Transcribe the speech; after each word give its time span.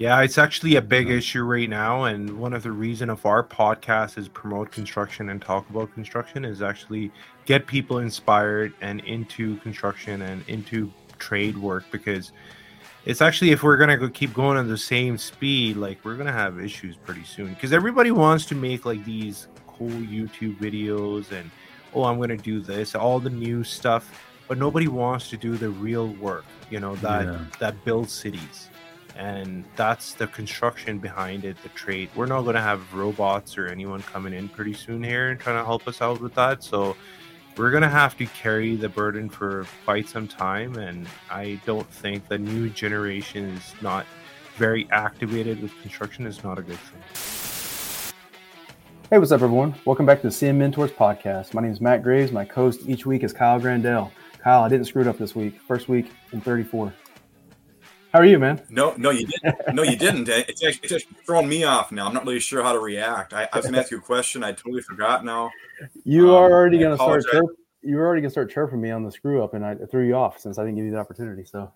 Yeah, 0.00 0.22
it's 0.22 0.38
actually 0.38 0.76
a 0.76 0.80
big 0.80 1.10
issue 1.10 1.42
right 1.42 1.68
now, 1.68 2.04
and 2.04 2.38
one 2.38 2.54
of 2.54 2.62
the 2.62 2.72
reason 2.72 3.10
of 3.10 3.26
our 3.26 3.44
podcast 3.44 4.16
is 4.16 4.28
promote 4.28 4.72
construction 4.72 5.28
and 5.28 5.42
talk 5.42 5.68
about 5.68 5.92
construction 5.92 6.42
is 6.42 6.62
actually 6.62 7.12
get 7.44 7.66
people 7.66 7.98
inspired 7.98 8.72
and 8.80 9.00
into 9.00 9.58
construction 9.58 10.22
and 10.22 10.42
into 10.48 10.90
trade 11.18 11.58
work 11.58 11.84
because 11.92 12.32
it's 13.04 13.20
actually 13.20 13.50
if 13.50 13.62
we're 13.62 13.76
gonna 13.76 13.98
go 13.98 14.08
keep 14.08 14.32
going 14.32 14.56
at 14.56 14.68
the 14.68 14.78
same 14.78 15.18
speed, 15.18 15.76
like 15.76 16.02
we're 16.02 16.16
gonna 16.16 16.32
have 16.32 16.58
issues 16.58 16.96
pretty 16.96 17.24
soon. 17.24 17.52
Because 17.52 17.74
everybody 17.74 18.10
wants 18.10 18.46
to 18.46 18.54
make 18.54 18.86
like 18.86 19.04
these 19.04 19.48
cool 19.66 19.90
YouTube 19.90 20.56
videos 20.56 21.30
and 21.30 21.50
oh 21.92 22.04
I'm 22.04 22.18
gonna 22.18 22.38
do 22.38 22.62
this, 22.62 22.94
all 22.94 23.20
the 23.20 23.28
new 23.28 23.62
stuff, 23.62 24.18
but 24.48 24.56
nobody 24.56 24.88
wants 24.88 25.28
to 25.28 25.36
do 25.36 25.58
the 25.58 25.68
real 25.68 26.08
work, 26.14 26.46
you 26.70 26.80
know 26.80 26.96
that 26.96 27.26
Yeah. 27.26 27.44
that 27.58 27.84
builds 27.84 28.12
cities 28.14 28.69
and 29.20 29.64
that's 29.76 30.14
the 30.14 30.26
construction 30.28 30.98
behind 30.98 31.44
it 31.44 31.54
the 31.62 31.68
trade 31.70 32.08
we're 32.16 32.26
not 32.26 32.40
going 32.42 32.54
to 32.54 32.60
have 32.60 32.94
robots 32.94 33.58
or 33.58 33.66
anyone 33.66 34.02
coming 34.02 34.32
in 34.32 34.48
pretty 34.48 34.72
soon 34.72 35.02
here 35.02 35.28
and 35.28 35.38
trying 35.38 35.58
to 35.58 35.64
help 35.64 35.86
us 35.86 36.00
out 36.00 36.20
with 36.20 36.34
that 36.34 36.64
so 36.64 36.96
we're 37.56 37.70
going 37.70 37.82
to 37.82 37.88
have 37.88 38.16
to 38.16 38.24
carry 38.26 38.76
the 38.76 38.88
burden 38.88 39.28
for 39.28 39.66
quite 39.84 40.08
some 40.08 40.26
time 40.26 40.74
and 40.76 41.06
i 41.30 41.60
don't 41.66 41.88
think 41.90 42.26
the 42.28 42.38
new 42.38 42.70
generation 42.70 43.44
is 43.50 43.74
not 43.82 44.06
very 44.56 44.88
activated 44.90 45.60
with 45.60 45.78
construction 45.82 46.26
is 46.26 46.42
not 46.42 46.58
a 46.58 46.62
good 46.62 46.78
thing 46.78 47.02
Hey, 49.10 49.18
what's 49.18 49.32
up, 49.32 49.42
everyone? 49.42 49.74
Welcome 49.86 50.06
back 50.06 50.20
to 50.20 50.28
the 50.28 50.32
CM 50.32 50.54
Mentors 50.54 50.92
podcast. 50.92 51.52
My 51.52 51.60
name 51.60 51.72
is 51.72 51.80
Matt 51.80 52.04
Graves. 52.04 52.30
My 52.30 52.44
host 52.44 52.82
each 52.86 53.06
week 53.06 53.24
is 53.24 53.32
Kyle 53.32 53.58
Grandell. 53.58 54.12
Kyle, 54.38 54.62
I 54.62 54.68
didn't 54.68 54.86
screw 54.86 55.02
it 55.02 55.08
up 55.08 55.18
this 55.18 55.34
week. 55.34 55.60
First 55.66 55.88
week 55.88 56.12
in 56.30 56.40
34. 56.40 56.94
How 58.12 58.18
are 58.18 58.24
you, 58.24 58.38
man? 58.38 58.60
No, 58.70 58.94
no, 58.96 59.10
you 59.10 59.26
didn't. 59.26 59.74
No, 59.74 59.82
you 59.82 59.96
didn't. 59.96 60.28
It's 60.28 60.64
actually, 60.64 60.80
it's 60.84 60.92
actually 60.92 61.16
throwing 61.24 61.48
me 61.48 61.62
off 61.64 61.92
now. 61.92 62.06
I'm 62.06 62.14
not 62.14 62.26
really 62.26 62.40
sure 62.40 62.62
how 62.62 62.72
to 62.72 62.80
react. 62.80 63.32
I, 63.32 63.48
I 63.52 63.56
was 63.56 63.66
going 63.66 63.74
to 63.74 63.80
ask 63.80 63.90
you 63.90 63.98
a 63.98 64.00
question. 64.00 64.42
I 64.42 64.50
totally 64.52 64.82
forgot 64.82 65.24
now. 65.24 65.50
You 66.04 66.30
Um, 66.30 66.34
are 66.42 66.50
already 66.52 66.78
going 66.78 66.90
to 66.96 67.02
start. 67.02 67.24
Chirp, 67.30 67.46
you 67.82 67.96
were 67.96 68.04
already 68.06 68.20
going 68.20 68.28
to 68.30 68.32
start 68.32 68.50
chirping 68.50 68.80
me 68.80 68.90
on 68.90 69.04
the 69.04 69.12
screw 69.12 69.44
up, 69.44 69.54
and 69.54 69.64
I 69.64 69.76
threw 69.90 70.06
you 70.06 70.14
off 70.14 70.40
since 70.40 70.58
I 70.58 70.64
didn't 70.64 70.76
give 70.76 70.86
you 70.86 70.90
the 70.90 70.98
opportunity. 70.98 71.44
So, 71.44 71.72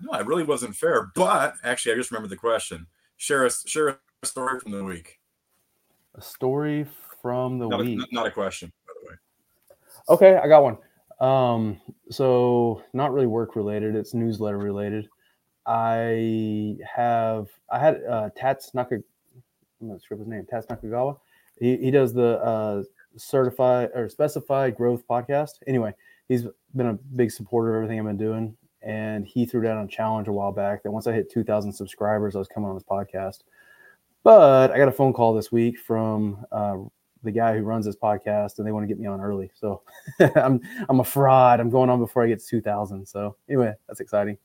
No, 0.00 0.18
it 0.18 0.26
really 0.26 0.44
wasn't 0.44 0.74
fair. 0.76 1.10
But 1.14 1.54
actually, 1.62 1.92
I 1.92 1.96
just 1.96 2.10
remembered 2.10 2.30
the 2.30 2.36
question. 2.36 2.86
Share 3.18 3.44
a, 3.44 3.50
share 3.66 3.88
a 3.88 3.96
story 4.26 4.58
from 4.60 4.72
the 4.72 4.82
week. 4.82 5.20
a 6.14 6.22
story 6.22 6.86
from 7.20 7.58
the 7.58 7.68
Not 7.68 7.80
a, 7.80 7.84
week. 7.84 8.00
not 8.12 8.26
a 8.26 8.30
question, 8.30 8.72
by 8.86 8.92
the 9.02 9.08
way. 9.10 9.16
Okay, 10.08 10.36
I 10.42 10.48
got 10.48 10.62
one. 10.62 10.78
Um, 11.20 11.80
so 12.10 12.82
not 12.94 13.12
really 13.12 13.26
work 13.26 13.56
related. 13.56 13.94
It's 13.94 14.14
newsletter 14.14 14.58
related. 14.58 15.08
I 15.66 16.76
have 16.94 17.48
I 17.70 17.78
had 17.78 18.02
uh, 18.08 18.30
Tats 18.36 18.74
Naka. 18.74 18.96
I'm 19.80 19.88
not 19.88 20.00
sure 20.06 20.16
his 20.16 20.26
name. 20.26 20.46
Tats 20.48 20.66
Nakagawa. 20.66 21.18
He 21.58 21.76
he 21.76 21.90
does 21.90 22.12
the 22.12 22.38
uh, 22.42 22.82
certified 23.16 23.90
or 23.94 24.08
specified 24.08 24.76
growth 24.76 25.06
podcast. 25.08 25.60
Anyway, 25.66 25.94
he's 26.28 26.46
been 26.74 26.88
a 26.88 26.94
big 26.94 27.30
supporter 27.30 27.70
of 27.70 27.76
everything 27.76 27.98
I've 27.98 28.06
been 28.06 28.16
doing, 28.16 28.56
and 28.82 29.26
he 29.26 29.46
threw 29.46 29.62
down 29.62 29.84
a 29.84 29.88
challenge 29.88 30.28
a 30.28 30.32
while 30.32 30.52
back 30.52 30.82
that 30.82 30.90
once 30.90 31.06
I 31.06 31.12
hit 31.12 31.30
2,000 31.30 31.72
subscribers, 31.72 32.34
I 32.34 32.38
was 32.38 32.48
coming 32.48 32.68
on 32.68 32.74
his 32.74 32.84
podcast. 32.84 33.40
But 34.22 34.70
I 34.70 34.78
got 34.78 34.88
a 34.88 34.92
phone 34.92 35.12
call 35.12 35.34
this 35.34 35.52
week 35.52 35.78
from 35.78 36.44
uh, 36.50 36.78
the 37.22 37.30
guy 37.30 37.56
who 37.56 37.62
runs 37.62 37.86
this 37.86 37.96
podcast, 37.96 38.58
and 38.58 38.66
they 38.66 38.72
want 38.72 38.84
to 38.84 38.88
get 38.88 38.98
me 38.98 39.06
on 39.06 39.20
early. 39.20 39.50
So 39.54 39.82
I'm 40.36 40.60
I'm 40.88 41.00
a 41.00 41.04
fraud. 41.04 41.60
I'm 41.60 41.70
going 41.70 41.90
on 41.90 41.98
before 41.98 42.24
I 42.24 42.28
get 42.28 42.40
to 42.40 42.46
2,000. 42.46 43.06
So 43.06 43.36
anyway, 43.48 43.74
that's 43.86 44.00
exciting. 44.00 44.38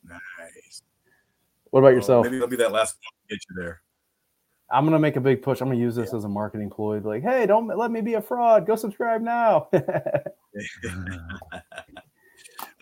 What 1.72 1.80
about 1.80 1.88
Well, 1.88 1.96
yourself? 1.96 2.26
maybe 2.26 2.38
that'll 2.38 2.50
be 2.50 2.56
that 2.58 2.72
last 2.72 2.98
one 2.98 3.12
to 3.30 3.36
get 3.36 3.42
you 3.50 3.62
there. 3.62 3.82
I'm 4.72 4.86
gonna 4.86 5.00
make 5.00 5.16
a 5.16 5.22
big 5.22 5.42
push. 5.42 5.62
I'm 5.62 5.68
gonna 5.70 5.80
use 5.80 5.96
this 5.96 6.14
as 6.14 6.26
a 6.26 6.30
marketing 6.30 6.70
ploy. 6.70 7.00
Like, 7.00 7.24
hey, 7.24 7.46
don't 7.46 7.68
let 7.68 7.92
me 7.92 8.02
be 8.02 8.14
a 8.16 8.22
fraud. 8.22 8.68
Go 8.68 8.76
subscribe 8.76 9.22
now. 9.22 9.68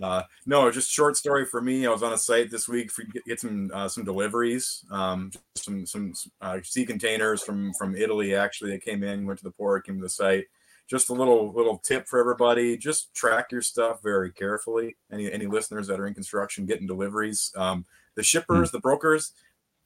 Uh, 0.02 0.22
no, 0.46 0.70
just 0.70 0.92
short 0.92 1.18
story 1.18 1.44
for 1.46 1.60
me. 1.60 1.86
I 1.88 1.90
was 1.90 2.04
on 2.04 2.14
a 2.14 2.18
site 2.18 2.52
this 2.52 2.68
week 2.68 2.92
for 2.92 3.04
get, 3.04 3.26
get 3.26 3.40
some 3.40 3.72
uh, 3.74 3.88
some 3.88 4.04
deliveries, 4.04 4.86
um, 4.92 5.32
some 5.56 5.86
some 5.88 6.14
uh, 6.42 6.60
sea 6.64 6.86
containers 6.86 7.42
from 7.42 7.74
from 7.74 7.96
Italy. 7.96 8.36
Actually, 8.36 8.72
that 8.72 8.84
came 8.84 9.04
in, 9.04 9.26
went 9.26 9.40
to 9.40 9.44
the 9.44 9.52
port, 9.52 9.86
came 9.86 9.96
to 9.96 10.02
the 10.02 10.10
site. 10.10 10.46
Just 10.88 11.10
a 11.10 11.14
little 11.14 11.52
little 11.52 11.80
tip 11.80 12.08
for 12.08 12.20
everybody: 12.20 12.78
just 12.78 13.14
track 13.16 13.52
your 13.52 13.64
stuff 13.64 14.02
very 14.04 14.32
carefully. 14.32 14.96
Any 15.12 15.32
any 15.32 15.48
listeners 15.48 15.88
that 15.88 16.00
are 16.00 16.08
in 16.08 16.14
construction 16.14 16.66
getting 16.68 16.86
deliveries, 16.86 17.52
um, 17.56 17.84
the 18.18 18.22
hmm. 18.22 18.26
shippers, 18.26 18.72
the 18.72 18.80
brokers, 18.80 19.32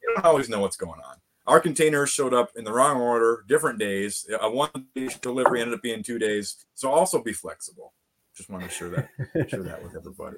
they 0.01 0.11
don't 0.15 0.25
always 0.25 0.49
know 0.49 0.59
what's 0.59 0.77
going 0.77 0.99
on. 1.07 1.17
Our 1.45 1.59
containers 1.59 2.09
showed 2.09 2.33
up 2.33 2.51
in 2.55 2.63
the 2.63 2.71
wrong 2.71 2.99
order, 2.99 3.43
different 3.47 3.77
days. 3.77 4.27
A 4.39 4.49
one 4.49 4.69
day 4.95 5.09
delivery 5.21 5.61
ended 5.61 5.75
up 5.75 5.81
being 5.81 6.01
two 6.01 6.17
days. 6.17 6.65
So 6.75 6.89
also 6.89 7.21
be 7.21 7.33
flexible. 7.33 7.93
Just 8.35 8.49
want 8.49 8.63
to 8.63 8.69
share 8.69 8.89
that 8.89 9.09
share 9.49 9.63
that 9.63 9.83
with 9.83 9.95
everybody. 9.95 10.37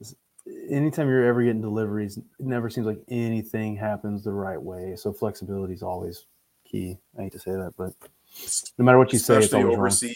Anytime 0.70 1.08
you're 1.08 1.26
ever 1.26 1.42
getting 1.42 1.60
deliveries, 1.60 2.16
it 2.16 2.24
never 2.38 2.70
seems 2.70 2.86
like 2.86 3.02
anything 3.08 3.76
happens 3.76 4.22
the 4.22 4.32
right 4.32 4.60
way. 4.60 4.94
So 4.96 5.12
flexibility 5.12 5.74
is 5.74 5.82
always 5.82 6.26
key. 6.64 6.98
I 7.18 7.22
hate 7.22 7.32
to 7.32 7.40
say 7.40 7.50
that, 7.50 7.74
but 7.76 7.92
no 8.78 8.84
matter 8.84 8.98
what 8.98 9.12
you 9.12 9.18
say, 9.18 9.36
it's 9.36 9.46
especially 9.46 9.74
always 9.74 10.02
wrong. 10.02 10.12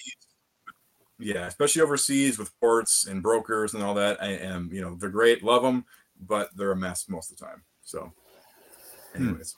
Yeah, 1.18 1.46
especially 1.46 1.82
overseas 1.82 2.38
with 2.38 2.58
ports 2.60 3.06
and 3.06 3.22
brokers 3.22 3.74
and 3.74 3.82
all 3.82 3.94
that. 3.94 4.22
I 4.22 4.28
am, 4.28 4.70
you 4.72 4.80
know, 4.80 4.96
they're 4.98 5.10
great, 5.10 5.42
love 5.42 5.62
them, 5.62 5.84
but 6.26 6.50
they're 6.56 6.72
a 6.72 6.76
mess 6.76 7.08
most 7.08 7.30
of 7.32 7.38
the 7.38 7.44
time. 7.44 7.62
So, 7.82 8.12
anyways, 9.14 9.56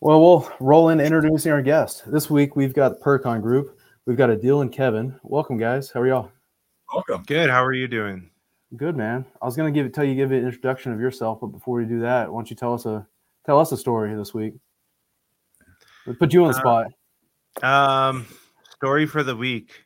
Well, 0.00 0.20
we'll 0.20 0.52
roll 0.60 0.90
in 0.90 1.00
introducing 1.00 1.50
our 1.52 1.62
guest. 1.62 2.04
This 2.10 2.30
week 2.30 2.54
we've 2.56 2.74
got 2.74 2.90
the 2.98 3.04
Pircon 3.04 3.42
Group. 3.42 3.78
We've 4.06 4.16
got 4.16 4.30
Adeel 4.30 4.62
and 4.62 4.72
Kevin. 4.72 5.18
Welcome, 5.22 5.58
guys. 5.58 5.90
How 5.90 6.00
are 6.00 6.06
y'all? 6.06 6.30
welcome. 6.94 7.22
good 7.26 7.50
how 7.50 7.62
are 7.62 7.74
you 7.74 7.86
doing 7.86 8.30
Good, 8.76 8.96
man. 8.96 9.24
I 9.40 9.46
was 9.46 9.56
gonna 9.56 9.70
give 9.70 9.86
it 9.86 9.94
tell 9.94 10.04
you 10.04 10.14
give 10.14 10.30
it 10.30 10.38
an 10.40 10.44
introduction 10.46 10.92
of 10.92 11.00
yourself, 11.00 11.38
but 11.40 11.46
before 11.48 11.78
we 11.78 11.86
do 11.86 12.00
that, 12.00 12.30
why 12.30 12.38
don't 12.38 12.50
you 12.50 12.56
tell 12.56 12.74
us 12.74 12.84
a 12.84 13.06
tell 13.46 13.58
us 13.58 13.72
a 13.72 13.76
story 13.78 14.14
this 14.14 14.34
week? 14.34 14.54
We'll 16.06 16.16
put 16.16 16.34
you 16.34 16.44
on 16.44 16.52
the 16.52 16.58
Uh, 16.58 16.86
spot. 17.62 18.08
Um, 18.08 18.26
story 18.74 19.06
for 19.06 19.22
the 19.22 19.34
week. 19.34 19.84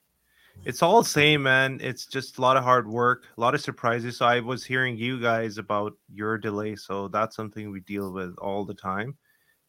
It's 0.64 0.80
all 0.80 1.02
the 1.02 1.08
same, 1.08 1.42
man. 1.42 1.80
It's 1.82 2.06
just 2.06 2.38
a 2.38 2.40
lot 2.40 2.56
of 2.56 2.62
hard 2.62 2.86
work, 2.86 3.24
a 3.36 3.40
lot 3.40 3.54
of 3.54 3.60
surprises. 3.60 4.18
So 4.18 4.26
I 4.26 4.38
was 4.38 4.64
hearing 4.64 4.96
you 4.96 5.20
guys 5.20 5.58
about 5.58 5.94
your 6.12 6.38
delay, 6.38 6.76
so 6.76 7.08
that's 7.08 7.34
something 7.34 7.70
we 7.70 7.80
deal 7.80 8.12
with 8.12 8.36
all 8.38 8.64
the 8.64 8.74
time. 8.74 9.16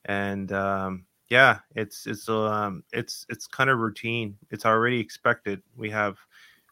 And 0.06 0.52
um, 0.52 1.06
yeah, 1.30 1.60
it's 1.76 2.06
it's 2.06 2.30
um 2.30 2.84
it's 2.94 3.26
it's 3.30 3.48
kind 3.48 3.72
of 3.72 3.80
routine. 3.80 4.38
It's 4.52 4.66
already 4.68 5.00
expected. 5.00 5.64
We 5.76 5.90
have 5.90 6.18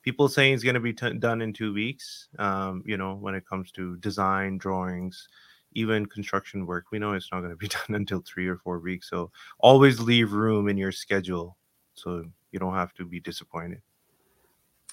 people 0.04 0.28
saying 0.30 0.54
it's 0.54 0.64
going 0.64 0.76
to 0.76 0.80
be 0.80 0.94
t- 0.94 1.14
done 1.14 1.42
in 1.42 1.52
two 1.52 1.74
weeks. 1.74 2.30
Um, 2.38 2.84
you 2.86 2.98
know, 2.98 3.16
when 3.16 3.34
it 3.34 3.48
comes 3.48 3.72
to 3.74 3.98
design, 3.98 4.60
drawings, 4.60 5.28
even 5.74 6.06
construction 6.06 6.68
work, 6.68 6.86
we 6.92 7.00
know 7.00 7.14
it's 7.14 7.31
not 7.31 7.40
going 7.40 7.52
to 7.52 7.56
be 7.56 7.68
done 7.88 7.96
until 7.96 8.22
three 8.22 8.48
or 8.48 8.58
four 8.58 8.80
weeks. 8.80 9.10
So 9.10 9.31
always 9.60 10.00
leave 10.00 10.34
room 10.34 10.68
in 10.68 10.78
your 10.78 10.92
schedule 10.92 11.58
so 11.96 12.24
you 12.52 12.60
don't 12.60 12.76
have 12.76 12.94
to 12.96 13.06
be 13.06 13.20
disappointed. 13.20 13.81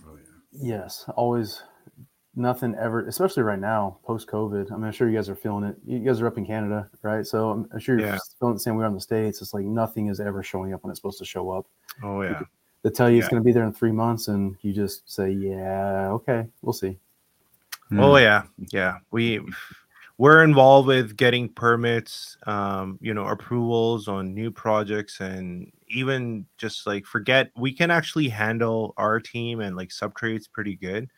Oh, 0.07 0.17
yeah. 0.17 0.23
Yes, 0.53 1.05
always 1.17 1.63
nothing 2.35 2.75
ever, 2.81 3.07
especially 3.07 3.43
right 3.43 3.59
now, 3.59 3.99
post 4.05 4.29
COVID. 4.29 4.71
I 4.71 4.75
mean, 4.77 4.85
I'm 4.85 4.93
sure 4.93 5.09
you 5.09 5.17
guys 5.17 5.29
are 5.29 5.35
feeling 5.35 5.65
it. 5.65 5.77
You 5.85 5.99
guys 5.99 6.21
are 6.21 6.27
up 6.27 6.39
in 6.39 6.47
Canada, 6.47 6.89
right? 7.03 7.27
So 7.27 7.51
I'm 7.51 7.69
I'm 7.73 7.79
sure 7.81 7.99
you're 7.99 8.09
Yeah. 8.09 8.19
feeling 8.39 8.55
the 8.55 8.61
same 8.61 8.77
way 8.77 8.87
on 8.87 8.95
the 8.95 9.01
States. 9.01 9.43
It's 9.43 9.53
like 9.53 9.65
nothing 9.65 10.07
is 10.09 10.21
ever 10.21 10.43
showing 10.43 10.73
up 10.73 10.83
when 10.85 10.91
it's 10.91 10.99
supposed 10.99 11.19
to 11.19 11.25
show 11.25 11.51
up. 11.51 11.67
Oh 12.03 12.23
yeah. 12.23 12.43
They 12.83 12.91
tell 12.91 13.11
you 13.11 13.19
it's 13.19 13.29
going 13.29 13.43
to 13.43 13.45
be 13.45 13.53
there 13.53 13.65
in 13.65 13.73
three 13.73 13.91
months, 13.93 14.29
and 14.29 14.57
you 14.63 14.73
just 14.73 15.11
say, 15.11 15.31
"Yeah, 15.33 16.11
okay, 16.13 16.47
we'll 16.63 16.73
see." 16.73 16.97
Oh 17.93 18.17
yeah. 18.17 18.45
Yeah. 18.73 18.99
We 19.11 19.41
we're 20.19 20.45
involved 20.45 20.87
with 20.89 21.17
getting 21.17 21.49
permits, 21.49 22.37
um, 22.47 22.99
you 23.01 23.15
know, 23.15 23.27
approvals 23.27 24.07
on 24.09 24.33
new 24.35 24.51
projects 24.51 25.21
and 25.21 25.73
even 25.91 26.47
just 26.59 26.87
like 26.87 27.07
forget 27.07 27.51
we 27.57 27.73
can 27.73 27.91
actually 27.91 28.29
handle 28.29 28.95
our 28.97 29.21
team 29.21 29.61
and 29.61 29.77
like 29.77 29.93
sub 29.93 30.15
trades 30.15 30.49
pretty 30.49 30.77
good. 30.77 31.11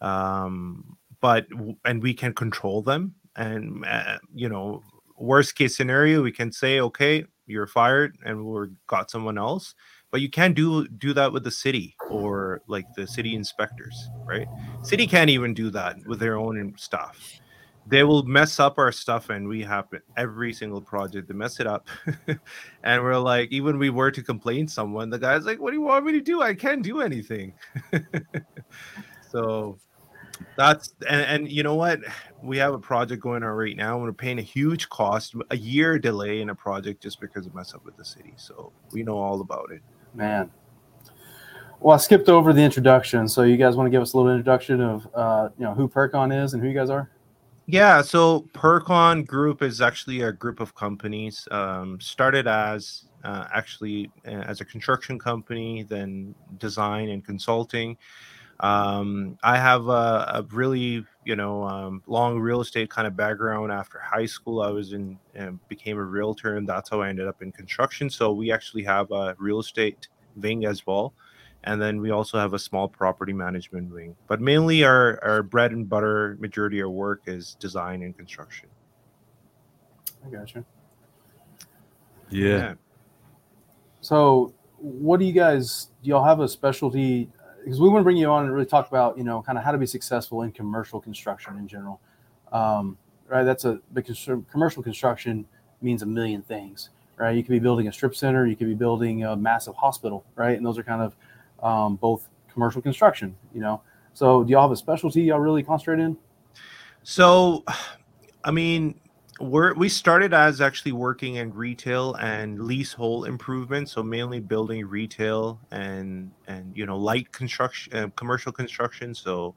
Um, 0.00 0.96
but 1.20 1.46
and 1.84 2.02
we 2.02 2.14
can 2.14 2.34
control 2.34 2.82
them 2.82 3.14
and 3.36 3.84
uh, 3.86 4.18
you 4.34 4.48
know, 4.48 4.84
worst 5.18 5.54
case 5.56 5.76
scenario 5.76 6.22
we 6.22 6.32
can 6.32 6.52
say 6.52 6.80
okay, 6.80 7.24
you're 7.46 7.66
fired 7.66 8.16
and 8.24 8.44
we're 8.44 8.68
got 8.88 9.10
someone 9.10 9.38
else. 9.38 9.74
But 10.10 10.20
you 10.20 10.30
can't 10.30 10.54
do 10.54 10.86
do 10.88 11.14
that 11.14 11.32
with 11.32 11.44
the 11.44 11.50
city 11.50 11.98
or 12.08 12.62
like 12.68 12.88
the 12.96 13.06
city 13.06 13.34
inspectors, 13.34 14.10
right? 14.28 14.48
City 14.82 15.06
can't 15.06 15.30
even 15.30 15.54
do 15.54 15.70
that 15.70 15.96
with 16.06 16.20
their 16.20 16.36
own 16.38 16.74
stuff. 16.76 17.41
They 17.86 18.04
will 18.04 18.22
mess 18.22 18.60
up 18.60 18.78
our 18.78 18.92
stuff, 18.92 19.30
and 19.30 19.48
we 19.48 19.62
happen 19.62 20.00
every 20.16 20.52
single 20.52 20.80
project 20.80 21.28
to 21.28 21.34
mess 21.34 21.58
it 21.58 21.66
up. 21.66 21.88
and 22.84 23.02
we're 23.02 23.18
like, 23.18 23.50
even 23.50 23.78
we 23.78 23.90
were 23.90 24.10
to 24.10 24.22
complain 24.22 24.68
someone, 24.68 25.10
the 25.10 25.18
guy's 25.18 25.44
like, 25.44 25.60
"What 25.60 25.70
do 25.70 25.76
you 25.76 25.82
want 25.82 26.04
me 26.04 26.12
to 26.12 26.20
do? 26.20 26.42
I 26.42 26.54
can't 26.54 26.82
do 26.82 27.00
anything." 27.00 27.52
so, 29.30 29.78
That's 30.56 30.94
and, 31.08 31.22
and 31.22 31.52
you 31.52 31.62
know 31.62 31.74
what? 31.74 32.00
We 32.42 32.56
have 32.58 32.74
a 32.74 32.78
project 32.78 33.20
going 33.20 33.42
on 33.42 33.50
right 33.50 33.76
now, 33.76 33.96
and 33.96 34.04
we're 34.04 34.12
paying 34.12 34.38
a 34.38 34.42
huge 34.42 34.88
cost, 34.88 35.34
a 35.50 35.56
year 35.56 35.98
delay 35.98 36.40
in 36.40 36.50
a 36.50 36.54
project 36.54 37.02
just 37.02 37.20
because 37.20 37.46
of 37.46 37.54
mess 37.54 37.74
up 37.74 37.84
with 37.84 37.96
the 37.96 38.04
city. 38.04 38.34
So 38.36 38.72
we 38.92 39.02
know 39.02 39.18
all 39.18 39.40
about 39.40 39.70
it. 39.72 39.82
Man. 40.14 40.50
Well, 41.80 41.96
I 41.96 41.98
skipped 41.98 42.28
over 42.28 42.52
the 42.52 42.62
introduction. 42.62 43.26
So 43.26 43.42
you 43.42 43.56
guys 43.56 43.74
want 43.74 43.88
to 43.88 43.90
give 43.90 44.02
us 44.02 44.12
a 44.12 44.16
little 44.16 44.30
introduction 44.30 44.80
of 44.80 45.08
uh, 45.14 45.48
you 45.58 45.64
know 45.64 45.74
who 45.74 45.88
Pircon 45.88 46.44
is 46.44 46.54
and 46.54 46.62
who 46.62 46.68
you 46.68 46.74
guys 46.74 46.90
are? 46.90 47.10
Yeah, 47.66 48.02
so 48.02 48.48
Pircon 48.54 49.26
Group 49.26 49.62
is 49.62 49.80
actually 49.80 50.22
a 50.22 50.32
group 50.32 50.60
of 50.60 50.74
companies. 50.74 51.46
Um, 51.50 52.00
started 52.00 52.48
as 52.48 53.04
uh, 53.24 53.46
actually 53.54 54.10
uh, 54.26 54.30
as 54.30 54.60
a 54.60 54.64
construction 54.64 55.18
company, 55.18 55.84
then 55.84 56.34
design 56.58 57.08
and 57.08 57.24
consulting. 57.24 57.96
Um, 58.60 59.38
I 59.42 59.58
have 59.58 59.88
a, 59.88 59.90
a, 60.34 60.46
really, 60.50 61.04
you 61.24 61.36
know, 61.36 61.64
um, 61.64 62.02
long 62.06 62.38
real 62.38 62.60
estate 62.60 62.90
kind 62.90 63.06
of 63.06 63.16
background. 63.16 63.72
After 63.72 63.98
high 63.98 64.26
school, 64.26 64.60
I 64.62 64.70
was 64.70 64.92
in 64.92 65.18
and 65.34 65.58
became 65.68 65.98
a 65.98 66.04
realtor, 66.04 66.56
and 66.56 66.68
that's 66.68 66.90
how 66.90 67.00
I 67.00 67.08
ended 67.08 67.28
up 67.28 67.42
in 67.42 67.52
construction. 67.52 68.10
So 68.10 68.32
we 68.32 68.52
actually 68.52 68.84
have 68.84 69.10
a 69.12 69.34
real 69.38 69.60
estate 69.60 70.08
wing 70.36 70.64
as 70.64 70.86
well, 70.86 71.14
and 71.64 71.80
then 71.80 72.00
we 72.00 72.10
also 72.10 72.38
have 72.38 72.54
a 72.54 72.58
small 72.58 72.88
property 72.88 73.32
management 73.32 73.92
wing. 73.92 74.16
But 74.26 74.40
mainly, 74.40 74.84
our 74.84 75.18
our 75.22 75.42
bread 75.42 75.72
and 75.72 75.88
butter 75.88 76.36
majority 76.40 76.80
of 76.80 76.90
work 76.90 77.22
is 77.26 77.56
design 77.60 78.02
and 78.02 78.16
construction. 78.16 78.68
I 80.26 80.30
gotcha. 80.30 80.64
Yeah. 82.30 82.48
yeah. 82.48 82.74
So, 84.00 84.54
what 84.78 85.20
do 85.20 85.26
you 85.26 85.32
guys? 85.32 85.88
Do 86.02 86.10
y'all 86.10 86.24
have 86.24 86.40
a 86.40 86.48
specialty? 86.48 87.28
because 87.64 87.80
we 87.80 87.88
want 87.88 88.00
to 88.00 88.04
bring 88.04 88.16
you 88.16 88.28
on 88.28 88.44
and 88.44 88.52
really 88.52 88.66
talk 88.66 88.88
about 88.88 89.16
you 89.16 89.24
know 89.24 89.42
kind 89.42 89.58
of 89.58 89.64
how 89.64 89.72
to 89.72 89.78
be 89.78 89.86
successful 89.86 90.42
in 90.42 90.52
commercial 90.52 91.00
construction 91.00 91.56
in 91.58 91.68
general 91.68 92.00
um, 92.52 92.96
right 93.28 93.44
that's 93.44 93.64
a 93.64 93.80
because 93.92 94.28
commercial 94.50 94.82
construction 94.82 95.46
means 95.80 96.02
a 96.02 96.06
million 96.06 96.42
things 96.42 96.90
right 97.16 97.36
you 97.36 97.42
could 97.42 97.52
be 97.52 97.58
building 97.58 97.88
a 97.88 97.92
strip 97.92 98.14
center 98.14 98.46
you 98.46 98.56
could 98.56 98.66
be 98.66 98.74
building 98.74 99.24
a 99.24 99.36
massive 99.36 99.74
hospital 99.76 100.24
right 100.34 100.56
and 100.56 100.66
those 100.66 100.78
are 100.78 100.82
kind 100.82 101.02
of 101.02 101.14
um, 101.62 101.96
both 101.96 102.28
commercial 102.52 102.82
construction 102.82 103.34
you 103.54 103.60
know? 103.60 103.82
So 104.14 104.44
do 104.44 104.52
y'all 104.52 104.62
have 104.62 104.72
a 104.72 104.76
specialty 104.76 105.22
y'all 105.22 105.40
really 105.40 105.62
concentrate 105.62 106.02
in? 106.02 106.16
So 107.02 107.64
i 108.44 108.50
mean 108.50 109.00
we're 109.40 109.74
we 109.74 109.88
started 109.88 110.32
as 110.32 110.60
actually 110.60 110.92
working 110.92 111.36
in 111.36 111.52
retail 111.52 112.14
and 112.14 112.60
leasehold 112.60 113.26
improvement 113.26 113.88
so 113.88 114.02
mainly 114.02 114.38
building 114.40 114.86
retail 114.86 115.58
and 115.70 116.30
and 116.46 116.76
you 116.76 116.86
know 116.86 116.96
light 116.98 117.32
construction 117.32 117.96
uh, 117.96 118.08
commercial 118.14 118.52
construction. 118.52 119.14
So 119.14 119.54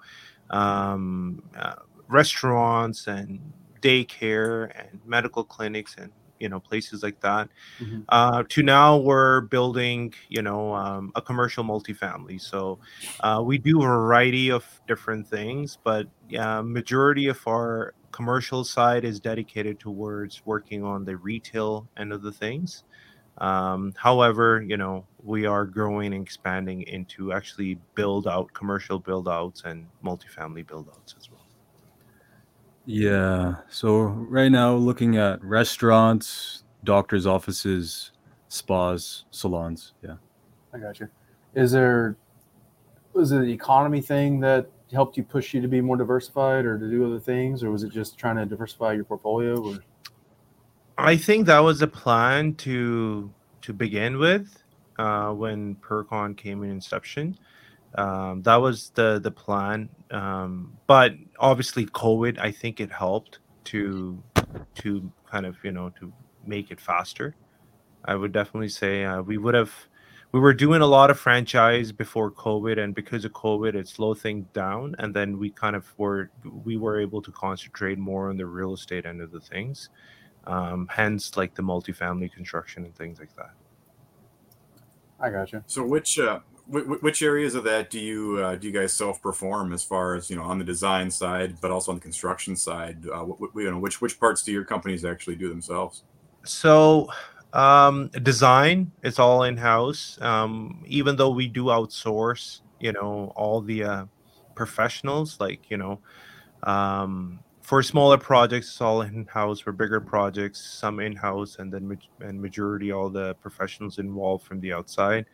um, 0.49 1.43
uh, 1.57 1.75
restaurants 2.07 3.07
and 3.07 3.39
daycare 3.81 4.71
and 4.75 4.99
medical 5.05 5.43
clinics 5.43 5.95
and 5.99 6.11
you 6.39 6.49
know 6.49 6.59
places 6.59 7.03
like 7.03 7.19
that 7.21 7.49
mm-hmm. 7.79 8.01
uh, 8.09 8.43
to 8.49 8.61
now 8.61 8.97
we're 8.97 9.41
building 9.41 10.13
you 10.29 10.41
know 10.41 10.73
um, 10.73 11.11
a 11.15 11.21
commercial 11.21 11.63
multifamily 11.63 12.39
so 12.39 12.77
uh, 13.21 13.41
we 13.43 13.57
do 13.57 13.81
a 13.81 13.85
variety 13.85 14.49
of 14.51 14.65
different 14.87 15.27
things 15.27 15.77
but 15.83 16.07
uh, 16.37 16.61
majority 16.61 17.27
of 17.27 17.39
our 17.47 17.93
commercial 18.15 18.63
side 18.63 19.03
is 19.03 19.19
dedicated 19.19 19.77
towards 19.77 20.41
working 20.45 20.85
on 20.85 21.03
the 21.03 21.17
retail 21.17 21.85
end 21.97 22.13
of 22.13 22.21
the 22.21 22.31
things. 22.31 22.85
Um, 23.39 23.93
however, 23.97 24.63
you 24.65 24.77
know, 24.77 25.05
we 25.21 25.45
are 25.45 25.65
growing 25.65 26.13
and 26.13 26.23
expanding 26.23 26.83
into 26.83 27.33
actually 27.33 27.77
build 27.93 28.25
out 28.25 28.53
commercial 28.53 28.99
build 28.99 29.27
outs 29.27 29.63
and 29.65 29.85
multifamily 30.01 30.65
build 30.65 30.87
outs 30.95 31.15
as 31.19 31.29
well. 31.29 31.34
Yeah. 32.85 33.55
So 33.69 34.01
right 34.03 34.51
now 34.51 34.75
looking 34.75 35.17
at 35.17 35.43
restaurants, 35.43 36.63
doctors' 36.83 37.25
offices, 37.25 38.11
spas, 38.47 39.25
salons. 39.31 39.93
Yeah. 40.03 40.15
I 40.73 40.77
got 40.77 40.99
you. 40.99 41.09
Is 41.55 41.71
there 41.71 42.17
is 43.15 43.31
it 43.31 43.41
the 43.41 43.51
economy 43.51 44.01
thing 44.01 44.39
that 44.41 44.69
helped 44.91 45.17
you 45.17 45.23
push 45.23 45.53
you 45.53 45.61
to 45.61 45.67
be 45.67 45.81
more 45.81 45.97
diversified 45.97 46.65
or 46.65 46.77
to 46.77 46.89
do 46.89 47.05
other 47.05 47.19
things, 47.19 47.63
or 47.63 47.71
was 47.71 47.83
it 47.83 47.91
just 47.91 48.17
trying 48.17 48.35
to 48.35 48.45
diversify 48.45 48.93
your 48.93 49.05
portfolio? 49.05 49.61
Or? 49.61 49.77
I 50.97 51.17
think 51.17 51.45
that 51.47 51.59
was 51.59 51.81
a 51.81 51.87
plan 51.87 52.55
to 52.55 53.31
to 53.61 53.73
begin 53.73 54.17
with 54.17 54.63
uh, 54.99 55.31
when 55.31 55.75
Pircon 55.75 56.37
came 56.37 56.63
in 56.63 56.71
inception. 56.71 57.37
Um, 57.97 58.41
that 58.43 58.57
was 58.57 58.91
the 58.95 59.19
the 59.19 59.31
plan, 59.31 59.89
um, 60.11 60.77
but 60.87 61.13
obviously 61.39 61.85
COVID. 61.85 62.39
I 62.39 62.51
think 62.51 62.79
it 62.79 62.91
helped 62.91 63.39
to 63.65 64.21
to 64.75 65.11
kind 65.29 65.45
of 65.45 65.55
you 65.63 65.71
know 65.71 65.89
to 65.99 66.11
make 66.45 66.71
it 66.71 66.79
faster. 66.79 67.35
I 68.05 68.15
would 68.15 68.31
definitely 68.31 68.69
say 68.69 69.03
uh, 69.03 69.21
we 69.21 69.37
would 69.37 69.55
have 69.55 69.73
we 70.31 70.39
were 70.39 70.53
doing 70.53 70.81
a 70.81 70.85
lot 70.85 71.09
of 71.09 71.19
franchise 71.19 71.91
before 71.91 72.29
COVID, 72.29 72.77
and 72.77 72.93
because 72.93 73.23
of 73.25 73.31
COVID, 73.31 73.73
it 73.73 73.87
slowed 73.87 74.19
things 74.19 74.45
down. 74.53 74.93
And 74.99 75.13
then 75.13 75.39
we 75.39 75.49
kind 75.49 75.75
of 75.75 75.87
were 75.97 76.29
we 76.65 76.77
were 76.77 76.99
able 76.99 77.21
to 77.21 77.31
concentrate 77.31 77.97
more 77.97 78.29
on 78.29 78.37
the 78.37 78.45
real 78.45 78.73
estate 78.73 79.05
end 79.05 79.21
of 79.21 79.31
the 79.31 79.39
things, 79.39 79.89
um, 80.45 80.87
hence 80.91 81.37
like 81.37 81.55
the 81.55 81.63
multifamily 81.63 82.31
construction 82.33 82.83
and 82.83 82.95
things 82.95 83.19
like 83.19 83.35
that. 83.37 83.51
I 85.19 85.29
gotcha. 85.29 85.63
So 85.67 85.85
which 85.85 86.19
uh, 86.19 86.39
which 86.67 87.21
areas 87.21 87.53
of 87.53 87.63
that 87.65 87.91
do 87.91 87.99
you 87.99 88.37
uh, 88.39 88.55
do 88.55 88.67
you 88.67 88.73
guys 88.73 88.91
self 88.91 89.21
perform 89.21 89.71
as 89.71 89.83
far 89.83 90.15
as 90.15 90.29
you 90.29 90.35
know 90.35 90.43
on 90.43 90.57
the 90.57 90.65
design 90.65 91.11
side, 91.11 91.57
but 91.61 91.69
also 91.71 91.91
on 91.91 91.97
the 91.97 92.01
construction 92.01 92.55
side? 92.55 93.05
Uh, 93.07 93.25
you 93.55 93.69
know, 93.69 93.77
which 93.77 94.01
which 94.01 94.19
parts 94.19 94.41
do 94.41 94.51
your 94.51 94.65
companies 94.65 95.05
actually 95.05 95.35
do 95.35 95.47
themselves? 95.47 96.03
So 96.43 97.09
um, 97.53 98.09
design 98.23 98.91
it's 99.03 99.19
all 99.19 99.43
in 99.43 99.57
house. 99.57 100.19
Um, 100.21 100.83
even 100.87 101.15
though 101.15 101.29
we 101.29 101.47
do 101.47 101.65
outsource, 101.65 102.61
you 102.79 102.93
know, 102.93 103.31
all 103.35 103.61
the 103.61 103.83
uh, 103.83 104.05
professionals, 104.55 105.39
like 105.39 105.69
you 105.69 105.77
know, 105.77 105.99
um, 106.63 107.39
for 107.61 107.83
smaller 107.83 108.17
projects, 108.17 108.67
it's 108.67 108.81
all 108.81 109.01
in 109.03 109.25
house. 109.27 109.59
For 109.59 109.71
bigger 109.71 110.01
projects, 110.01 110.61
some 110.61 110.99
in 110.99 111.15
house, 111.15 111.57
and 111.59 111.71
then 111.71 111.87
ma- 111.87 112.25
and 112.27 112.41
majority 112.41 112.91
all 112.91 113.09
the 113.09 113.35
professionals 113.35 113.99
involved 113.99 114.45
from 114.45 114.59
the 114.61 114.73
outside. 114.73 115.25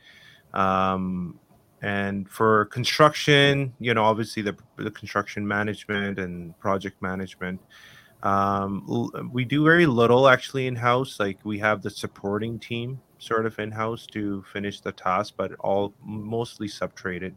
Um, 0.54 1.40
and 1.82 2.30
for 2.30 2.66
construction, 2.66 3.74
you 3.80 3.94
know, 3.94 4.04
obviously 4.04 4.44
the 4.44 4.56
the 4.78 4.92
construction 4.92 5.48
management 5.48 6.20
and 6.20 6.58
project 6.60 7.02
management 7.02 7.60
um, 8.24 9.10
we 9.32 9.46
do 9.46 9.64
very 9.64 9.86
little 9.86 10.28
actually 10.28 10.68
in 10.68 10.76
house. 10.76 11.20
Like 11.20 11.40
we 11.44 11.58
have 11.60 11.82
the 11.82 11.90
supporting 11.90 12.60
team 12.60 13.00
sort 13.18 13.46
of 13.46 13.58
in 13.60 13.72
house 13.72 14.06
to 14.08 14.44
finish 14.54 14.82
the 14.82 14.92
task, 14.92 15.34
but 15.38 15.54
all 15.60 15.94
mostly 16.04 16.68
subtraded 16.68 17.36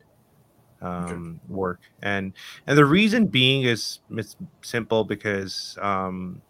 um, 0.82 1.04
okay. 1.04 1.54
work. 1.54 1.80
And 2.02 2.32
and 2.66 2.76
the 2.76 2.84
reason 2.84 3.26
being 3.26 3.62
is 3.62 4.00
it's 4.10 4.36
simple 4.60 5.04
because 5.04 5.78
um, 5.80 6.42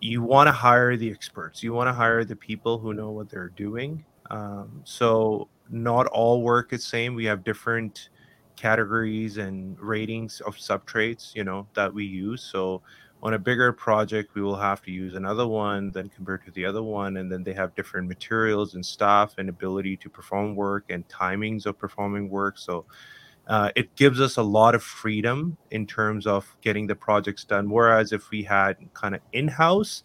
you 0.00 0.22
want 0.22 0.48
to 0.48 0.52
hire 0.52 0.96
the 0.96 1.10
experts. 1.10 1.62
You 1.62 1.72
want 1.72 1.88
to 1.88 1.92
hire 1.92 2.24
the 2.24 2.36
people 2.36 2.78
who 2.78 2.94
know 2.94 3.10
what 3.10 3.30
they're 3.30 3.50
doing. 3.50 4.04
Um, 4.28 4.80
so 4.82 5.48
not 5.70 6.06
all 6.08 6.42
work 6.42 6.72
is 6.72 6.84
same. 6.84 7.14
We 7.14 7.24
have 7.26 7.44
different 7.44 8.10
categories 8.56 9.36
and 9.36 9.78
ratings 9.78 10.40
of 10.40 10.56
subtrades, 10.56 11.34
you 11.34 11.44
know, 11.44 11.66
that 11.74 11.92
we 11.92 12.04
use. 12.04 12.42
So 12.42 12.82
on 13.22 13.34
a 13.34 13.38
bigger 13.38 13.72
project 13.72 14.34
we 14.34 14.42
will 14.42 14.56
have 14.56 14.82
to 14.82 14.90
use 14.90 15.14
another 15.14 15.46
one 15.46 15.90
then 15.90 16.08
compared 16.08 16.44
to 16.44 16.50
the 16.52 16.64
other 16.64 16.82
one 16.82 17.16
and 17.16 17.30
then 17.30 17.42
they 17.42 17.52
have 17.52 17.74
different 17.74 18.06
materials 18.06 18.74
and 18.74 18.84
staff 18.84 19.34
and 19.38 19.48
ability 19.48 19.96
to 19.96 20.08
perform 20.08 20.54
work 20.54 20.84
and 20.90 21.06
timings 21.08 21.66
of 21.66 21.78
performing 21.78 22.28
work 22.28 22.58
so 22.58 22.84
uh, 23.48 23.70
it 23.76 23.94
gives 23.94 24.20
us 24.20 24.36
a 24.36 24.42
lot 24.42 24.74
of 24.74 24.82
freedom 24.82 25.56
in 25.70 25.86
terms 25.86 26.26
of 26.26 26.56
getting 26.60 26.86
the 26.86 26.94
projects 26.94 27.44
done 27.44 27.70
whereas 27.70 28.12
if 28.12 28.30
we 28.30 28.42
had 28.42 28.76
kind 28.92 29.14
of 29.14 29.20
in-house 29.32 30.02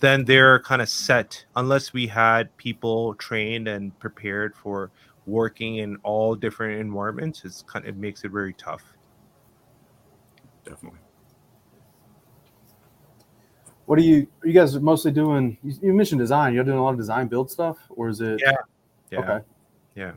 then 0.00 0.24
they're 0.24 0.60
kind 0.60 0.82
of 0.82 0.88
set 0.88 1.44
unless 1.56 1.92
we 1.92 2.06
had 2.06 2.54
people 2.56 3.14
trained 3.14 3.68
and 3.68 3.98
prepared 3.98 4.54
for 4.56 4.90
working 5.26 5.76
in 5.76 5.96
all 6.02 6.34
different 6.34 6.80
environments 6.80 7.44
it's 7.44 7.62
kind 7.62 7.84
of, 7.84 7.90
it 7.90 7.96
makes 7.96 8.24
it 8.24 8.30
very 8.30 8.52
tough 8.54 8.82
definitely 10.64 10.98
what 13.90 13.98
are 13.98 14.02
you? 14.02 14.28
Are 14.44 14.46
you 14.46 14.54
guys 14.54 14.78
mostly 14.78 15.10
doing? 15.10 15.58
You, 15.64 15.74
you 15.82 15.92
mentioned 15.92 16.20
design. 16.20 16.54
You're 16.54 16.62
doing 16.62 16.78
a 16.78 16.84
lot 16.84 16.92
of 16.92 16.96
design 16.96 17.26
build 17.26 17.50
stuff, 17.50 17.76
or 17.88 18.08
is 18.08 18.20
it? 18.20 18.40
Yeah. 18.40 18.52
yeah. 19.10 19.18
Okay. 19.18 19.44
Yeah. 19.96 20.12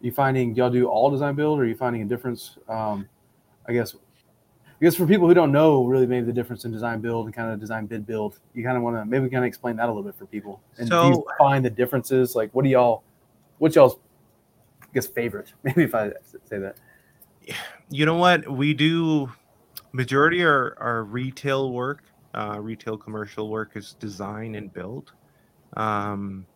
You 0.00 0.10
finding 0.10 0.52
y'all 0.56 0.68
do 0.68 0.88
all 0.88 1.08
design 1.08 1.36
build, 1.36 1.60
or 1.60 1.62
are 1.62 1.66
you 1.66 1.76
finding 1.76 2.02
a 2.02 2.06
difference? 2.06 2.58
Um, 2.68 3.08
I 3.68 3.72
guess. 3.72 3.94
Guess 4.80 4.94
for 4.94 5.06
people 5.06 5.26
who 5.26 5.34
don't 5.34 5.50
know 5.50 5.84
really 5.84 6.06
maybe 6.06 6.26
the 6.26 6.32
difference 6.32 6.64
in 6.64 6.70
design 6.70 7.00
build 7.00 7.26
and 7.26 7.34
kind 7.34 7.50
of 7.50 7.58
design 7.58 7.86
bid 7.86 8.06
build, 8.06 8.38
you 8.54 8.62
kind 8.62 8.76
of 8.76 8.82
want 8.82 8.96
to 8.96 9.04
maybe 9.04 9.28
kind 9.28 9.44
of 9.44 9.48
explain 9.48 9.76
that 9.76 9.86
a 9.86 9.88
little 9.88 10.04
bit 10.04 10.14
for 10.16 10.26
people. 10.26 10.60
And 10.78 10.88
so, 10.88 11.02
do 11.02 11.08
you 11.08 11.26
find 11.36 11.64
the 11.64 11.70
differences? 11.70 12.36
Like, 12.36 12.54
what 12.54 12.62
do 12.62 12.70
y'all, 12.70 13.02
what's 13.58 13.74
y'all's, 13.74 13.96
I 14.82 14.86
guess, 14.94 15.08
favorite? 15.08 15.52
Maybe 15.64 15.82
if 15.82 15.94
I 15.94 16.12
say 16.44 16.58
that. 16.58 16.76
you 17.90 18.06
know 18.06 18.14
what? 18.14 18.48
We 18.48 18.72
do 18.72 19.32
majority 19.92 20.44
our 20.44 20.76
our 20.78 21.02
retail 21.02 21.72
work, 21.72 22.04
uh, 22.34 22.58
retail 22.60 22.96
commercial 22.96 23.48
work 23.48 23.72
is 23.74 23.94
design 23.94 24.54
and 24.54 24.72
build. 24.72 25.12
Um, 25.76 26.46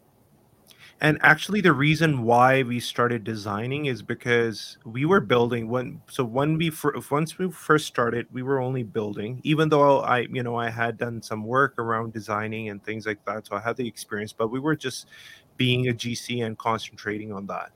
and 1.02 1.18
actually, 1.22 1.60
the 1.60 1.72
reason 1.72 2.22
why 2.22 2.62
we 2.62 2.78
started 2.78 3.24
designing 3.24 3.86
is 3.86 4.02
because 4.02 4.78
we 4.84 5.04
were 5.04 5.18
building 5.18 5.68
when. 5.68 6.00
So 6.08 6.22
when 6.22 6.56
we 6.56 6.70
once 7.10 7.38
we 7.38 7.50
first 7.50 7.88
started, 7.88 8.28
we 8.30 8.44
were 8.44 8.60
only 8.60 8.84
building. 8.84 9.40
Even 9.42 9.68
though 9.68 9.98
I, 9.98 10.28
you 10.30 10.44
know, 10.44 10.54
I 10.54 10.70
had 10.70 10.98
done 10.98 11.20
some 11.20 11.42
work 11.42 11.74
around 11.76 12.12
designing 12.12 12.68
and 12.68 12.80
things 12.84 13.04
like 13.04 13.18
that, 13.24 13.48
so 13.48 13.56
I 13.56 13.60
had 13.60 13.76
the 13.76 13.88
experience. 13.88 14.32
But 14.32 14.52
we 14.52 14.60
were 14.60 14.76
just 14.76 15.08
being 15.56 15.88
a 15.88 15.92
GC 15.92 16.46
and 16.46 16.56
concentrating 16.56 17.32
on 17.32 17.48
that. 17.48 17.72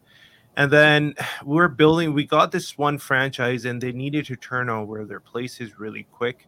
And 0.57 0.71
then 0.71 1.17
we 1.45 1.57
were 1.57 1.69
building. 1.69 2.15
We 2.15 2.27
got 2.27 2.53
this 2.53 2.79
one 2.79 2.97
franchise, 2.97 3.65
and 3.65 3.81
they 3.81 3.91
needed 3.91 4.27
to 4.27 4.37
turn 4.37 4.71
over 4.71 5.05
their 5.05 5.19
places 5.19 5.81
really 5.81 6.07
quick. 6.13 6.47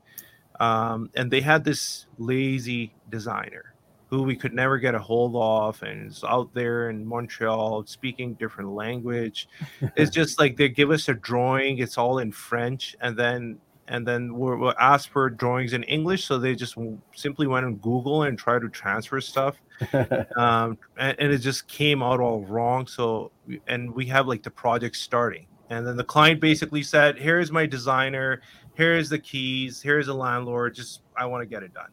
Um, 0.61 1.11
and 1.17 1.29
they 1.29 1.41
had 1.41 1.65
this 1.65 2.07
lazy 2.19 2.95
designer 3.11 3.75
who 4.09 4.23
we 4.23 4.35
could 4.35 4.55
never 4.55 4.79
get 4.79 4.95
a 4.95 4.99
hold 4.99 5.37
of 5.37 5.83
and 5.83 6.11
is 6.11 6.25
out 6.25 6.53
there 6.55 6.89
in 6.91 7.05
Montreal 7.05 7.85
speaking 7.87 8.35
different 8.35 8.71
language. 8.71 9.49
it's 9.97 10.11
just 10.11 10.39
like 10.39 10.57
they 10.57 10.69
give 10.69 10.91
us 10.91 11.09
a 11.09 11.15
drawing, 11.15 11.79
it's 11.79 11.99
all 11.99 12.19
in 12.19 12.33
French, 12.33 12.97
and 13.01 13.17
then 13.17 13.59
and 13.89 14.07
then 14.07 14.35
we're, 14.35 14.57
we're 14.59 14.75
asked 14.79 15.09
for 15.09 15.31
drawings 15.31 15.73
in 15.73 15.83
English, 15.85 16.25
so 16.25 16.39
they 16.39 16.55
just 16.55 16.77
simply 17.15 17.47
went 17.47 17.65
on 17.65 17.77
Google 17.77 18.25
and 18.25 18.39
tried 18.39 18.61
to 18.61 18.69
transfer 18.69 19.21
stuff, 19.21 19.57
um, 20.37 20.79
and, 20.99 21.17
and 21.19 21.33
it 21.33 21.39
just 21.39 21.67
came 21.69 22.03
out 22.03 22.21
all 22.21 22.43
wrong. 22.43 22.87
So 22.87 23.31
and 23.67 23.95
we 23.95 24.07
have 24.07 24.27
like 24.27 24.43
the 24.43 24.51
project 24.51 24.97
starting, 24.97 25.47
and 25.71 25.87
then 25.87 25.97
the 25.97 26.05
client 26.05 26.41
basically 26.41 26.83
said, 26.83 27.19
"Here's 27.19 27.51
my 27.51 27.67
designer, 27.67 28.43
here's 28.75 29.09
the 29.09 29.19
keys, 29.19 29.83
here's 29.83 30.07
the 30.07 30.15
landlord. 30.15 30.75
Just 30.75 31.03
I 31.17 31.27
want 31.27 31.43
to 31.43 31.47
get 31.47 31.63
it 31.63 31.73
done." 31.75 31.91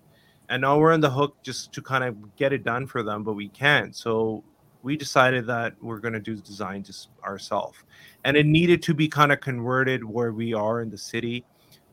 And 0.50 0.62
now 0.62 0.78
we're 0.78 0.94
on 0.94 1.02
the 1.02 1.10
hook 1.10 1.36
just 1.44 1.74
to 1.74 1.82
kind 1.82 2.04
of 2.04 2.36
get 2.36 2.54
it 2.54 2.64
done 2.64 2.88
for 2.88 3.04
them 3.04 3.24
but 3.24 3.34
we 3.34 3.50
can't. 3.50 3.96
So 3.96 4.44
we 4.84 4.96
decided 4.96 5.48
that 5.48 5.74
we're 5.82 6.00
going 6.00 6.14
to 6.14 6.20
do 6.20 6.36
design 6.36 6.84
just 6.84 7.10
ourselves 7.24 7.80
and 8.24 8.38
it 8.38 8.46
needed 8.46 8.82
to 8.84 8.94
be 8.94 9.08
kind 9.08 9.32
of 9.32 9.42
converted 9.42 10.04
where 10.04 10.32
we 10.32 10.54
are 10.54 10.82
in 10.82 10.90
the 10.90 10.98
city. 10.98 11.46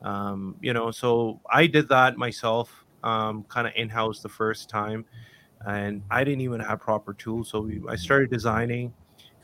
Um, 0.02 0.56
you 0.60 0.72
know 0.72 0.90
so 0.90 1.40
i 1.48 1.64
did 1.66 1.88
that 1.88 2.16
myself 2.16 2.84
um, 3.04 3.44
kind 3.44 3.68
of 3.68 3.72
in-house 3.76 4.20
the 4.20 4.28
first 4.28 4.68
time 4.68 5.04
and 5.64 6.02
i 6.10 6.24
didn't 6.24 6.40
even 6.40 6.58
have 6.58 6.80
proper 6.80 7.14
tools 7.14 7.50
so 7.50 7.60
we, 7.60 7.80
i 7.88 7.94
started 7.94 8.28
designing 8.28 8.92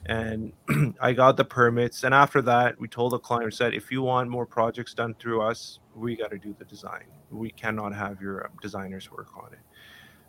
and 0.07 0.53
I 1.01 1.13
got 1.13 1.37
the 1.37 1.45
permits. 1.45 2.05
And 2.05 2.15
after 2.15 2.41
that, 2.43 2.79
we 2.81 2.89
told 2.89 3.13
the 3.13 3.19
client 3.19 3.55
said, 3.55 3.75
if 3.75 3.91
you 3.91 4.03
want 4.03 4.31
more 4.31 4.47
projects 4.47 4.95
done 4.95 5.15
through 5.19 5.43
us, 5.43 5.81
we 5.95 6.17
got 6.17 6.31
to 6.31 6.39
do 6.39 6.55
the 6.59 6.65
design. 6.65 7.05
We 7.31 7.51
cannot 7.51 7.95
have 7.95 8.21
your 8.21 8.47
um, 8.47 8.53
designers 8.63 9.11
work 9.11 9.29
on 9.37 9.53
it. 9.53 9.59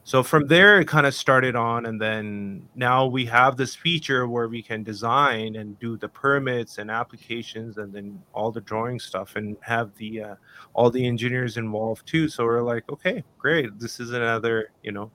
So 0.03 0.23
from 0.23 0.47
there, 0.47 0.79
it 0.79 0.87
kind 0.87 1.05
of 1.05 1.13
started 1.13 1.55
on, 1.55 1.85
and 1.85 2.01
then 2.01 2.67
now 2.73 3.05
we 3.05 3.25
have 3.25 3.57
this 3.57 3.75
feature 3.75 4.27
where 4.27 4.47
we 4.47 4.63
can 4.63 4.81
design 4.81 5.55
and 5.55 5.77
do 5.77 5.97
the 5.97 6.09
permits 6.09 6.79
and 6.79 6.89
applications, 6.89 7.77
and 7.77 7.93
then 7.93 8.19
all 8.33 8.51
the 8.51 8.61
drawing 8.61 8.99
stuff, 8.99 9.35
and 9.35 9.55
have 9.61 9.93
the 9.97 10.23
uh, 10.23 10.35
all 10.73 10.89
the 10.89 11.05
engineers 11.05 11.57
involved 11.57 12.07
too. 12.07 12.27
So 12.27 12.43
we're 12.45 12.63
like, 12.63 12.89
okay, 12.89 13.23
great, 13.37 13.77
this 13.77 13.99
is 13.99 14.11
another, 14.11 14.71
you 14.81 14.93
know, 14.93 15.11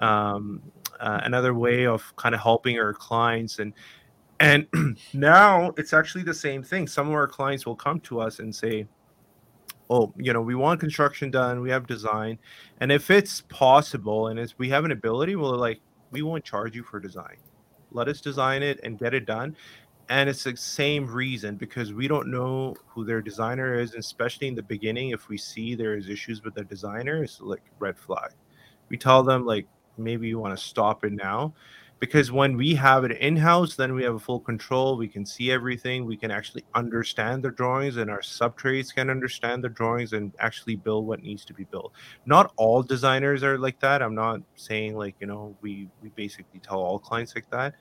um, 0.00 0.60
uh, 1.00 1.20
another 1.24 1.54
way 1.54 1.86
of 1.86 2.14
kind 2.16 2.34
of 2.34 2.40
helping 2.40 2.78
our 2.78 2.92
clients 2.92 3.58
and 3.58 3.72
and 4.40 4.66
now 5.14 5.72
it's 5.76 5.92
actually 5.92 6.24
the 6.24 6.34
same 6.34 6.62
thing. 6.62 6.86
Some 6.86 7.08
of 7.08 7.14
our 7.14 7.28
clients 7.28 7.64
will 7.66 7.76
come 7.76 8.00
to 8.00 8.20
us 8.20 8.38
and 8.38 8.54
say 8.54 8.86
oh 9.88 10.12
you 10.16 10.32
know 10.32 10.40
we 10.40 10.54
want 10.54 10.80
construction 10.80 11.30
done 11.30 11.60
we 11.60 11.70
have 11.70 11.86
design 11.86 12.38
and 12.80 12.90
if 12.90 13.10
it's 13.10 13.42
possible 13.42 14.28
and 14.28 14.38
if 14.38 14.52
we 14.58 14.68
have 14.68 14.84
an 14.84 14.90
ability 14.90 15.36
we'll 15.36 15.56
like 15.56 15.80
we 16.10 16.22
won't 16.22 16.44
charge 16.44 16.74
you 16.74 16.82
for 16.82 17.00
design. 17.00 17.36
Let 17.92 18.08
us 18.08 18.20
design 18.20 18.62
it 18.62 18.80
and 18.82 18.98
get 18.98 19.14
it 19.14 19.26
done 19.26 19.56
and 20.08 20.28
it's 20.28 20.44
the 20.44 20.56
same 20.56 21.06
reason 21.06 21.56
because 21.56 21.92
we 21.92 22.06
don't 22.08 22.28
know 22.28 22.74
who 22.86 23.04
their 23.04 23.22
designer 23.22 23.78
is 23.78 23.94
especially 23.94 24.48
in 24.48 24.54
the 24.54 24.62
beginning 24.62 25.10
if 25.10 25.28
we 25.28 25.36
see 25.36 25.74
there 25.74 25.96
is 25.96 26.08
issues 26.08 26.42
with 26.42 26.54
the 26.54 26.64
designer 26.64 27.22
it's 27.22 27.40
like 27.40 27.62
red 27.78 27.98
flag. 27.98 28.32
We 28.88 28.96
tell 28.96 29.22
them 29.22 29.44
like 29.44 29.66
maybe 29.98 30.28
you 30.28 30.38
want 30.38 30.56
to 30.56 30.64
stop 30.64 31.04
it 31.04 31.12
now 31.12 31.52
because 31.98 32.28
mm-hmm. 32.28 32.36
when 32.36 32.56
we 32.56 32.74
have 32.74 33.04
it 33.04 33.12
in 33.12 33.36
house, 33.36 33.76
then 33.76 33.94
we 33.94 34.02
have 34.02 34.14
a 34.14 34.18
full 34.18 34.40
control. 34.40 34.96
We 34.96 35.08
can 35.08 35.24
see 35.24 35.50
everything. 35.50 36.04
We 36.04 36.16
can 36.16 36.30
actually 36.30 36.64
understand 36.74 37.42
the 37.42 37.50
drawings, 37.50 37.96
and 37.96 38.10
our 38.10 38.22
sub 38.22 38.56
trades 38.56 38.92
can 38.92 39.10
understand 39.10 39.64
the 39.64 39.68
drawings 39.68 40.12
and 40.12 40.32
actually 40.38 40.76
build 40.76 41.06
what 41.06 41.22
needs 41.22 41.44
to 41.46 41.54
be 41.54 41.64
built. 41.64 41.92
Not 42.26 42.52
all 42.56 42.82
designers 42.82 43.42
are 43.42 43.58
like 43.58 43.80
that. 43.80 44.02
I'm 44.02 44.14
not 44.14 44.40
saying 44.56 44.96
like 44.96 45.14
you 45.20 45.26
know 45.26 45.56
we 45.60 45.88
we 46.02 46.10
basically 46.10 46.60
tell 46.60 46.78
all 46.78 46.98
clients 46.98 47.34
like 47.34 47.50
that, 47.50 47.74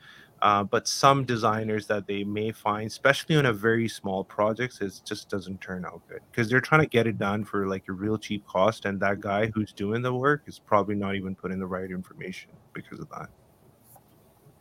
uh, 0.45 0.63
but 0.63 0.87
some 0.87 1.25
designers 1.25 1.87
that 1.87 2.05
they 2.05 2.23
may 2.23 2.51
find, 2.51 2.85
especially 2.85 3.35
on 3.35 3.47
a 3.47 3.51
very 3.51 3.87
small 3.87 4.23
projects, 4.23 4.79
it 4.79 5.01
just 5.03 5.27
doesn't 5.27 5.59
turn 5.59 5.83
out 5.83 6.03
good 6.07 6.19
because 6.29 6.47
they're 6.47 6.61
trying 6.61 6.81
to 6.81 6.87
get 6.87 7.07
it 7.07 7.17
done 7.17 7.43
for 7.43 7.67
like 7.67 7.85
a 7.89 7.91
real 7.91 8.15
cheap 8.15 8.45
cost, 8.45 8.85
and 8.85 8.99
that 8.99 9.19
guy 9.19 9.47
who's 9.55 9.73
doing 9.73 10.03
the 10.03 10.13
work 10.13 10.43
is 10.45 10.59
probably 10.59 10.93
not 10.93 11.15
even 11.15 11.33
putting 11.33 11.57
the 11.57 11.65
right 11.65 11.89
information 11.89 12.51
because 12.73 12.99
of 12.99 13.09
that. 13.09 13.27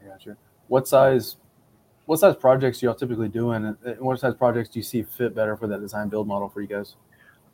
Gotcha. 0.02 0.38
What 0.68 0.88
size, 0.88 1.36
what 2.06 2.18
size 2.18 2.34
projects 2.34 2.80
do 2.80 2.86
y'all 2.86 2.94
typically 2.94 3.28
doing, 3.28 3.76
and 3.84 4.00
what 4.00 4.18
size 4.18 4.34
projects 4.34 4.70
do 4.70 4.78
you 4.78 4.82
see 4.82 5.02
fit 5.02 5.34
better 5.34 5.54
for 5.54 5.66
that 5.66 5.82
design 5.82 6.08
build 6.08 6.26
model 6.26 6.48
for 6.48 6.62
you 6.62 6.66
guys? 6.66 6.96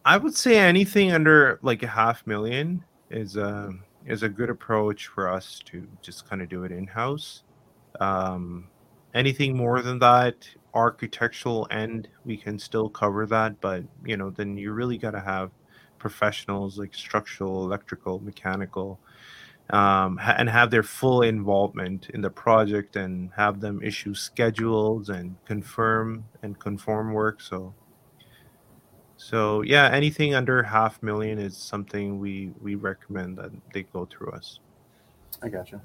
I 0.04 0.16
would 0.16 0.36
say 0.36 0.56
anything 0.56 1.10
under 1.10 1.58
like 1.62 1.82
a 1.82 1.88
half 1.88 2.24
million 2.28 2.84
is 3.10 3.34
a 3.34 3.44
um, 3.44 3.82
is 4.06 4.22
a 4.22 4.28
good 4.28 4.50
approach 4.50 5.08
for 5.08 5.28
us 5.28 5.58
to 5.64 5.84
just 6.00 6.30
kind 6.30 6.42
of 6.42 6.48
do 6.48 6.62
it 6.62 6.70
in 6.70 6.86
house. 6.86 7.42
Um, 7.98 8.68
anything 9.14 9.56
more 9.56 9.82
than 9.82 9.98
that, 10.00 10.48
architectural 10.74 11.66
end, 11.70 12.08
we 12.24 12.36
can 12.36 12.58
still 12.58 12.88
cover 12.88 13.26
that, 13.26 13.60
but 13.60 13.84
you 14.04 14.16
know, 14.16 14.30
then 14.30 14.56
you 14.56 14.72
really 14.72 14.98
got 14.98 15.12
to 15.12 15.20
have 15.20 15.50
professionals 15.98 16.78
like 16.78 16.94
structural, 16.94 17.64
electrical, 17.64 18.20
mechanical, 18.20 18.98
um, 19.70 20.18
and 20.22 20.48
have 20.48 20.70
their 20.70 20.82
full 20.82 21.22
involvement 21.22 22.10
in 22.10 22.20
the 22.20 22.30
project 22.30 22.96
and 22.96 23.30
have 23.36 23.60
them 23.60 23.82
issue 23.82 24.14
schedules 24.14 25.08
and 25.08 25.36
confirm 25.44 26.24
and 26.42 26.58
conform 26.58 27.12
work. 27.12 27.40
So, 27.40 27.74
so 29.16 29.62
yeah, 29.62 29.88
anything 29.92 30.34
under 30.34 30.62
half 30.62 31.02
million 31.02 31.38
is 31.38 31.56
something 31.56 32.18
we 32.18 32.52
we 32.60 32.74
recommend 32.74 33.38
that 33.38 33.50
they 33.72 33.84
go 33.84 34.06
through 34.06 34.32
us. 34.32 34.60
I 35.42 35.48
gotcha. 35.48 35.80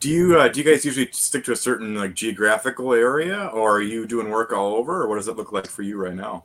Do 0.00 0.08
you 0.08 0.38
uh, 0.38 0.48
do 0.48 0.60
you 0.60 0.66
guys 0.66 0.84
usually 0.84 1.08
stick 1.12 1.44
to 1.44 1.52
a 1.52 1.56
certain 1.56 1.94
like 1.94 2.14
geographical 2.14 2.92
area, 2.92 3.46
or 3.52 3.76
are 3.76 3.82
you 3.82 4.06
doing 4.06 4.30
work 4.30 4.52
all 4.52 4.74
over, 4.74 5.02
or 5.02 5.08
what 5.08 5.16
does 5.16 5.28
it 5.28 5.36
look 5.36 5.52
like 5.52 5.66
for 5.66 5.82
you 5.82 5.96
right 5.96 6.14
now? 6.14 6.44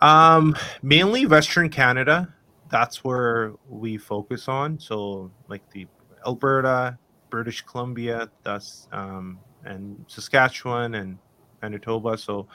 Um, 0.00 0.56
mainly 0.82 1.26
Western 1.26 1.68
Canada. 1.70 2.32
That's 2.70 3.02
where 3.02 3.52
we 3.68 3.96
focus 3.96 4.46
on. 4.46 4.78
So 4.78 5.32
like 5.48 5.68
the 5.70 5.86
Alberta, 6.26 6.98
British 7.30 7.62
Columbia, 7.62 8.30
that's 8.44 8.86
um, 8.92 9.38
and 9.64 10.04
Saskatchewan 10.06 10.94
and 10.94 11.18
Manitoba. 11.62 12.16
So, 12.18 12.46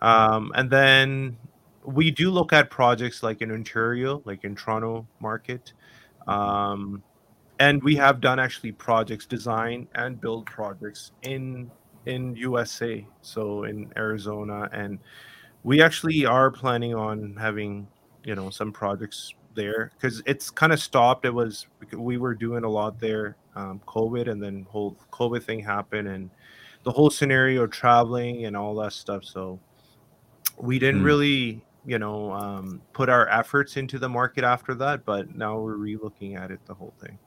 um, 0.00 0.52
and 0.54 0.70
then 0.70 1.36
we 1.84 2.10
do 2.10 2.30
look 2.30 2.52
at 2.52 2.70
projects 2.70 3.22
like 3.22 3.42
in 3.42 3.50
Ontario, 3.50 4.22
like 4.24 4.44
in 4.44 4.54
Toronto 4.54 5.06
market. 5.20 5.72
Um, 6.26 7.02
and 7.62 7.80
we 7.84 7.94
have 7.94 8.20
done 8.20 8.40
actually 8.40 8.72
projects 8.72 9.24
design 9.24 9.86
and 9.94 10.20
build 10.20 10.46
projects 10.46 11.12
in 11.22 11.70
in 12.06 12.34
USA 12.34 13.06
so 13.20 13.64
in 13.64 13.92
Arizona. 13.96 14.68
And 14.72 14.98
we 15.62 15.80
actually 15.80 16.26
are 16.26 16.50
planning 16.50 16.92
on 16.92 17.36
having 17.38 17.86
you 18.24 18.34
know 18.34 18.50
some 18.50 18.72
projects 18.72 19.32
there 19.54 19.92
because 19.94 20.24
it's 20.26 20.50
kind 20.50 20.72
of 20.72 20.80
stopped. 20.80 21.24
It 21.24 21.32
was 21.32 21.68
we 21.92 22.16
were 22.18 22.34
doing 22.34 22.64
a 22.64 22.68
lot 22.68 22.98
there 22.98 23.36
um, 23.54 23.80
covid 23.86 24.28
and 24.28 24.42
then 24.42 24.66
whole 24.68 24.96
covid 25.12 25.44
thing 25.44 25.60
happened 25.60 26.08
and 26.08 26.30
the 26.82 26.90
whole 26.90 27.10
scenario 27.10 27.68
traveling 27.68 28.44
and 28.46 28.56
all 28.56 28.74
that 28.82 28.92
stuff. 28.92 29.24
So 29.24 29.60
we 30.56 30.80
didn't 30.80 31.02
mm. 31.02 31.12
really 31.12 31.64
you 31.86 32.00
know 32.00 32.32
um, 32.32 32.82
put 32.92 33.08
our 33.08 33.28
efforts 33.28 33.76
into 33.76 34.00
the 34.00 34.08
market 34.08 34.42
after 34.42 34.74
that 34.74 35.04
but 35.04 35.34
now 35.34 35.58
we're 35.58 35.76
relooking 35.76 36.36
at 36.36 36.50
it 36.50 36.60
the 36.66 36.74
whole 36.74 36.94
thing 37.00 37.18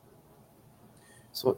so 1.36 1.58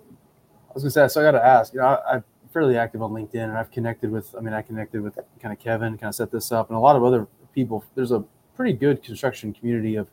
I 0.70 0.74
was 0.74 0.84
gonna 0.84 0.92
say, 0.92 1.08
so 1.08 1.22
I 1.22 1.24
got 1.24 1.32
to 1.38 1.46
ask. 1.46 1.74
You 1.74 1.80
know, 1.80 1.86
I, 1.86 2.16
am 2.16 2.24
fairly 2.52 2.78
active 2.78 3.02
on 3.02 3.12
LinkedIn, 3.12 3.44
and 3.44 3.58
I've 3.58 3.72
connected 3.72 4.12
with. 4.12 4.34
I 4.36 4.42
mean, 4.42 4.54
I 4.54 4.62
connected 4.62 5.02
with 5.02 5.18
kind 5.42 5.54
of 5.54 5.60
Kevin, 5.60 5.98
kind 5.98 6.10
of 6.10 6.16
set 6.16 6.32
this 6.32 6.52
up, 6.52 6.70
and 6.70 6.78
a 6.78 6.80
lot 6.80 6.96
of 6.96 7.04
other 7.04 7.28
people. 7.54 7.84
There's 7.96 8.12
a 8.12 8.24
pretty 8.56 8.74
good 8.74 9.04
construction 9.04 9.54
community 9.54 9.96
of 9.96 10.08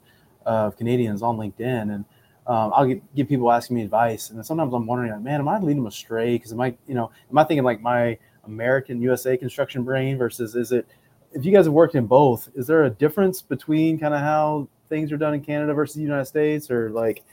of 0.45 0.77
Canadians 0.77 1.23
on 1.23 1.39
LinkedIn, 1.39 1.95
and 1.95 2.05
um, 2.47 2.73
I'll 2.75 2.85
get, 2.85 3.15
get 3.15 3.27
people 3.27 3.51
asking 3.51 3.77
me 3.77 3.83
advice, 3.83 4.31
and 4.31 4.45
sometimes 4.45 4.75
I'm 4.75 4.87
wondering, 4.87 5.13
like, 5.13 5.23
man, 5.23 5.41
am 5.41 5.49
I 5.49 5.59
leading 5.59 5.79
them 5.79 5.87
astray? 5.87 6.37
Because 6.37 6.53
am 6.53 6.61
I, 6.61 6.75
you 6.87 6.95
know, 6.95 7.11
am 7.31 7.39
I 7.39 7.45
thinking 7.45 7.65
like 7.65 7.81
my 7.81 8.19
American 8.45 9.01
USA 9.01 9.39
construction 9.39 9.83
brain 9.83 10.19
versus 10.19 10.55
is 10.55 10.73
it? 10.73 10.87
If 11.33 11.45
you 11.45 11.53
guys 11.53 11.65
have 11.65 11.73
worked 11.73 11.95
in 11.95 12.07
both, 12.07 12.51
is 12.55 12.67
there 12.67 12.85
a 12.85 12.91
difference 12.91 13.41
between 13.41 13.99
kind 13.99 14.13
of 14.13 14.21
how 14.21 14.69
things 14.91 15.11
are 15.11 15.17
done 15.17 15.35
in 15.35 15.41
Canada 15.41 15.73
versus 15.73 15.97
the 15.97 16.03
United 16.03 16.27
States, 16.27 16.71
or 16.71 16.91
like 16.91 17.25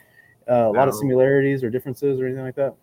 uh, 0.49 0.69
a 0.69 0.71
lot 0.71 0.87
of 0.87 0.95
similarities 0.95 1.63
or 1.63 1.69
differences 1.69 2.19
or 2.19 2.25
anything 2.25 2.43
like 2.43 2.55
that? 2.55 2.73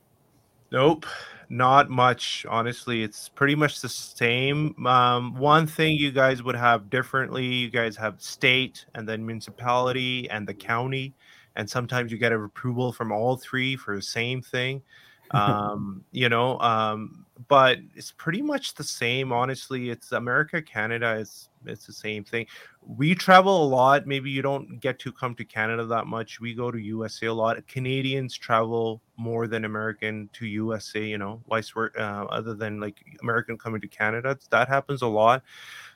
Nope, 0.71 1.07
not 1.49 1.89
much. 1.89 2.45
Honestly, 2.49 3.03
it's 3.03 3.29
pretty 3.29 3.55
much 3.55 3.81
the 3.81 3.89
same. 3.89 4.87
Um, 4.87 5.35
one 5.37 5.67
thing 5.67 5.97
you 5.97 6.13
guys 6.13 6.43
would 6.43 6.57
have 6.57 6.91
differently, 6.91 7.47
you 7.47 7.71
guys 7.71 7.97
have 7.97 8.21
state 8.21 8.85
and 8.95 9.09
then 9.09 9.25
municipality 9.25 10.29
and 10.31 10.47
the 10.47 10.55
county, 10.55 11.15
and 11.57 11.69
sometimes 11.69 12.13
you 12.13 12.19
get 12.19 12.33
a 12.33 12.39
approval 12.39 12.93
from 12.93 13.13
all 13.13 13.37
three 13.37 13.77
for 13.77 13.97
the 13.97 14.03
same 14.03 14.43
thing. 14.43 14.83
Um, 15.31 16.03
you 16.11 16.31
know, 16.31 16.59
um, 16.59 17.27
but 17.47 17.79
it's 17.95 18.11
pretty 18.11 18.43
much 18.43 18.75
the 18.75 18.83
same. 18.83 19.33
Honestly, 19.33 19.91
it's 19.91 20.11
America, 20.13 20.61
Canada. 20.61 21.17
It's 21.21 21.51
it's 21.65 21.87
the 21.87 21.93
same 21.93 22.25
thing. 22.25 22.47
We 22.85 23.15
travel 23.15 23.65
a 23.65 23.69
lot. 23.69 24.07
Maybe 24.07 24.31
you 24.31 24.43
don't 24.43 24.81
get 24.81 24.99
to 25.01 25.13
come 25.13 25.35
to 25.37 25.45
Canada 25.45 25.85
that 25.87 26.07
much. 26.07 26.41
We 26.41 26.55
go 26.55 26.71
to 26.71 26.79
USA 26.79 27.27
a 27.27 27.35
lot. 27.35 27.65
Canadians 27.69 28.37
travel 28.37 29.01
more 29.17 29.47
than 29.47 29.65
American 29.65 30.29
to 30.33 30.47
USA. 30.47 31.05
You 31.05 31.19
know, 31.19 31.41
vice 31.49 31.71
versa. 31.71 32.01
Uh, 32.01 32.25
other 32.31 32.55
than 32.55 32.81
like 32.81 33.05
American 33.23 33.57
coming 33.57 33.81
to 33.83 33.89
Canada, 33.89 34.37
that 34.51 34.69
happens 34.69 35.03
a 35.03 35.07
lot. 35.07 35.43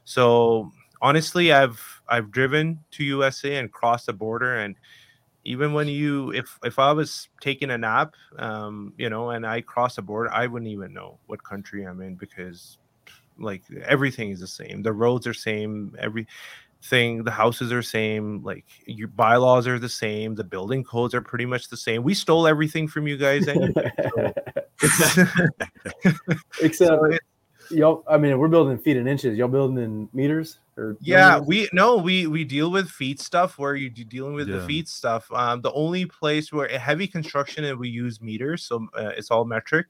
So 0.04 0.70
honestly, 1.00 1.52
I've 1.52 2.02
I've 2.08 2.30
driven 2.30 2.78
to 2.92 3.04
USA 3.04 3.56
and 3.56 3.72
crossed 3.72 4.06
the 4.06 4.12
border 4.12 4.58
and 4.58 4.76
even 5.44 5.72
when 5.72 5.88
you 5.88 6.30
if 6.32 6.58
if 6.64 6.78
i 6.78 6.92
was 6.92 7.28
taking 7.40 7.70
a 7.70 7.78
nap 7.78 8.14
um 8.38 8.92
you 8.96 9.10
know 9.10 9.30
and 9.30 9.46
i 9.46 9.60
cross 9.60 9.96
the 9.96 10.02
border 10.02 10.32
i 10.32 10.46
wouldn't 10.46 10.70
even 10.70 10.92
know 10.92 11.18
what 11.26 11.42
country 11.42 11.84
i'm 11.84 12.00
in 12.00 12.14
because 12.14 12.78
like 13.38 13.62
everything 13.84 14.30
is 14.30 14.40
the 14.40 14.46
same. 14.46 14.82
The 14.82 14.92
roads 14.92 15.26
are 15.26 15.34
same 15.34 15.96
everything 15.98 17.24
the 17.24 17.30
houses 17.30 17.72
are 17.72 17.82
same 17.82 18.42
like 18.42 18.64
your 18.86 19.08
bylaws 19.08 19.66
are 19.66 19.78
the 19.78 19.88
same 19.88 20.34
the 20.34 20.44
building 20.44 20.84
codes 20.84 21.14
are 21.14 21.20
pretty 21.20 21.46
much 21.46 21.68
the 21.68 21.76
same. 21.76 22.02
We 22.02 22.14
stole 22.14 22.46
everything 22.46 22.88
from 22.88 23.06
you 23.06 23.16
guys 23.16 23.48
anyway 23.48 23.92
so 24.12 24.32
Except 26.60 26.76
so 26.76 27.04
it- 27.06 27.20
y'all, 27.70 28.04
I 28.08 28.18
mean, 28.18 28.38
we're 28.38 28.48
building 28.48 28.78
feet 28.78 28.96
and 28.96 29.08
inches. 29.08 29.36
Y'all 29.38 29.48
building 29.48 29.82
in 29.82 30.08
meters 30.12 30.58
or 30.76 30.96
yeah 31.00 31.38
millimeters? 31.38 31.48
we 31.48 31.68
no 31.72 31.96
we 31.96 32.26
we 32.26 32.44
deal 32.44 32.70
with 32.70 32.88
feet 32.88 33.20
stuff 33.20 33.58
where 33.58 33.74
you 33.74 33.90
do 33.90 34.04
dealing 34.04 34.34
with 34.34 34.48
the 34.48 34.60
feet 34.62 34.88
stuff 34.88 35.30
um 35.32 35.60
the 35.60 35.72
only 35.72 36.06
place 36.06 36.52
where 36.52 36.66
heavy 36.78 37.06
construction 37.06 37.64
and 37.64 37.78
we 37.78 37.88
use 37.88 38.20
meters 38.20 38.64
so 38.64 38.86
uh, 38.96 39.08
it's 39.08 39.30
all 39.30 39.44
metric 39.44 39.86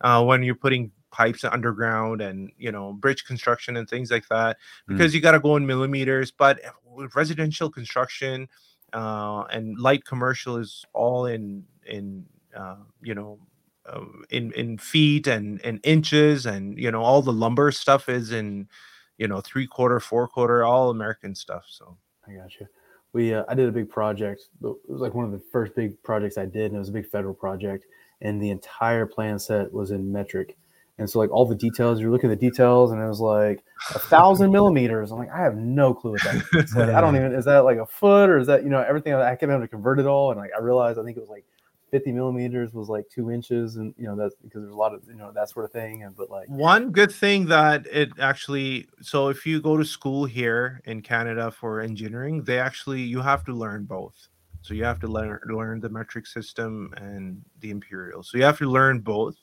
uh 0.00 0.22
when 0.22 0.42
you're 0.42 0.54
putting 0.54 0.90
pipes 1.12 1.44
underground 1.44 2.20
and 2.20 2.50
you 2.58 2.72
know 2.72 2.92
bridge 2.94 3.24
construction 3.24 3.76
and 3.76 3.88
things 3.88 4.10
like 4.10 4.26
that 4.28 4.56
because 4.88 5.14
you 5.14 5.20
got 5.20 5.32
to 5.32 5.40
go 5.40 5.54
in 5.54 5.64
millimeters 5.64 6.32
but 6.32 6.60
with 6.84 7.14
residential 7.14 7.70
construction 7.70 8.48
uh 8.92 9.44
and 9.50 9.78
light 9.78 10.04
commercial 10.04 10.56
is 10.56 10.84
all 10.92 11.26
in 11.26 11.62
in 11.86 12.26
uh, 12.56 12.76
you 13.02 13.14
know 13.14 13.38
uh, 13.86 14.00
in 14.30 14.52
in 14.52 14.78
feet 14.78 15.26
and 15.26 15.60
and 15.64 15.80
inches 15.84 16.46
and 16.46 16.78
you 16.78 16.90
know 16.90 17.02
all 17.02 17.22
the 17.22 17.32
lumber 17.32 17.70
stuff 17.70 18.08
is 18.08 18.32
in 18.32 18.68
you 19.18 19.28
know 19.28 19.40
three 19.40 19.66
quarter 19.66 20.00
four 20.00 20.26
quarter 20.26 20.64
all 20.64 20.90
american 20.90 21.34
stuff 21.34 21.64
so 21.68 21.96
I 22.28 22.34
got 22.34 22.58
you. 22.58 22.66
We 23.12 23.34
uh, 23.34 23.44
I 23.48 23.54
did 23.54 23.68
a 23.68 23.72
big 23.72 23.88
project. 23.88 24.48
It 24.62 24.74
was 24.88 25.00
like 25.00 25.14
one 25.14 25.24
of 25.24 25.32
the 25.32 25.42
first 25.52 25.74
big 25.74 26.00
projects 26.02 26.38
I 26.38 26.46
did, 26.46 26.66
and 26.66 26.76
it 26.76 26.78
was 26.78 26.88
a 26.88 26.92
big 26.92 27.06
federal 27.06 27.34
project. 27.34 27.86
And 28.20 28.40
the 28.40 28.50
entire 28.50 29.06
plan 29.06 29.38
set 29.38 29.72
was 29.72 29.90
in 29.90 30.10
metric. 30.10 30.56
And 30.98 31.10
so 31.10 31.18
like 31.18 31.30
all 31.30 31.44
the 31.44 31.56
details, 31.56 32.00
you're 32.00 32.10
looking 32.10 32.30
at 32.30 32.38
the 32.38 32.50
details, 32.50 32.92
and 32.92 33.02
it 33.02 33.06
was 33.06 33.20
like 33.20 33.64
a 33.94 33.98
thousand 33.98 34.52
millimeters. 34.52 35.10
I'm 35.10 35.18
like, 35.18 35.32
I 35.32 35.42
have 35.42 35.56
no 35.56 35.92
clue 35.92 36.12
what 36.12 36.22
that 36.22 36.36
is. 36.54 36.74
Like, 36.74 36.90
I 36.90 37.00
don't 37.00 37.16
even 37.16 37.32
is 37.32 37.44
that 37.46 37.64
like 37.64 37.78
a 37.78 37.86
foot 37.86 38.30
or 38.30 38.38
is 38.38 38.46
that 38.46 38.62
you 38.62 38.70
know 38.70 38.80
everything? 38.80 39.14
I 39.14 39.30
kept 39.30 39.50
having 39.50 39.60
to 39.60 39.68
convert 39.68 39.98
it 39.98 40.06
all, 40.06 40.30
and 40.30 40.40
like 40.40 40.50
I 40.56 40.62
realized 40.62 40.98
I 40.98 41.04
think 41.04 41.16
it 41.16 41.20
was 41.20 41.30
like 41.30 41.44
50 41.94 42.10
millimeters 42.10 42.72
was 42.72 42.88
like 42.88 43.04
two 43.08 43.30
inches, 43.30 43.76
and 43.76 43.94
you 43.96 44.06
know 44.06 44.16
that's 44.16 44.34
because 44.42 44.62
there's 44.62 44.74
a 44.74 44.76
lot 44.76 44.92
of 44.92 45.02
you 45.06 45.14
know 45.14 45.30
that 45.32 45.48
sort 45.48 45.64
of 45.64 45.70
thing. 45.70 46.02
And 46.02 46.16
but 46.16 46.28
like 46.28 46.48
one 46.48 46.90
good 46.90 47.12
thing 47.12 47.46
that 47.46 47.86
it 47.86 48.10
actually 48.18 48.88
so 49.00 49.28
if 49.28 49.46
you 49.46 49.60
go 49.60 49.76
to 49.76 49.84
school 49.84 50.24
here 50.24 50.80
in 50.86 51.00
canada 51.00 51.50
for 51.52 51.80
engineering 51.80 52.42
they 52.42 52.58
actually 52.58 53.00
you 53.00 53.20
have 53.20 53.44
to 53.44 53.52
learn 53.52 53.84
both 53.84 54.28
so 54.62 54.74
you 54.74 54.82
have 54.82 54.98
to 54.98 55.06
learn 55.06 55.38
learn 55.46 55.78
the 55.78 55.88
metric 55.88 56.26
system 56.26 56.92
and 56.96 57.40
the 57.60 57.70
imperial 57.70 58.22
so 58.22 58.36
you 58.36 58.44
have 58.44 58.58
to 58.58 58.68
learn 58.68 58.98
both 58.98 59.36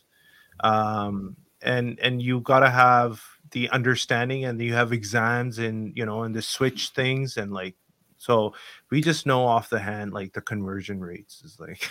um 0.59 1.35
and 1.61 1.99
and 1.99 2.21
you 2.21 2.41
got 2.41 2.59
to 2.59 2.69
have 2.69 3.21
the 3.51 3.69
understanding 3.69 4.45
and 4.45 4.59
you 4.61 4.73
have 4.73 4.91
exams 4.91 5.57
and 5.57 5.95
you 5.95 6.05
know 6.05 6.23
and 6.23 6.35
the 6.35 6.41
switch 6.41 6.89
things 6.89 7.37
and 7.37 7.53
like 7.53 7.75
so 8.21 8.53
we 8.91 9.01
just 9.01 9.25
know 9.25 9.43
off 9.43 9.69
the 9.69 9.79
hand 9.79 10.13
like 10.13 10.31
the 10.34 10.41
conversion 10.41 10.99
rates 10.99 11.41
is 11.43 11.60
like 11.60 11.89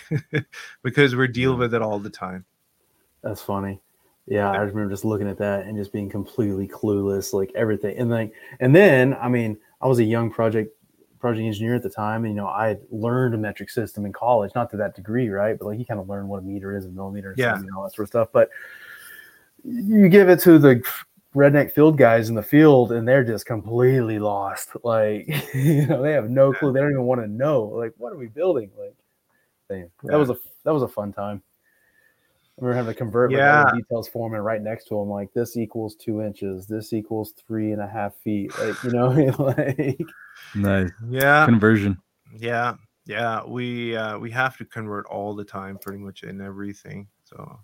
because 0.83 1.13
we're 1.13 1.27
deal 1.27 1.57
with 1.57 1.73
it 1.73 1.81
all 1.81 1.99
the 1.99 2.09
time 2.09 2.45
That's 3.21 3.41
funny. 3.41 3.81
Yeah, 4.27 4.49
I 4.49 4.57
remember 4.57 4.89
just 4.89 5.03
looking 5.03 5.27
at 5.27 5.37
that 5.39 5.65
and 5.65 5.75
just 5.75 5.91
being 5.91 6.09
completely 6.09 6.67
clueless, 6.67 7.33
like 7.33 7.51
everything. 7.53 7.97
And 7.97 8.09
like, 8.09 8.31
and 8.59 8.73
then 8.73 9.15
I 9.15 9.27
mean, 9.27 9.57
I 9.81 9.87
was 9.87 9.99
a 9.99 10.03
young 10.03 10.31
project 10.31 10.71
project 11.19 11.43
engineer 11.43 11.75
at 11.75 11.83
the 11.83 11.89
time, 11.89 12.23
and 12.23 12.33
you 12.33 12.39
know, 12.39 12.47
I 12.47 12.67
had 12.67 12.81
learned 12.91 13.35
a 13.35 13.37
metric 13.37 13.69
system 13.69 14.05
in 14.05 14.13
college, 14.13 14.51
not 14.55 14.69
to 14.71 14.77
that 14.77 14.95
degree, 14.95 15.27
right? 15.29 15.57
But 15.57 15.65
like, 15.65 15.79
you 15.79 15.85
kind 15.85 15.99
of 15.99 16.07
learn 16.07 16.27
what 16.27 16.37
a 16.37 16.41
meter 16.43 16.77
is, 16.77 16.85
a 16.85 16.89
millimeter, 16.89 17.33
Yeah. 17.35 17.59
know, 17.61 17.77
all 17.77 17.83
that 17.83 17.93
sort 17.93 18.05
of 18.05 18.09
stuff. 18.09 18.29
But 18.31 18.49
you 19.63 20.07
give 20.07 20.29
it 20.29 20.39
to 20.41 20.57
the 20.57 20.81
redneck 21.35 21.71
field 21.71 21.97
guys 21.97 22.29
in 22.29 22.35
the 22.35 22.43
field, 22.43 22.91
and 22.91 23.07
they're 23.07 23.23
just 23.23 23.45
completely 23.45 24.19
lost. 24.19 24.69
Like, 24.83 25.27
you 25.53 25.85
know, 25.87 26.01
they 26.01 26.11
have 26.13 26.29
no 26.29 26.53
clue. 26.53 26.73
They 26.73 26.79
don't 26.81 26.91
even 26.91 27.03
want 27.05 27.21
to 27.21 27.27
know. 27.27 27.63
Like, 27.63 27.93
what 27.97 28.11
are 28.13 28.17
we 28.17 28.27
building? 28.27 28.69
Like, 28.77 28.95
damn, 29.69 29.79
Yeah. 29.79 29.87
that 30.11 30.17
was 30.19 30.29
a 30.29 30.37
that 30.63 30.73
was 30.73 30.83
a 30.83 30.87
fun 30.87 31.13
time. 31.13 31.41
We 32.57 32.67
were 32.67 32.73
having 32.75 32.93
to 32.93 32.97
convert 32.97 33.31
like, 33.31 33.37
Yeah. 33.39 33.63
the 33.71 33.77
details 33.77 34.07
form 34.07 34.33
and 34.35 34.45
right 34.45 34.61
next 34.61 34.85
to 34.89 34.95
them, 34.99 35.09
like 35.09 35.33
this 35.33 35.57
equals 35.57 35.95
two 35.95 36.21
inches, 36.21 36.67
this 36.67 36.93
equals 36.93 37.31
three 37.31 37.71
and 37.71 37.81
a 37.81 37.87
half 37.87 38.13
feet. 38.17 38.51
Like, 38.59 38.83
you 38.83 38.91
know, 38.91 39.07
like 39.39 39.99
Nice 40.53 40.91
yeah 41.09 41.45
conversion. 41.45 41.97
Yeah, 42.35 42.75
yeah, 43.05 43.43
we 43.45 43.95
uh, 43.95 44.17
we 44.19 44.29
have 44.31 44.57
to 44.57 44.65
convert 44.65 45.05
all 45.07 45.33
the 45.33 45.43
time, 45.45 45.77
pretty 45.79 45.97
much 45.99 46.23
in 46.23 46.39
everything. 46.41 47.07
So 47.23 47.59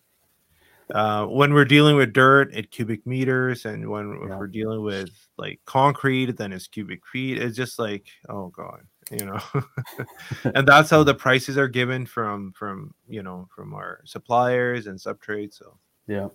uh, 0.94 1.26
when 1.26 1.54
we're 1.54 1.66
dealing 1.66 1.96
with 1.96 2.14
dirt, 2.14 2.54
it 2.54 2.72
cubic 2.72 3.06
meters, 3.06 3.66
and 3.66 3.88
when 3.90 4.20
if 4.24 4.30
Yeah. 4.30 4.38
we're 4.38 4.48
dealing 4.48 4.82
with 4.82 5.10
like 5.38 5.60
concrete, 5.66 6.38
then 6.38 6.54
it's 6.54 6.68
cubic 6.68 7.06
feet. 7.08 7.38
It's 7.38 7.58
just 7.58 7.78
like, 7.80 8.08
oh 8.30 8.48
god, 8.50 8.82
you 9.12 9.26
know. 9.26 9.40
and 10.56 10.68
that's 10.68 10.90
how 10.90 11.04
the 11.04 11.14
prices 11.16 11.58
are 11.58 11.68
given 11.68 12.06
from 12.06 12.54
from 12.54 12.94
you 13.08 13.22
know 13.24 13.48
from 13.56 13.74
our 13.74 14.02
suppliers 14.06 14.88
and 14.88 14.98
subtrades. 15.00 15.56
So 15.56 15.78
yeah. 16.08 16.30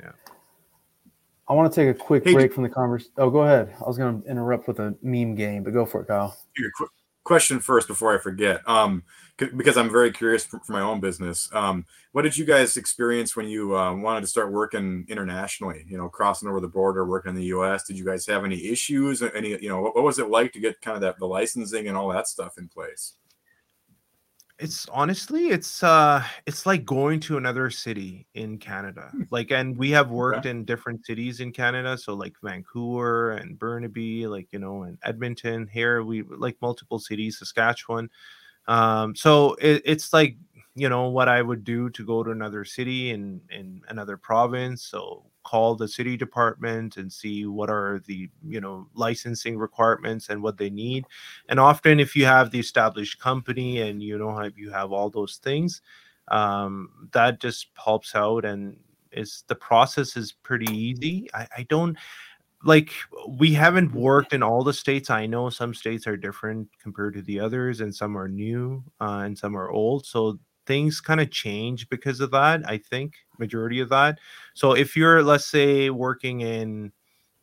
Yeah. 0.00 0.12
I 1.48 1.54
want 1.54 1.70
to 1.72 1.80
take 1.84 1.94
a 1.94 1.98
quick 1.98 2.24
Hey, 2.24 2.32
break 2.32 2.52
from 2.52 2.62
the 2.62 2.68
conversation. 2.70 3.12
Oh, 3.18 3.28
go 3.28 3.40
ahead. 3.42 3.74
I 3.78 3.86
was 3.86 3.98
going 3.98 4.22
to 4.22 4.28
interrupt 4.30 4.68
with 4.68 4.78
a 4.78 4.94
meme 5.02 5.34
game, 5.34 5.64
but 5.64 5.72
go 5.74 5.84
for 5.84 6.00
it, 6.02 6.06
Kyle. 6.06 6.34
Your 6.56 6.70
qu- 6.78 6.88
question 7.24 7.60
first 7.60 7.88
before 7.88 8.14
I 8.14 8.18
forget. 8.18 8.66
Um, 8.68 9.04
c- 9.38 9.50
because 9.56 9.76
I'm 9.76 9.90
very 9.90 10.10
curious 10.12 10.44
for, 10.44 10.60
for 10.60 10.72
my 10.72 10.80
own 10.80 11.00
business. 11.00 11.48
Um, 11.52 11.84
what 12.12 12.22
did 12.22 12.36
you 12.36 12.44
guys 12.44 12.76
experience 12.76 13.36
when 13.36 13.46
you 13.46 13.76
uh, 13.76 13.94
wanted 13.94 14.22
to 14.22 14.26
start 14.26 14.52
working 14.52 15.06
internationally? 15.08 15.84
You 15.88 15.96
know, 15.96 16.08
crossing 16.08 16.48
over 16.48 16.60
the 16.60 16.68
border, 16.68 17.06
working 17.06 17.30
in 17.30 17.36
the 17.36 17.46
U.S. 17.46 17.84
Did 17.84 17.98
you 17.98 18.04
guys 18.04 18.26
have 18.26 18.44
any 18.44 18.66
issues? 18.66 19.22
Any, 19.22 19.50
you 19.50 19.68
know, 19.68 19.80
what, 19.80 19.96
what 19.96 20.04
was 20.04 20.18
it 20.18 20.28
like 20.28 20.52
to 20.52 20.60
get 20.60 20.80
kind 20.80 20.96
of 20.96 21.00
that 21.02 21.18
the 21.18 21.26
licensing 21.26 21.88
and 21.88 21.96
all 21.96 22.08
that 22.08 22.28
stuff 22.28 22.58
in 22.58 22.68
place? 22.68 23.14
It's 24.62 24.86
honestly 24.90 25.48
it's 25.48 25.82
uh 25.82 26.22
it's 26.46 26.66
like 26.66 26.84
going 26.84 27.18
to 27.18 27.36
another 27.36 27.68
city 27.68 28.26
in 28.34 28.58
canada. 28.58 29.10
Like 29.30 29.50
and 29.50 29.76
we 29.76 29.90
have 29.90 30.10
worked 30.10 30.46
in 30.46 30.64
different 30.64 31.04
cities 31.04 31.40
in 31.40 31.50
canada 31.50 31.98
so 31.98 32.14
like 32.14 32.34
vancouver 32.42 33.32
and 33.32 33.58
burnaby 33.58 34.28
like 34.28 34.46
you 34.52 34.60
know 34.60 34.84
and 34.84 34.98
edmonton 35.02 35.66
here 35.66 36.04
we 36.04 36.22
like 36.22 36.56
multiple 36.62 37.00
cities 37.00 37.38
saskatchewan. 37.38 38.08
Um 38.68 39.16
so 39.16 39.54
it, 39.54 39.82
it's 39.84 40.12
like 40.12 40.36
you 40.76 40.88
know 40.88 41.08
what 41.08 41.28
i 41.28 41.42
would 41.42 41.64
do 41.64 41.90
to 41.90 42.06
go 42.06 42.22
to 42.22 42.30
another 42.30 42.64
city 42.64 43.10
in 43.10 43.40
in 43.50 43.82
another 43.88 44.16
province 44.16 44.84
so 44.84 45.24
call 45.44 45.74
the 45.74 45.88
city 45.88 46.16
department 46.16 46.96
and 46.96 47.12
see 47.12 47.46
what 47.46 47.70
are 47.70 48.00
the 48.06 48.28
you 48.46 48.60
know 48.60 48.86
licensing 48.94 49.58
requirements 49.58 50.28
and 50.28 50.42
what 50.42 50.58
they 50.58 50.70
need. 50.70 51.04
And 51.48 51.58
often 51.60 52.00
if 52.00 52.14
you 52.16 52.24
have 52.26 52.50
the 52.50 52.60
established 52.60 53.18
company 53.18 53.80
and 53.80 54.02
you 54.02 54.18
know 54.18 54.50
you 54.56 54.70
have 54.70 54.92
all 54.92 55.10
those 55.10 55.36
things 55.36 55.82
um, 56.28 57.08
that 57.12 57.40
just 57.40 57.68
helps 57.82 58.14
out 58.14 58.44
and 58.44 58.76
is 59.12 59.44
the 59.48 59.54
process 59.54 60.16
is 60.16 60.32
pretty 60.32 60.72
easy. 60.72 61.28
I, 61.34 61.46
I 61.58 61.66
don't 61.68 61.96
like 62.64 62.92
we 63.28 63.52
haven't 63.52 63.92
worked 63.92 64.32
in 64.32 64.42
all 64.42 64.62
the 64.62 64.72
states. 64.72 65.10
I 65.10 65.26
know 65.26 65.50
some 65.50 65.74
states 65.74 66.06
are 66.06 66.16
different 66.16 66.68
compared 66.80 67.14
to 67.14 67.22
the 67.22 67.40
others 67.40 67.80
and 67.80 67.94
some 67.94 68.16
are 68.16 68.28
new 68.28 68.82
uh, 69.00 69.22
and 69.24 69.36
some 69.36 69.56
are 69.56 69.70
old. 69.70 70.06
So 70.06 70.38
things 70.66 71.00
kind 71.00 71.20
of 71.20 71.30
change 71.30 71.88
because 71.88 72.20
of 72.20 72.30
that. 72.30 72.68
I 72.68 72.78
think 72.78 73.14
majority 73.38 73.80
of 73.80 73.88
that. 73.90 74.18
So 74.54 74.72
if 74.72 74.96
you're, 74.96 75.22
let's 75.22 75.46
say, 75.46 75.90
working 75.90 76.40
in 76.40 76.92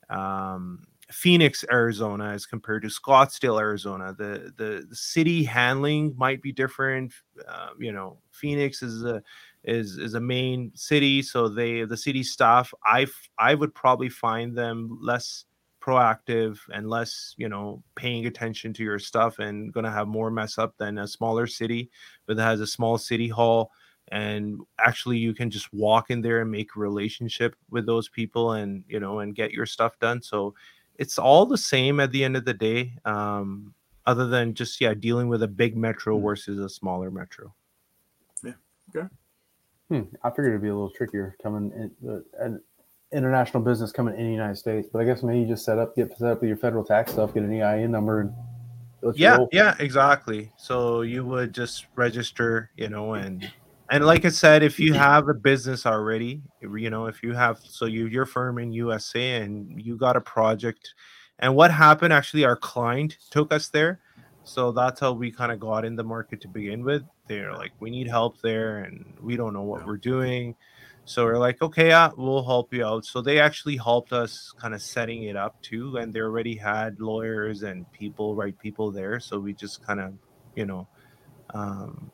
um, 0.10 0.84
Phoenix, 1.12 1.66
Arizona, 1.72 2.30
as 2.30 2.46
compared 2.46 2.84
to 2.84 2.88
Scottsdale, 2.88 3.60
Arizona, 3.60 4.14
the 4.18 4.54
the, 4.58 4.86
the 4.88 4.96
city 4.96 5.44
handling 5.44 6.16
might 6.18 6.42
be 6.42 6.52
different. 6.52 7.14
Uh, 7.48 7.70
you 7.80 7.92
know, 7.92 8.20
Phoenix 8.32 8.84
is 8.84 9.04
a 9.04 9.22
is 9.64 9.98
is 9.98 10.14
a 10.14 10.20
main 10.20 10.72
city, 10.76 11.22
so 11.22 11.50
they 11.50 11.84
the 11.84 11.98
city 11.98 12.24
staff. 12.24 12.74
I 12.86 13.08
I 13.38 13.56
would 13.56 13.74
probably 13.74 14.10
find 14.10 14.56
them 14.56 15.00
less 15.02 15.46
proactive 15.82 16.60
and 16.74 16.90
less 16.90 17.34
you 17.38 17.48
know 17.48 17.82
paying 17.96 18.26
attention 18.26 18.74
to 18.74 18.84
your 18.84 19.00
stuff 19.00 19.40
and 19.40 19.72
going 19.74 19.84
to 19.86 19.92
have 19.92 20.08
more 20.08 20.30
mess 20.30 20.58
up 20.58 20.76
than 20.78 20.98
a 20.98 21.08
smaller 21.08 21.48
city 21.48 21.90
that 22.28 22.38
has 22.38 22.60
a 22.60 22.68
small 22.68 22.98
city 22.98 23.28
hall 23.28 23.72
and 24.12 24.60
actually 24.80 25.18
you 25.18 25.34
can 25.34 25.50
just 25.50 25.72
walk 25.74 26.10
in 26.10 26.22
there 26.22 26.42
and 26.42 26.52
make 26.52 26.70
a 26.76 26.80
relationship 26.80 27.56
with 27.70 27.86
those 27.86 28.10
people 28.10 28.54
and 28.54 28.84
you 28.88 29.00
know 29.00 29.20
and 29.20 29.36
get 29.36 29.52
your 29.52 29.66
stuff 29.66 29.98
done 30.00 30.22
so 30.22 30.54
it's 30.96 31.18
all 31.18 31.46
the 31.46 31.58
same 31.58 32.00
at 32.00 32.12
the 32.12 32.24
end 32.24 32.36
of 32.36 32.46
the 32.46 32.54
day 32.54 32.94
um 33.06 33.74
other 34.06 34.28
than 34.28 34.54
just 34.54 34.82
yeah 34.82 34.94
dealing 34.94 35.30
with 35.30 35.44
a 35.44 35.48
big 35.48 35.78
metro 35.78 36.18
Hmm. 36.18 36.24
versus 36.26 36.60
a 36.60 36.70
smaller 36.70 37.10
metro 37.12 37.54
Yeah. 38.44 38.54
Okay. 38.96 39.08
Hmm, 39.90 40.02
I 40.24 40.30
figured 40.30 40.50
it'd 40.50 40.62
be 40.62 40.70
a 40.70 40.74
little 40.74 40.92
trickier 40.92 41.36
coming 41.42 41.72
in 41.72 42.10
uh, 42.10 42.20
an 42.46 42.62
international 43.12 43.64
business 43.64 43.92
coming 43.92 44.16
in 44.20 44.26
the 44.26 44.32
United 44.32 44.56
States, 44.58 44.88
but 44.92 45.00
I 45.00 45.06
guess 45.06 45.24
maybe 45.24 45.40
you 45.40 45.48
just 45.48 45.66
set 45.66 45.78
up, 45.80 45.96
get 45.96 46.16
set 46.18 46.30
up 46.32 46.42
with 46.42 46.48
your 46.48 46.58
federal 46.58 46.84
tax 46.84 47.12
stuff, 47.12 47.34
get 47.34 47.44
an 47.44 47.54
EIN 47.62 47.90
number, 47.92 48.22
and 48.22 48.34
yeah 49.16 49.38
roll. 49.38 49.48
yeah 49.54 49.76
exactly 49.80 50.52
so 50.58 51.02
you 51.04 51.24
would 51.26 51.54
just 51.54 51.88
register 51.96 52.70
you 52.76 52.90
know 52.90 53.14
and 53.14 53.50
and 53.92 54.06
like 54.06 54.26
i 54.26 54.30
said 54.30 54.62
if 54.62 54.78
you 54.78 54.94
have 54.94 55.30
a 55.30 55.34
business 55.34 55.86
already 55.86 56.42
you 56.62 56.90
know 56.90 57.06
if 57.06 57.24
you 57.24 57.34
have 57.34 57.58
so 57.64 57.86
you 57.86 58.08
your 58.08 58.26
firm 58.26 58.58
in 58.60 58.74
usa 58.74 59.38
and 59.42 59.82
you 59.82 59.96
got 59.96 60.18
a 60.18 60.22
project 60.22 60.94
and 61.40 61.56
what 61.56 61.72
happened 61.72 62.12
actually 62.12 62.44
our 62.44 62.58
client 62.58 63.16
took 63.32 63.54
us 63.54 63.70
there 63.70 64.02
so 64.44 64.70
that's 64.74 65.00
how 65.00 65.14
we 65.14 65.32
kind 65.32 65.54
of 65.54 65.62
got 65.62 65.86
in 65.86 65.96
the 65.96 66.04
market 66.04 66.42
to 66.42 66.50
begin 66.50 66.84
with 66.84 67.04
they're 67.30 67.54
like 67.54 67.72
we 67.80 67.90
need 67.90 68.06
help 68.06 68.42
there 68.42 68.80
and 68.80 69.14
we 69.22 69.38
don't 69.38 69.54
know 69.54 69.62
what 69.64 69.80
Yeah. 69.80 69.88
we're 69.88 69.96
doing 69.98 70.54
so 71.10 71.26
we're 71.26 71.40
like 71.40 71.60
okay 71.60 71.88
yeah 71.88 72.12
we'll 72.18 72.44
help 72.44 72.72
you 72.72 72.86
out. 72.86 73.04
So 73.04 73.20
they 73.20 73.40
actually 73.40 73.78
helped 73.78 74.14
us 74.14 74.54
kind 74.62 74.76
of 74.76 74.82
setting 74.84 75.24
it 75.24 75.36
up 75.36 75.60
too 75.64 75.98
and 75.98 76.14
they 76.14 76.20
already 76.20 76.56
had 76.56 77.00
lawyers 77.00 77.64
and 77.64 77.92
people 77.92 78.36
right 78.36 78.56
people 78.60 78.92
there. 78.92 79.20
So 79.20 79.40
we 79.40 79.56
just 79.56 79.84
kind 79.84 80.00
of 80.00 80.14
you 80.56 80.68
know 80.68 80.88
um 81.56 82.12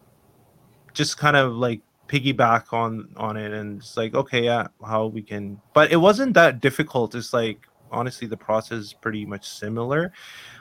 just 0.94 1.18
kind 1.18 1.36
of 1.36 1.52
like 1.56 1.82
piggyback 2.08 2.72
on 2.72 3.10
on 3.18 3.36
it 3.36 3.52
and 3.52 3.80
it's 3.80 3.98
like 3.98 4.16
okay 4.16 4.46
yeah 4.46 4.68
how 4.86 5.08
we 5.08 5.22
can 5.22 5.60
but 5.74 5.92
it 5.92 5.98
wasn't 5.98 6.34
that 6.34 6.62
difficult. 6.62 7.16
It's 7.16 7.34
like 7.34 7.68
honestly 7.92 8.30
the 8.30 8.38
process 8.38 8.78
is 8.78 8.94
pretty 8.94 9.26
much 9.26 9.46
similar. 9.46 10.14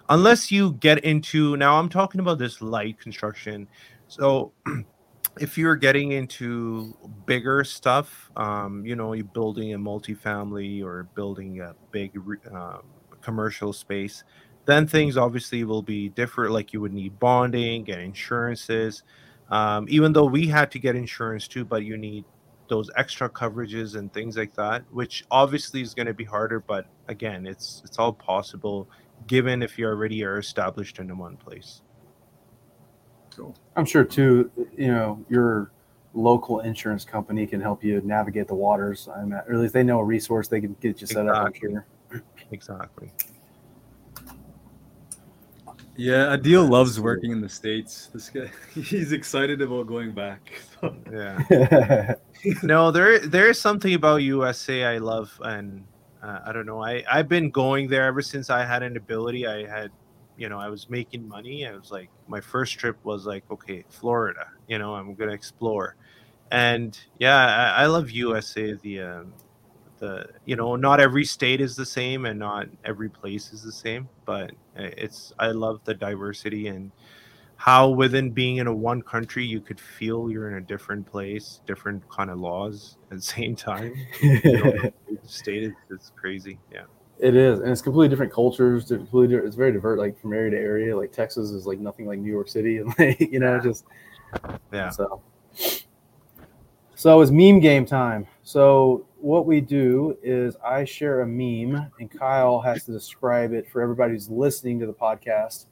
Unless 0.08 0.50
you 0.50 0.72
get 0.72 1.04
into 1.04 1.56
now 1.56 1.78
i'm 1.78 1.88
talking 1.88 2.20
about 2.20 2.38
this 2.38 2.60
light 2.60 2.98
construction. 2.98 3.68
So 4.08 4.50
if 5.40 5.58
you're 5.58 5.76
getting 5.76 6.12
into 6.12 6.96
bigger 7.26 7.64
stuff 7.64 8.30
um 8.36 8.84
you 8.86 8.94
know 8.94 9.12
you're 9.12 9.24
building 9.24 9.74
a 9.74 9.78
multifamily 9.78 10.82
or 10.82 11.04
building 11.14 11.60
a 11.60 11.74
big 11.90 12.12
um, 12.52 12.82
commercial 13.20 13.72
space 13.72 14.24
then 14.66 14.86
things 14.86 15.16
obviously 15.16 15.64
will 15.64 15.82
be 15.82 16.08
different 16.10 16.52
like 16.52 16.72
you 16.72 16.80
would 16.80 16.92
need 16.92 17.18
bonding 17.18 17.88
and 17.90 18.00
insurances 18.00 19.02
um, 19.50 19.86
even 19.88 20.12
though 20.12 20.24
we 20.24 20.46
had 20.46 20.70
to 20.70 20.78
get 20.78 20.94
insurance 20.94 21.48
too 21.48 21.64
but 21.64 21.84
you 21.84 21.96
need 21.96 22.24
those 22.68 22.90
extra 22.96 23.28
coverages 23.28 23.96
and 23.96 24.12
things 24.12 24.36
like 24.36 24.54
that 24.54 24.84
which 24.90 25.24
obviously 25.30 25.82
is 25.82 25.94
going 25.94 26.06
to 26.06 26.14
be 26.14 26.24
harder 26.24 26.60
but 26.60 26.86
again 27.08 27.46
it's 27.46 27.82
it's 27.84 27.98
all 27.98 28.12
possible 28.12 28.88
given 29.26 29.62
if 29.62 29.78
you 29.78 29.86
already 29.86 30.24
are 30.24 30.38
established 30.38 30.98
in 30.98 31.16
one 31.18 31.36
place 31.36 31.82
Cool. 33.36 33.54
I'm 33.76 33.84
sure 33.84 34.04
too. 34.04 34.50
You 34.76 34.88
know, 34.88 35.24
your 35.28 35.70
local 36.14 36.60
insurance 36.60 37.04
company 37.04 37.46
can 37.46 37.60
help 37.60 37.82
you 37.82 38.00
navigate 38.04 38.46
the 38.48 38.54
waters. 38.54 39.08
I'm 39.14 39.32
at, 39.32 39.48
or 39.48 39.54
at 39.54 39.60
least 39.60 39.74
they 39.74 39.82
know 39.82 39.98
a 39.98 40.04
resource 40.04 40.48
they 40.48 40.60
can 40.60 40.76
get 40.80 41.00
you 41.00 41.06
set 41.06 41.26
up. 41.26 41.36
I'm 41.36 41.46
Exactly. 41.48 41.70
sure. 41.70 42.22
exactly 42.52 43.10
Yeah, 45.96 46.36
Adeel 46.36 46.68
loves 46.68 47.00
working 47.00 47.32
in 47.32 47.40
the 47.40 47.48
states. 47.48 48.10
This 48.12 48.30
guy, 48.30 48.50
he's 48.74 49.12
excited 49.12 49.60
about 49.62 49.86
going 49.86 50.12
back. 50.12 50.52
So, 50.80 50.96
yeah 51.12 52.14
no 52.62 52.90
there 52.90 53.18
there 53.20 53.48
is 53.48 53.58
something 53.58 53.94
about 53.94 54.16
usa 54.16 54.84
i 54.84 54.98
love 54.98 55.32
and 55.44 55.82
uh, 56.22 56.40
i 56.44 56.52
don't 56.52 56.66
know 56.66 56.82
i 56.84 57.02
i've 57.10 57.26
been 57.28 57.48
going 57.48 57.88
there 57.88 58.04
ever 58.04 58.20
since 58.20 58.50
i 58.50 58.62
had 58.62 58.82
an 58.82 58.98
ability 58.98 59.46
i 59.46 59.66
had 59.66 59.90
you 60.36 60.48
know 60.48 60.58
i 60.58 60.68
was 60.68 60.88
making 60.90 61.26
money 61.28 61.66
i 61.66 61.72
was 61.72 61.90
like 61.90 62.10
my 62.28 62.40
first 62.40 62.78
trip 62.78 62.96
was 63.04 63.26
like 63.26 63.44
okay 63.50 63.84
florida 63.88 64.46
you 64.68 64.78
know 64.78 64.94
i'm 64.94 65.14
gonna 65.14 65.32
explore. 65.32 65.96
And 66.50 66.98
yeah 67.18 67.72
i, 67.76 67.82
I 67.82 67.86
love 67.86 68.10
usa 68.10 68.74
the 68.74 69.00
um 69.00 69.32
the 69.98 70.26
you 70.44 70.56
know 70.56 70.76
not 70.76 71.00
every 71.00 71.24
state 71.24 71.60
is 71.60 71.76
the 71.76 71.86
same 71.86 72.26
and 72.26 72.38
not 72.38 72.66
every 72.84 73.08
place 73.08 73.52
is 73.52 73.62
the 73.62 73.72
same 73.72 74.08
but 74.24 74.50
uh, 74.78 74.90
it's 74.96 75.32
i 75.38 75.48
love 75.48 75.80
the 75.84 75.94
diversity 75.94 76.68
and 76.68 76.90
how 77.56 77.88
within 77.88 78.30
being 78.30 78.56
in 78.56 78.66
a 78.66 78.74
one 78.74 79.00
country 79.00 79.44
you 79.44 79.60
could 79.60 79.80
feel 79.80 80.30
you're 80.30 80.48
in 80.50 80.56
a 80.56 80.60
different 80.60 81.06
place 81.06 81.60
different 81.66 82.06
kind 82.10 82.30
of 82.30 82.38
laws 82.38 82.96
at 83.10 83.16
the 83.16 83.22
same 83.22 83.56
time. 83.56 83.94
You 84.22 84.64
know, 84.64 84.90
state 85.24 85.62
is 85.62 85.72
it's 85.90 86.12
crazy 86.16 86.58
yeah 86.72 86.84
It 87.18 87.36
is, 87.36 87.60
and 87.60 87.70
it's 87.70 87.82
completely 87.82 88.08
different 88.08 88.32
cultures. 88.32 88.86
Completely, 88.88 89.28
different, 89.28 89.46
it's 89.46 89.56
very 89.56 89.72
diverse, 89.72 89.98
like 89.98 90.20
from 90.20 90.32
area 90.32 90.50
to 90.50 90.58
area. 90.58 90.96
Like 90.96 91.12
Texas 91.12 91.50
is 91.50 91.66
like 91.66 91.78
nothing 91.78 92.06
like 92.06 92.18
New 92.18 92.32
York 92.32 92.48
City, 92.48 92.78
and 92.78 92.94
like 92.98 93.20
you 93.20 93.38
know, 93.38 93.60
just 93.60 93.84
yeah 94.72 94.90
So, 94.90 95.22
so 96.96 97.20
it's 97.20 97.30
meme 97.30 97.60
game 97.60 97.86
time. 97.86 98.26
So 98.42 99.06
what 99.20 99.46
we 99.46 99.60
do 99.60 100.18
is 100.22 100.56
I 100.56 100.84
share 100.84 101.20
a 101.20 101.26
meme, 101.26 101.90
and 102.00 102.10
Kyle 102.10 102.60
has 102.60 102.84
to 102.84 102.92
describe 102.92 103.52
it 103.52 103.70
for 103.70 103.80
everybody 103.80 104.12
who's 104.12 104.28
listening 104.28 104.80
to 104.80 104.86
the 104.86 104.92
podcast 104.92 105.66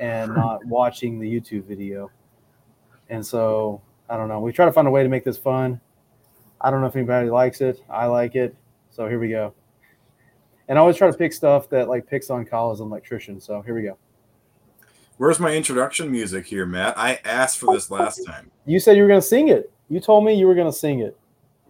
and 0.00 0.34
not 0.34 0.64
watching 0.66 1.18
the 1.18 1.26
YouTube 1.26 1.64
video. 1.64 2.10
And 3.08 3.24
so 3.24 3.80
I 4.08 4.18
don't 4.18 4.28
know. 4.28 4.40
We 4.40 4.52
try 4.52 4.66
to 4.66 4.72
find 4.72 4.86
a 4.86 4.90
way 4.90 5.02
to 5.02 5.08
make 5.08 5.24
this 5.24 5.38
fun. 5.38 5.80
I 6.60 6.70
don't 6.70 6.82
know 6.82 6.86
if 6.86 6.96
anybody 6.96 7.30
likes 7.30 7.60
it. 7.60 7.82
I 7.90 8.06
like 8.06 8.36
it. 8.36 8.54
So 8.90 9.08
here 9.08 9.18
we 9.18 9.28
go. 9.30 9.54
And 10.68 10.78
I 10.78 10.80
always 10.80 10.96
try 10.96 11.10
to 11.10 11.16
pick 11.16 11.32
stuff 11.32 11.68
that 11.70 11.88
like 11.88 12.06
picks 12.06 12.30
on 12.30 12.44
Kyle 12.44 12.70
as 12.70 12.80
an 12.80 12.86
electrician. 12.86 13.40
So 13.40 13.60
here 13.62 13.74
we 13.74 13.82
go. 13.82 13.96
Where's 15.18 15.38
my 15.38 15.52
introduction 15.54 16.10
music 16.10 16.46
here, 16.46 16.66
Matt? 16.66 16.98
I 16.98 17.20
asked 17.24 17.58
for 17.58 17.72
this 17.74 17.90
last 17.90 18.24
time. 18.26 18.50
You 18.66 18.80
said 18.80 18.96
you 18.96 19.02
were 19.02 19.08
going 19.08 19.20
to 19.20 19.26
sing 19.26 19.48
it. 19.48 19.70
You 19.88 20.00
told 20.00 20.24
me 20.24 20.32
you 20.34 20.46
were 20.46 20.54
going 20.54 20.66
to 20.70 20.76
sing 20.76 21.00
it. 21.00 21.16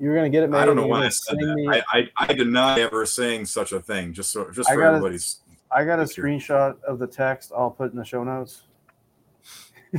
You 0.01 0.09
were 0.09 0.15
going 0.15 0.31
to 0.31 0.35
get 0.37 0.45
it 0.45 0.51
made. 0.51 0.59
I 0.59 0.65
don't 0.67 0.77
know 0.77 0.87
why 0.87 1.05
I 1.05 1.09
said 1.09 1.37
that. 1.39 1.55
me- 1.55 1.69
I, 1.69 1.83
I, 1.93 2.11
I 2.17 2.33
deny 2.33 2.81
ever 2.81 3.05
saying 3.07 3.47
such 3.47 3.73
a 3.73 3.81
thing. 3.81 4.13
Just 4.13 4.33
so, 4.33 4.51
just 4.51 4.69
I 4.71 4.75
for 4.75 4.81
gotta- 4.81 4.97
everybody's. 4.97 5.41
I 5.71 5.85
got 5.85 5.99
a 5.99 6.03
screenshot 6.05 6.81
of 6.85 6.99
the 7.01 7.07
text. 7.07 7.53
I'll 7.57 7.71
put 7.71 7.91
in 7.93 7.99
the 7.99 8.05
show 8.05 8.23
notes. 8.25 8.63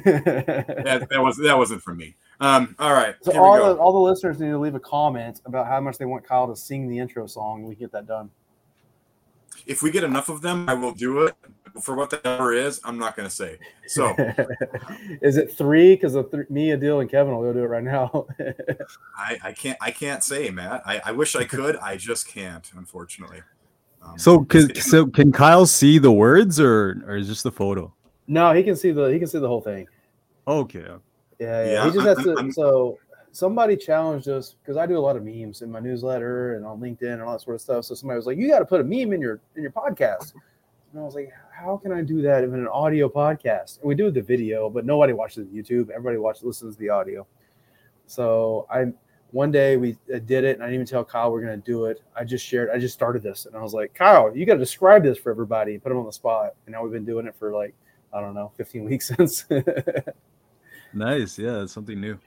That, 0.03 1.07
that 1.09 1.21
was 1.21 1.37
that 1.37 1.57
wasn't 1.57 1.81
for 1.81 1.95
me. 1.95 2.15
Um. 2.41 2.75
All 2.79 2.91
right. 2.93 3.15
so 3.21 3.31
here 3.31 3.41
we 3.41 3.47
all 3.47 3.57
go. 3.57 3.73
the 3.73 3.79
all 3.79 3.93
the 3.93 3.99
listeners 3.99 4.39
need 4.41 4.49
to 4.49 4.57
leave 4.57 4.75
a 4.75 4.79
comment 4.79 5.39
about 5.45 5.67
how 5.67 5.79
much 5.79 5.97
they 5.97 6.03
want 6.03 6.27
Kyle 6.27 6.47
to 6.47 6.55
sing 6.55 6.89
the 6.89 6.99
intro 6.99 7.27
song, 7.27 7.59
and 7.59 7.69
we 7.69 7.75
can 7.75 7.85
get 7.85 7.91
that 7.93 8.05
done. 8.07 8.29
If 9.65 9.81
we 9.81 9.91
get 9.91 10.03
enough 10.03 10.29
of 10.29 10.41
them, 10.41 10.67
I 10.69 10.73
will 10.73 10.91
do 10.93 11.23
it. 11.23 11.35
For 11.81 11.93
what 11.93 12.09
the 12.09 12.21
number 12.23 12.53
is, 12.53 12.79
I'm 12.85 12.97
not 12.97 13.17
going 13.17 13.27
to 13.27 13.35
say. 13.35 13.57
So 13.87 14.15
is 15.21 15.35
it 15.35 15.51
three? 15.57 15.93
Because 15.95 16.13
th- 16.13 16.49
me, 16.49 16.69
Adeel, 16.69 17.01
and 17.01 17.09
Kevin 17.09 17.35
will 17.35 17.41
go 17.43 17.51
do 17.51 17.63
it 17.63 17.67
right 17.67 17.83
now. 17.83 18.27
I, 19.17 19.37
I 19.43 19.51
can't 19.51 19.77
I 19.81 19.91
can't 19.91 20.23
say, 20.23 20.49
Matt. 20.51 20.83
I, 20.85 21.01
I 21.07 21.11
wish 21.11 21.35
I 21.35 21.43
could. 21.43 21.75
I 21.77 21.97
just 21.97 22.27
can't, 22.29 22.71
unfortunately. 22.77 23.41
Um, 24.01 24.17
so, 24.17 24.45
can, 24.45 24.73
so 24.75 25.07
can 25.07 25.33
Kyle 25.33 25.65
see 25.65 25.97
the 25.97 26.11
words 26.13 26.59
or 26.61 27.03
or 27.07 27.17
is 27.17 27.27
just 27.27 27.43
the 27.43 27.51
photo? 27.51 27.91
no, 28.27 28.53
he 28.53 28.63
can 28.63 28.75
see 28.77 28.91
the 28.91 29.07
he 29.07 29.19
can 29.19 29.27
see 29.27 29.39
the 29.39 29.47
whole 29.47 29.61
thing. 29.61 29.85
Okay. 30.47 30.85
Yeah, 31.39 31.65
yeah. 31.65 31.71
Yeah, 31.73 31.85
he 31.85 31.91
just 31.91 32.07
I'm- 32.07 32.15
has 32.15 32.23
to. 32.25 32.35
I'm- 32.37 32.51
so 32.53 32.99
somebody 33.35 33.75
challenged 33.75 34.29
us 34.29 34.55
because 34.61 34.77
I 34.77 34.85
do 34.85 34.97
a 34.97 34.99
lot 34.99 35.17
of 35.17 35.23
memes 35.23 35.61
in 35.61 35.69
my 35.69 35.81
newsletter 35.81 36.55
and 36.55 36.65
on 36.65 36.79
LinkedIn 36.79 37.13
and 37.13 37.21
all 37.21 37.33
that 37.33 37.41
sort 37.41 37.55
of 37.55 37.61
stuff. 37.61 37.83
So 37.83 37.93
somebody 37.93 38.15
was 38.15 38.25
like, 38.25 38.37
"You 38.37 38.47
got 38.47 38.59
to 38.59 38.65
put 38.65 38.79
a 38.79 38.83
meme 38.83 39.11
in 39.11 39.19
your 39.21 39.41
in 39.55 39.61
your 39.61 39.71
podcast." 39.71 40.33
And 40.91 41.01
I 41.01 41.03
was 41.03 41.15
like, 41.15 41.31
"How 41.51 41.75
can 41.75 41.91
I 41.91 42.01
do 42.01 42.21
that 42.21 42.45
in 42.45 42.53
an 42.53 42.67
audio 42.67 43.09
podcast?" 43.09 43.79
And 43.79 43.89
we 43.89 43.95
do 43.95 44.09
the 44.09 44.21
video, 44.21 44.69
but 44.69 44.85
nobody 44.85 45.11
watches 45.11 45.47
YouTube. 45.47 45.89
Everybody 45.89 46.17
watches 46.17 46.43
listens 46.43 46.75
to 46.75 46.79
the 46.79 46.89
audio. 46.89 47.27
So 48.07 48.67
I 48.71 48.93
one 49.31 49.51
day 49.51 49.75
we 49.75 49.97
did 50.07 50.45
it, 50.45 50.55
and 50.55 50.63
I 50.63 50.67
didn't 50.67 50.75
even 50.75 50.85
tell 50.85 51.03
Kyle 51.03 51.29
we're 51.29 51.41
going 51.41 51.61
to 51.61 51.65
do 51.65 51.85
it. 51.85 52.01
I 52.15 52.23
just 52.23 52.45
shared. 52.45 52.69
I 52.69 52.79
just 52.79 52.93
started 52.93 53.21
this, 53.21 53.47
and 53.47 53.55
I 53.55 53.61
was 53.61 53.73
like, 53.73 53.93
"Kyle, 53.93 54.35
you 54.35 54.45
got 54.45 54.53
to 54.53 54.59
describe 54.59 55.03
this 55.03 55.17
for 55.17 55.29
everybody." 55.29 55.77
Put 55.77 55.91
him 55.91 55.97
on 55.97 56.05
the 56.05 56.13
spot, 56.13 56.53
and 56.65 56.73
now 56.73 56.83
we've 56.83 56.93
been 56.93 57.05
doing 57.05 57.27
it 57.27 57.35
for 57.37 57.51
like 57.53 57.75
I 58.13 58.21
don't 58.21 58.33
know, 58.33 58.53
15 58.55 58.85
weeks 58.85 59.07
since. 59.17 59.45
Nice. 60.93 61.37
Yeah, 61.37 61.63
it's 61.63 61.73
something 61.73 61.99
new. 61.99 62.17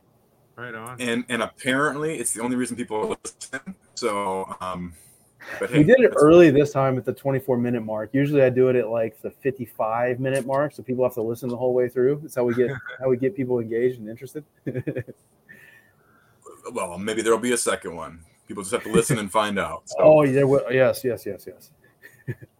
Right 0.58 0.74
on. 0.74 1.00
and 1.00 1.24
and 1.28 1.40
apparently 1.42 2.18
it's 2.18 2.32
the 2.32 2.42
only 2.42 2.56
reason 2.56 2.76
people 2.76 3.16
listen. 3.24 3.74
So, 3.94 4.56
um, 4.60 4.92
but 5.60 5.70
hey, 5.70 5.78
we 5.78 5.84
did 5.84 6.00
it 6.00 6.10
that's- 6.10 6.20
early 6.20 6.50
this 6.50 6.72
time 6.72 6.98
at 6.98 7.04
the 7.04 7.12
24 7.12 7.56
minute 7.56 7.84
mark. 7.84 8.10
Usually 8.12 8.42
I 8.42 8.50
do 8.50 8.68
it 8.68 8.74
at 8.76 8.88
like 8.88 9.22
the 9.22 9.30
55 9.30 10.18
minute 10.18 10.44
mark, 10.46 10.74
so 10.74 10.82
people 10.82 11.04
have 11.04 11.14
to 11.14 11.22
listen 11.22 11.48
the 11.48 11.56
whole 11.56 11.72
way 11.72 11.88
through. 11.88 12.18
That's 12.22 12.34
how 12.34 12.42
we 12.44 12.54
get 12.54 12.70
how 13.00 13.08
we 13.08 13.16
get 13.16 13.36
people 13.36 13.60
engaged 13.60 14.00
and 14.00 14.08
interested. 14.08 14.44
Well, 16.72 16.98
maybe 16.98 17.22
there'll 17.22 17.38
be 17.38 17.52
a 17.52 17.56
second 17.58 17.96
one. 17.96 18.20
People 18.46 18.62
just 18.62 18.72
have 18.74 18.82
to 18.84 18.92
listen 18.92 19.18
and 19.18 19.30
find 19.32 19.58
out. 19.58 19.82
So, 19.88 19.96
oh, 20.00 20.22
yeah, 20.22 20.42
well, 20.42 20.70
yes, 20.70 21.02
yes, 21.02 21.24
yes, 21.24 21.46
yes. 21.46 21.70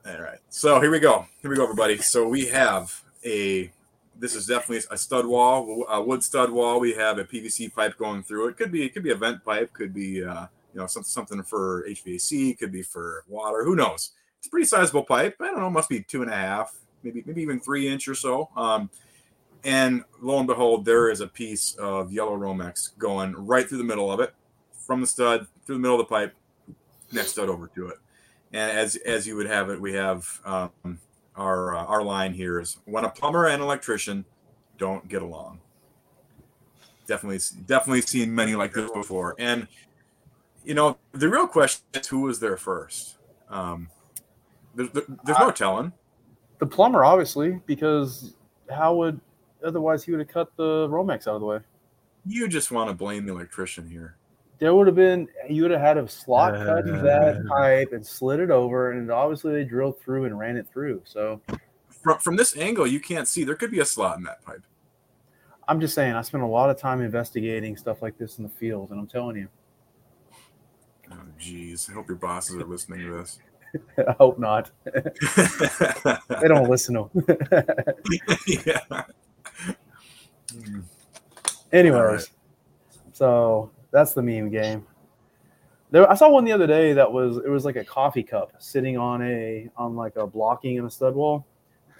all 0.06 0.20
right. 0.22 0.38
So 0.48 0.80
here 0.80 0.90
we 0.90 0.98
go. 0.98 1.26
Here 1.42 1.50
we 1.50 1.56
go, 1.56 1.64
everybody. 1.64 1.98
So 1.98 2.26
we 2.26 2.46
have 2.46 3.02
a. 3.24 3.70
This 4.18 4.35
is 4.35 4.46
definitely 4.46 4.85
a 4.90 4.98
stud 4.98 5.26
wall, 5.26 5.87
a 5.88 6.02
wood 6.02 6.24
stud 6.24 6.50
wall. 6.50 6.81
We 6.81 6.94
have 6.94 7.18
a 7.18 7.24
PVC 7.24 7.72
pipe 7.72 7.96
going 7.96 8.24
through 8.24 8.48
it. 8.48 8.57
Could 8.57 8.72
be, 8.72 8.85
it 8.85 8.92
could 8.92 9.04
be 9.04 9.12
a 9.12 9.16
vent 9.16 9.44
pipe. 9.44 9.72
Could 9.72 9.94
be, 9.94 10.24
uh, 10.24 10.46
you 10.74 10.81
know, 10.81 10.87
something 10.87 11.09
something 11.09 11.42
for 11.42 11.85
HVAC. 11.88 12.59
Could 12.59 12.72
be 12.72 12.83
for 12.83 13.24
water. 13.28 13.64
Who 13.64 13.76
knows? 13.76 14.12
It's 14.38 14.46
a 14.46 14.50
pretty 14.50 14.66
sizable 14.66 15.04
pipe. 15.04 15.37
I 15.40 15.46
don't 15.46 15.61
know. 15.61 15.70
Must 15.70 15.88
be 15.88 16.02
two 16.02 16.22
and 16.22 16.31
a 16.31 16.35
half, 16.35 16.76
maybe 17.02 17.22
maybe 17.26 17.42
even 17.42 17.61
three 17.61 17.88
inch 17.88 18.09
or 18.09 18.14
so. 18.14 18.48
Um, 18.57 18.90
and 19.64 20.04
lo 20.20 20.38
and 20.38 20.46
behold, 20.46 20.85
there 20.85 21.11
is 21.11 21.20
a 21.20 21.26
piece 21.26 21.74
of 21.74 22.12
yellow 22.12 22.37
Romex 22.37 22.96
going 22.98 23.35
right 23.35 23.68
through 23.68 23.78
the 23.78 23.85
middle 23.85 24.11
of 24.11 24.20
it, 24.20 24.35
from 24.72 25.00
the 25.00 25.07
stud 25.07 25.46
through 25.66 25.76
the 25.76 25.81
middle 25.81 26.00
of 26.00 26.07
the 26.07 26.14
pipe, 26.14 26.35
next 27.12 27.33
stud 27.33 27.48
over 27.48 27.66
to 27.74 27.88
it. 27.88 27.98
And 28.52 28.70
as 28.70 28.96
as 28.96 29.26
you 29.26 29.37
would 29.37 29.46
have 29.46 29.70
it, 29.70 29.81
we 29.81 29.92
have 29.94 30.40
um, 30.44 31.00
our 31.38 31.77
uh, 31.77 31.85
our 31.85 32.03
line 32.03 32.35
here 32.35 32.61
is 32.61 32.79
when 32.85 33.05
a 33.05 33.11
plumber 33.11 33.46
and 33.46 33.62
electrician 33.62 34.24
don't 34.77 35.09
get 35.09 35.22
along. 35.22 35.61
Definitely, 37.07 37.40
definitely 37.66 38.03
seen 38.03 38.35
many 38.35 38.55
like 38.55 38.74
this 38.74 38.90
before. 38.90 39.35
And 39.38 39.66
you 40.64 40.74
know, 40.74 40.98
the 41.12 41.29
real 41.29 41.46
question 41.46 41.83
is 41.94 42.07
who 42.09 42.20
was 42.20 42.40
there 42.40 42.59
first. 42.59 43.16
Um, 43.48 43.88
there's, 44.74 44.90
there's 45.24 45.38
no 45.38 45.51
telling. 45.51 45.92
The 46.59 46.66
plumber, 46.66 47.05
obviously, 47.05 47.61
because 47.66 48.35
how 48.70 48.94
would 48.96 49.18
otherwise 49.64 50.05
he 50.05 50.11
would 50.11 50.20
have 50.20 50.29
cut 50.29 50.55
the 50.57 50.87
Romex 50.88 51.27
out 51.27 51.37
of 51.37 51.40
the 51.40 51.46
way? 51.46 51.61
You 52.27 52.48
just 52.48 52.70
want 52.70 52.90
to 52.90 52.94
blame 52.94 53.24
the 53.24 53.33
electrician 53.33 53.88
here. 53.88 54.17
There 54.59 54.75
would 54.75 54.87
have 54.88 54.97
been 54.97 55.29
you 55.49 55.62
would 55.62 55.71
have 55.71 55.81
had 55.81 55.97
a 55.99 56.09
slot 56.09 56.55
cut 56.55 56.87
in 56.88 57.03
that 57.05 57.37
Uh. 57.37 57.49
pipe 57.49 57.92
and 57.92 58.05
slid 58.05 58.40
it 58.40 58.51
over, 58.51 58.92
and 58.92 59.11
obviously 59.11 59.53
they 59.53 59.64
drilled 59.64 60.01
through 60.01 60.25
and 60.25 60.38
ran 60.38 60.57
it 60.57 60.66
through. 60.68 61.03
So 61.05 61.40
From 62.03 62.18
from 62.18 62.37
this 62.37 62.57
angle, 62.57 62.87
you 62.87 63.01
can't 63.01 63.29
see. 63.29 63.44
There 63.44 63.55
could 63.55 63.71
be 63.71 63.81
a 63.81 63.85
slot 63.85 64.16
in 64.18 64.25
that 64.25 64.42
pipe. 64.44 64.62
I'm 65.68 65.81
just 65.81 65.94
saying, 65.94 66.14
I 66.14 66.23
spent 66.23 66.42
a 66.42 66.47
lot 66.47 66.71
of 66.71 66.79
time 66.79 67.01
investigating 67.03 67.77
stuff 67.77 68.01
like 68.03 68.16
this 68.16 68.38
in 68.38 68.44
the 68.44 68.51
field, 68.51 68.90
and 68.90 68.99
I'm 68.99 69.07
telling 69.07 69.37
you, 69.37 69.49
Oh, 71.11 71.16
jeez. 71.40 71.88
I 71.90 71.94
hope 71.94 72.09
your 72.09 72.16
bosses 72.18 72.57
are 72.57 72.64
listening 72.64 73.01
to 73.01 73.12
this. 73.18 73.38
I 73.99 74.12
hope 74.18 74.38
not. 74.38 74.71
They 76.40 76.49
don't 76.49 76.68
listen 76.71 76.94
to 76.94 77.11
'em. 77.14 77.71
yeah. 78.47 79.03
Anyways, 81.73 81.99
All 82.01 82.05
right. 82.07 82.31
so 83.12 83.71
that's 83.90 84.14
the 84.14 84.22
meme 84.22 84.51
game. 84.51 84.87
There, 85.90 86.11
I 86.11 86.14
saw 86.14 86.29
one 86.29 86.44
the 86.44 86.53
other 86.53 86.66
day 86.66 86.92
that 86.92 87.11
was 87.11 87.38
it 87.38 87.48
was 87.48 87.64
like 87.64 87.77
a 87.77 87.85
coffee 87.85 88.22
cup 88.22 88.53
sitting 88.59 88.98
on 88.98 89.22
a 89.22 89.68
on 89.77 89.96
like 89.96 90.16
a 90.16 90.27
blocking 90.27 90.77
in 90.77 90.85
a 90.85 90.90
stud 90.90 91.14
wall, 91.14 91.46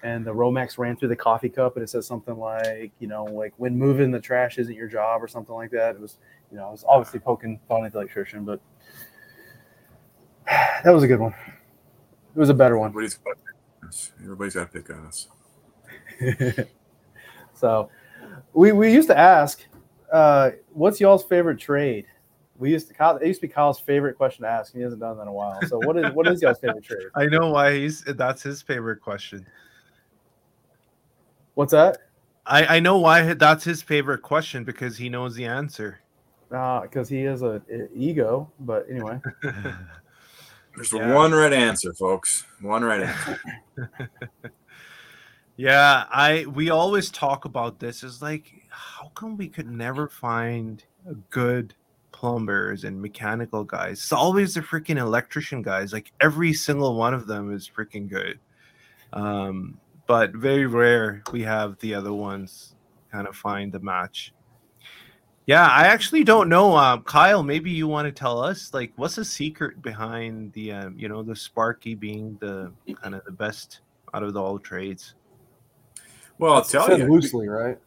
and 0.03 0.23
the 0.25 0.31
Romex 0.31 0.77
ran 0.77 0.95
through 0.95 1.09
the 1.09 1.15
coffee 1.15 1.49
cup, 1.49 1.75
and 1.75 1.83
it 1.83 1.89
says 1.89 2.05
something 2.05 2.37
like 2.37 2.91
you 2.99 3.07
know 3.07 3.23
like 3.25 3.53
when 3.57 3.77
moving 3.77 4.11
the 4.11 4.19
trash 4.19 4.59
isn't 4.59 4.75
your 4.75 4.87
job 4.87 5.23
or 5.23 5.27
something 5.27 5.55
like 5.55 5.71
that. 5.71 5.95
It 5.95 6.01
was 6.01 6.17
you 6.51 6.57
know 6.57 6.67
I 6.67 6.71
was 6.71 6.85
obviously 6.87 7.19
poking 7.19 7.59
fun 7.67 7.83
at 7.83 7.93
the 7.93 7.99
electrician, 7.99 8.45
but 8.45 8.61
that 10.83 10.93
was 10.93 11.01
a 11.03 11.07
good 11.07 11.19
one. 11.19 11.33
It 12.35 12.39
was 12.39 12.49
a 12.49 12.53
better 12.53 12.77
one. 12.77 12.89
Everybody's 12.89 13.15
got 13.15 13.31
to 13.31 13.35
pick 13.37 13.55
on 13.81 13.87
us. 13.87 14.11
Everybody's 14.21 14.53
got 14.53 14.71
to 14.71 14.79
pick 14.79 14.89
on 14.91 15.05
us. 15.07 15.27
so 17.55 17.89
we 18.53 18.71
we 18.71 18.93
used 18.93 19.07
to 19.07 19.17
ask, 19.17 19.65
uh, 20.11 20.51
what's 20.73 20.99
y'all's 20.99 21.23
favorite 21.23 21.59
trade? 21.59 22.05
We 22.57 22.71
used 22.71 22.87
to 22.89 22.93
Kyle, 22.93 23.17
it 23.17 23.25
used 23.25 23.41
to 23.41 23.47
be 23.47 23.53
Kyle's 23.53 23.79
favorite 23.79 24.15
question 24.17 24.43
to 24.43 24.49
ask, 24.49 24.73
and 24.73 24.79
he 24.79 24.83
hasn't 24.83 25.01
done 25.01 25.15
that 25.17 25.23
in 25.23 25.27
a 25.29 25.33
while. 25.33 25.61
So 25.67 25.79
what 25.79 25.97
is 25.97 26.13
what 26.13 26.27
is 26.27 26.41
y'all's 26.41 26.59
favorite 26.59 26.83
trade? 26.83 27.07
I 27.15 27.25
know 27.27 27.51
why 27.51 27.75
he's 27.75 28.03
that's 28.03 28.43
his 28.43 28.61
favorite 28.61 29.01
question. 29.01 29.45
What's 31.53 31.71
that? 31.71 31.99
I 32.45 32.77
I 32.77 32.79
know 32.79 32.97
why 32.97 33.33
that's 33.33 33.63
his 33.63 33.81
favorite 33.81 34.21
question 34.21 34.63
because 34.63 34.97
he 34.97 35.09
knows 35.09 35.35
the 35.35 35.45
answer. 35.45 35.99
because 36.49 37.07
he 37.07 37.21
has 37.23 37.41
a, 37.41 37.61
a 37.71 37.87
ego. 37.95 38.51
But 38.59 38.87
anyway, 38.89 39.21
There's 40.75 40.93
Yeah. 40.93 41.13
one 41.13 41.31
right 41.33 41.53
answer, 41.53 41.93
folks. 41.93 42.45
One 42.61 42.83
right 42.83 43.01
answer. 43.01 43.39
Yeah, 45.57 46.05
I 46.09 46.45
we 46.45 46.69
always 46.69 47.11
talk 47.11 47.43
about 47.43 47.79
this. 47.79 48.01
Is 48.01 48.21
like, 48.21 48.58
how 48.69 49.09
come 49.15 49.37
we 49.37 49.47
could 49.47 49.69
never 49.69 50.07
find 50.07 50.83
good 51.29 51.73
plumbers 52.11 52.83
and 52.83 53.01
mechanical 53.01 53.63
guys? 53.63 53.99
It's 53.99 54.11
always 54.11 54.53
the 54.53 54.61
freaking 54.61 54.97
electrician 54.97 55.61
guys. 55.61 55.93
Like 55.93 56.11
every 56.21 56.53
single 56.53 56.95
one 56.95 57.13
of 57.13 57.27
them 57.27 57.53
is 57.53 57.69
freaking 57.69 58.09
good. 58.09 58.39
Um, 59.13 59.79
but 60.07 60.33
very 60.33 60.65
rare 60.65 61.23
we 61.31 61.43
have 61.43 61.77
the 61.79 61.93
other 61.93 62.13
ones 62.13 62.75
kind 63.11 63.27
of 63.27 63.35
find 63.35 63.71
the 63.71 63.79
match. 63.79 64.33
Yeah, 65.45 65.65
I 65.65 65.87
actually 65.87 66.23
don't 66.23 66.47
know. 66.47 66.77
Um, 66.77 67.01
Kyle, 67.03 67.41
maybe 67.41 67.71
you 67.71 67.87
want 67.87 68.05
to 68.05 68.11
tell 68.11 68.39
us 68.39 68.71
like 68.71 68.91
what's 68.97 69.15
the 69.15 69.25
secret 69.25 69.81
behind 69.81 70.53
the 70.53 70.71
um, 70.73 70.95
you 70.95 71.09
know 71.09 71.23
the 71.23 71.35
Sparky 71.35 71.95
being 71.95 72.37
the 72.39 72.71
kind 73.01 73.15
of 73.15 73.25
the 73.25 73.31
best 73.31 73.81
out 74.13 74.21
of 74.21 74.33
the 74.33 74.41
all 74.41 74.59
trades. 74.59 75.15
Well, 76.37 76.53
I'll 76.53 76.63
tell 76.63 76.95
you. 76.95 77.11
loosely, 77.11 77.47
right? 77.47 77.79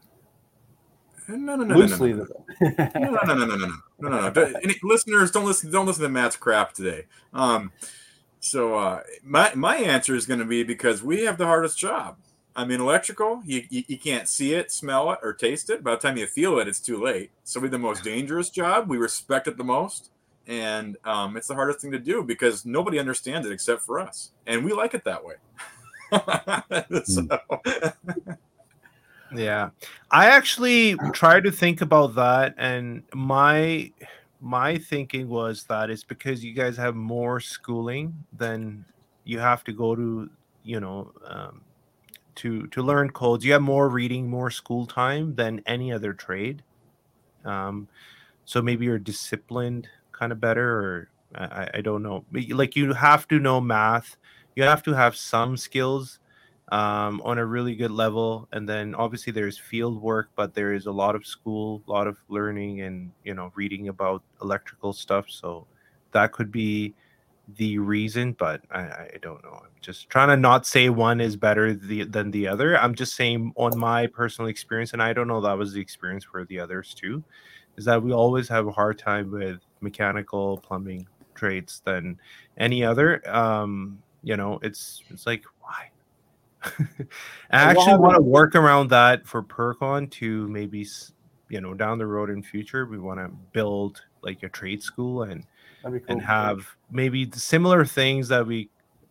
No, 1.32 1.56
no, 1.56 1.64
no, 1.64 1.64
no, 1.64 1.74
loosely. 1.76 2.12
no, 2.12 2.26
no, 2.60 2.70
no, 2.94 3.10
no, 3.10 3.10
no, 3.10 3.34
no, 3.34 3.34
no, 3.34 3.44
no, 3.44 3.56
no, 3.56 3.66
no, 3.98 4.08
no, 4.08 4.30
no. 4.30 4.60
Any 4.62 4.74
listeners, 4.82 5.30
don't 5.30 5.44
listen. 5.44 5.70
Don't 5.70 5.86
listen 5.86 6.02
to 6.02 6.08
Matt's 6.08 6.36
crap 6.36 6.72
today. 6.72 7.06
Um, 7.32 7.72
so 8.40 8.76
uh, 8.76 9.02
my 9.22 9.52
my 9.54 9.76
answer 9.76 10.14
is 10.14 10.26
going 10.26 10.40
to 10.40 10.46
be 10.46 10.62
because 10.62 11.02
we 11.02 11.24
have 11.24 11.38
the 11.38 11.46
hardest 11.46 11.78
job. 11.78 12.16
I 12.54 12.66
mean, 12.66 12.80
electrical, 12.80 13.40
you, 13.46 13.64
you 13.70 13.84
you 13.86 13.98
can't 13.98 14.28
see 14.28 14.54
it, 14.54 14.70
smell 14.70 15.10
it, 15.12 15.20
or 15.22 15.32
taste 15.32 15.70
it. 15.70 15.82
By 15.82 15.92
the 15.92 15.96
time 15.96 16.16
you 16.16 16.26
feel 16.26 16.58
it, 16.58 16.68
it's 16.68 16.80
too 16.80 17.02
late. 17.02 17.30
So 17.44 17.60
we 17.60 17.66
have 17.66 17.72
the 17.72 17.78
most 17.78 18.04
dangerous 18.04 18.50
job. 18.50 18.88
We 18.88 18.98
respect 18.98 19.48
it 19.48 19.56
the 19.56 19.64
most, 19.64 20.10
and 20.46 20.96
um, 21.04 21.36
it's 21.36 21.48
the 21.48 21.54
hardest 21.54 21.80
thing 21.80 21.92
to 21.92 21.98
do 21.98 22.22
because 22.22 22.66
nobody 22.66 22.98
understands 22.98 23.46
it 23.46 23.52
except 23.52 23.82
for 23.82 24.00
us, 24.00 24.32
and 24.46 24.64
we 24.64 24.72
like 24.72 24.92
it 24.94 25.04
that 25.04 25.24
way. 25.24 25.36
so, 27.04 27.26
Yeah. 29.34 29.70
I 30.10 30.26
actually 30.26 30.96
tried 31.12 31.44
to 31.44 31.52
think 31.52 31.80
about 31.80 32.14
that 32.16 32.54
and 32.58 33.02
my 33.14 33.92
my 34.40 34.76
thinking 34.76 35.28
was 35.28 35.64
that 35.64 35.88
it's 35.88 36.04
because 36.04 36.44
you 36.44 36.52
guys 36.52 36.76
have 36.76 36.96
more 36.96 37.40
schooling 37.40 38.12
than 38.36 38.84
you 39.24 39.38
have 39.38 39.62
to 39.64 39.72
go 39.72 39.94
to, 39.94 40.28
you 40.64 40.80
know, 40.80 41.12
um, 41.26 41.62
to 42.36 42.66
to 42.68 42.82
learn 42.82 43.10
codes. 43.10 43.44
You 43.44 43.52
have 43.54 43.62
more 43.62 43.88
reading, 43.88 44.28
more 44.28 44.50
school 44.50 44.86
time 44.86 45.34
than 45.36 45.62
any 45.66 45.92
other 45.92 46.12
trade. 46.14 46.62
Um, 47.44 47.88
so 48.44 48.62
maybe 48.62 48.86
you're 48.86 48.98
disciplined 48.98 49.88
kind 50.12 50.32
of 50.32 50.40
better, 50.40 50.68
or 50.70 51.10
I, 51.34 51.44
I- 51.64 51.70
I 51.76 51.80
don't 51.82 52.02
know. 52.02 52.24
Like 52.32 52.76
you 52.76 52.92
have 52.94 53.28
to 53.28 53.38
know 53.38 53.60
math. 53.60 54.16
You 54.56 54.64
have 54.64 54.82
to 54.84 54.92
have 54.94 55.16
some 55.16 55.56
skills 55.56 56.18
um, 56.72 57.20
on 57.22 57.36
a 57.36 57.44
really 57.44 57.76
good 57.76 57.90
level. 57.90 58.48
And 58.52 58.66
then 58.66 58.94
obviously 58.94 59.30
there's 59.30 59.58
field 59.58 60.00
work, 60.00 60.30
but 60.34 60.54
there 60.54 60.72
is 60.72 60.86
a 60.86 60.90
lot 60.90 61.14
of 61.14 61.26
school, 61.26 61.82
a 61.86 61.90
lot 61.90 62.06
of 62.06 62.16
learning 62.28 62.80
and, 62.80 63.12
you 63.24 63.34
know, 63.34 63.52
reading 63.54 63.88
about 63.88 64.22
electrical 64.40 64.94
stuff. 64.94 65.26
So 65.28 65.66
that 66.12 66.32
could 66.32 66.50
be 66.50 66.94
the 67.56 67.76
reason, 67.76 68.32
but 68.32 68.62
I, 68.70 68.80
I 68.80 69.18
don't 69.20 69.42
know. 69.44 69.60
I'm 69.62 69.68
just 69.82 70.08
trying 70.08 70.28
to 70.28 70.36
not 70.38 70.66
say 70.66 70.88
one 70.88 71.20
is 71.20 71.36
better 71.36 71.74
the, 71.74 72.04
than 72.04 72.30
the 72.30 72.48
other. 72.48 72.78
I'm 72.78 72.94
just 72.94 73.16
saying 73.16 73.52
on 73.56 73.78
my 73.78 74.06
personal 74.06 74.48
experience, 74.48 74.94
and 74.94 75.02
I 75.02 75.12
don't 75.12 75.28
know 75.28 75.42
that 75.42 75.58
was 75.58 75.74
the 75.74 75.80
experience 75.80 76.24
for 76.24 76.46
the 76.46 76.58
others 76.58 76.94
too, 76.94 77.22
is 77.76 77.84
that 77.84 78.02
we 78.02 78.12
always 78.12 78.48
have 78.48 78.66
a 78.66 78.72
hard 78.72 78.98
time 78.98 79.30
with 79.30 79.60
mechanical 79.82 80.56
plumbing 80.58 81.06
trades 81.34 81.82
than 81.84 82.18
any 82.56 82.82
other. 82.82 83.20
Um, 83.28 83.98
you 84.22 84.38
know, 84.38 84.58
it's 84.62 85.02
it's 85.10 85.26
like 85.26 85.44
why? 85.60 85.90
I 86.64 86.90
actually 87.50 87.98
want 87.98 88.16
to 88.16 88.22
work 88.22 88.54
around 88.54 88.90
that 88.90 89.26
for 89.26 89.42
Pircon 89.42 90.10
to 90.12 90.48
maybe 90.48 90.86
you 91.48 91.60
know 91.60 91.74
down 91.74 91.98
the 91.98 92.06
road 92.06 92.30
in 92.30 92.42
future 92.42 92.86
we 92.86 92.98
want 92.98 93.20
to 93.20 93.28
build 93.52 94.02
like 94.22 94.42
a 94.42 94.48
trade 94.48 94.82
school 94.82 95.24
and 95.24 95.44
cool. 95.84 96.00
and 96.08 96.22
have 96.22 96.66
maybe 96.90 97.30
similar 97.32 97.84
things 97.84 98.28
that 98.28 98.46
we 98.46 98.70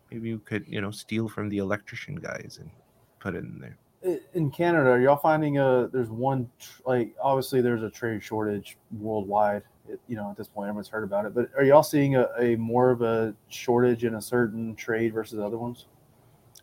maybe 0.09 0.33
we 0.33 0.39
could 0.39 0.65
you 0.67 0.81
know 0.81 0.91
steal 0.91 1.27
from 1.27 1.49
the 1.49 1.57
electrician 1.57 2.15
guys 2.15 2.57
and 2.59 2.71
put 3.19 3.35
it 3.35 3.43
in 3.43 3.59
there. 3.59 4.19
in 4.33 4.49
Canada, 4.49 4.89
are 4.89 4.99
y'all 4.99 5.17
finding 5.17 5.59
a 5.59 5.89
there's 5.91 6.09
one 6.09 6.49
like 6.85 7.13
obviously 7.21 7.61
there's 7.61 7.83
a 7.83 7.89
trade 7.89 8.23
shortage 8.23 8.77
worldwide. 8.99 9.63
It, 9.89 9.99
you 10.07 10.15
know, 10.15 10.29
at 10.29 10.37
this 10.37 10.47
point, 10.47 10.69
everyone's 10.69 10.87
heard 10.87 11.03
about 11.03 11.25
it. 11.25 11.33
But 11.33 11.49
are 11.57 11.63
y'all 11.63 11.81
seeing 11.83 12.15
a, 12.15 12.29
a 12.39 12.55
more 12.55 12.91
of 12.91 13.01
a 13.01 13.33
shortage 13.49 14.05
in 14.05 14.13
a 14.13 14.21
certain 14.21 14.75
trade 14.75 15.11
versus 15.11 15.39
other 15.39 15.57
ones? 15.57 15.87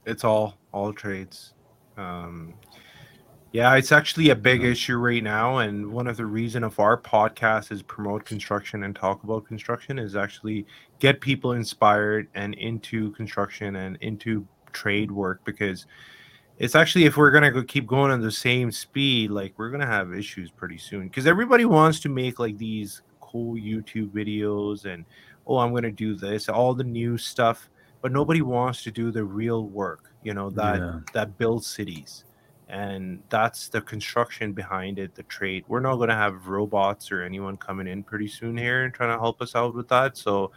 it's 0.08 0.24
all 0.24 0.57
all 0.78 0.92
trades. 0.92 1.54
Um 1.96 2.54
yeah 3.52 3.74
it's 3.76 3.92
actually 3.92 4.28
a 4.28 4.36
big 4.36 4.62
Yeah. 4.62 4.70
issue 4.72 4.96
right 4.98 5.22
now 5.22 5.58
and 5.58 5.90
one 5.90 6.06
of 6.06 6.18
the 6.18 6.26
reason 6.26 6.62
of 6.62 6.78
our 6.78 7.00
podcast 7.00 7.72
is 7.72 7.82
promote 7.82 8.26
construction 8.26 8.84
and 8.84 8.94
talk 8.94 9.24
about 9.24 9.46
construction 9.46 9.98
is 9.98 10.14
actually 10.16 10.66
get 10.98 11.20
people 11.22 11.52
inspired 11.52 12.28
and 12.34 12.54
into 12.54 13.10
construction 13.12 13.76
and 13.76 13.96
into 14.02 14.46
trade 14.72 15.10
work 15.10 15.40
because 15.44 15.86
it's 16.58 16.74
actually 16.74 17.04
if 17.06 17.16
we're 17.16 17.30
gonna 17.30 17.50
go 17.50 17.62
keep 17.62 17.86
going 17.86 18.10
on 18.10 18.20
the 18.20 18.30
same 18.30 18.70
speed 18.70 19.30
like 19.30 19.54
we're 19.56 19.70
gonna 19.70 19.86
have 19.86 20.12
issues 20.12 20.50
pretty 20.50 20.76
soon. 20.76 21.08
Because 21.08 21.26
everybody 21.26 21.64
wants 21.64 22.00
to 22.00 22.10
make 22.10 22.38
like 22.38 22.58
these 22.58 23.00
cool 23.20 23.54
youtube 23.54 24.10
videos 24.10 24.84
and 24.84 25.06
oh 25.46 25.56
i'm 25.58 25.72
gonna 25.74 25.90
do 25.90 26.14
this 26.14 26.48
all 26.50 26.74
the 26.74 26.84
new 26.84 27.16
stuff 27.16 27.70
but 28.02 28.12
nobody 28.12 28.42
wants 28.42 28.82
to 28.82 28.90
do 28.90 29.10
the 29.10 29.24
real 29.24 29.66
work 29.68 30.12
you 30.28 30.34
know 30.38 30.50
that 30.62 30.78
Yeah. 30.80 31.00
that 31.16 31.28
builds 31.40 31.66
cities. 31.78 32.12
And 32.70 33.22
that's 33.30 33.68
the 33.74 33.80
construction 33.92 34.52
behind 34.62 34.98
it 35.04 35.10
the 35.14 35.22
trade 35.36 35.62
we're 35.68 35.80
not 35.88 35.96
going 36.00 36.10
to 36.16 36.20
have 36.24 36.48
robots 36.56 37.04
or 37.12 37.18
anyone 37.30 37.56
coming 37.56 37.88
in 37.92 38.00
pretty 38.10 38.28
soon 38.28 38.54
here 38.66 38.80
and 38.84 38.92
trying 38.92 39.12
to 39.16 39.20
help 39.26 39.40
us 39.46 39.52
out 39.60 39.74
with 39.74 39.88
that. 39.88 40.10
So 40.18 40.52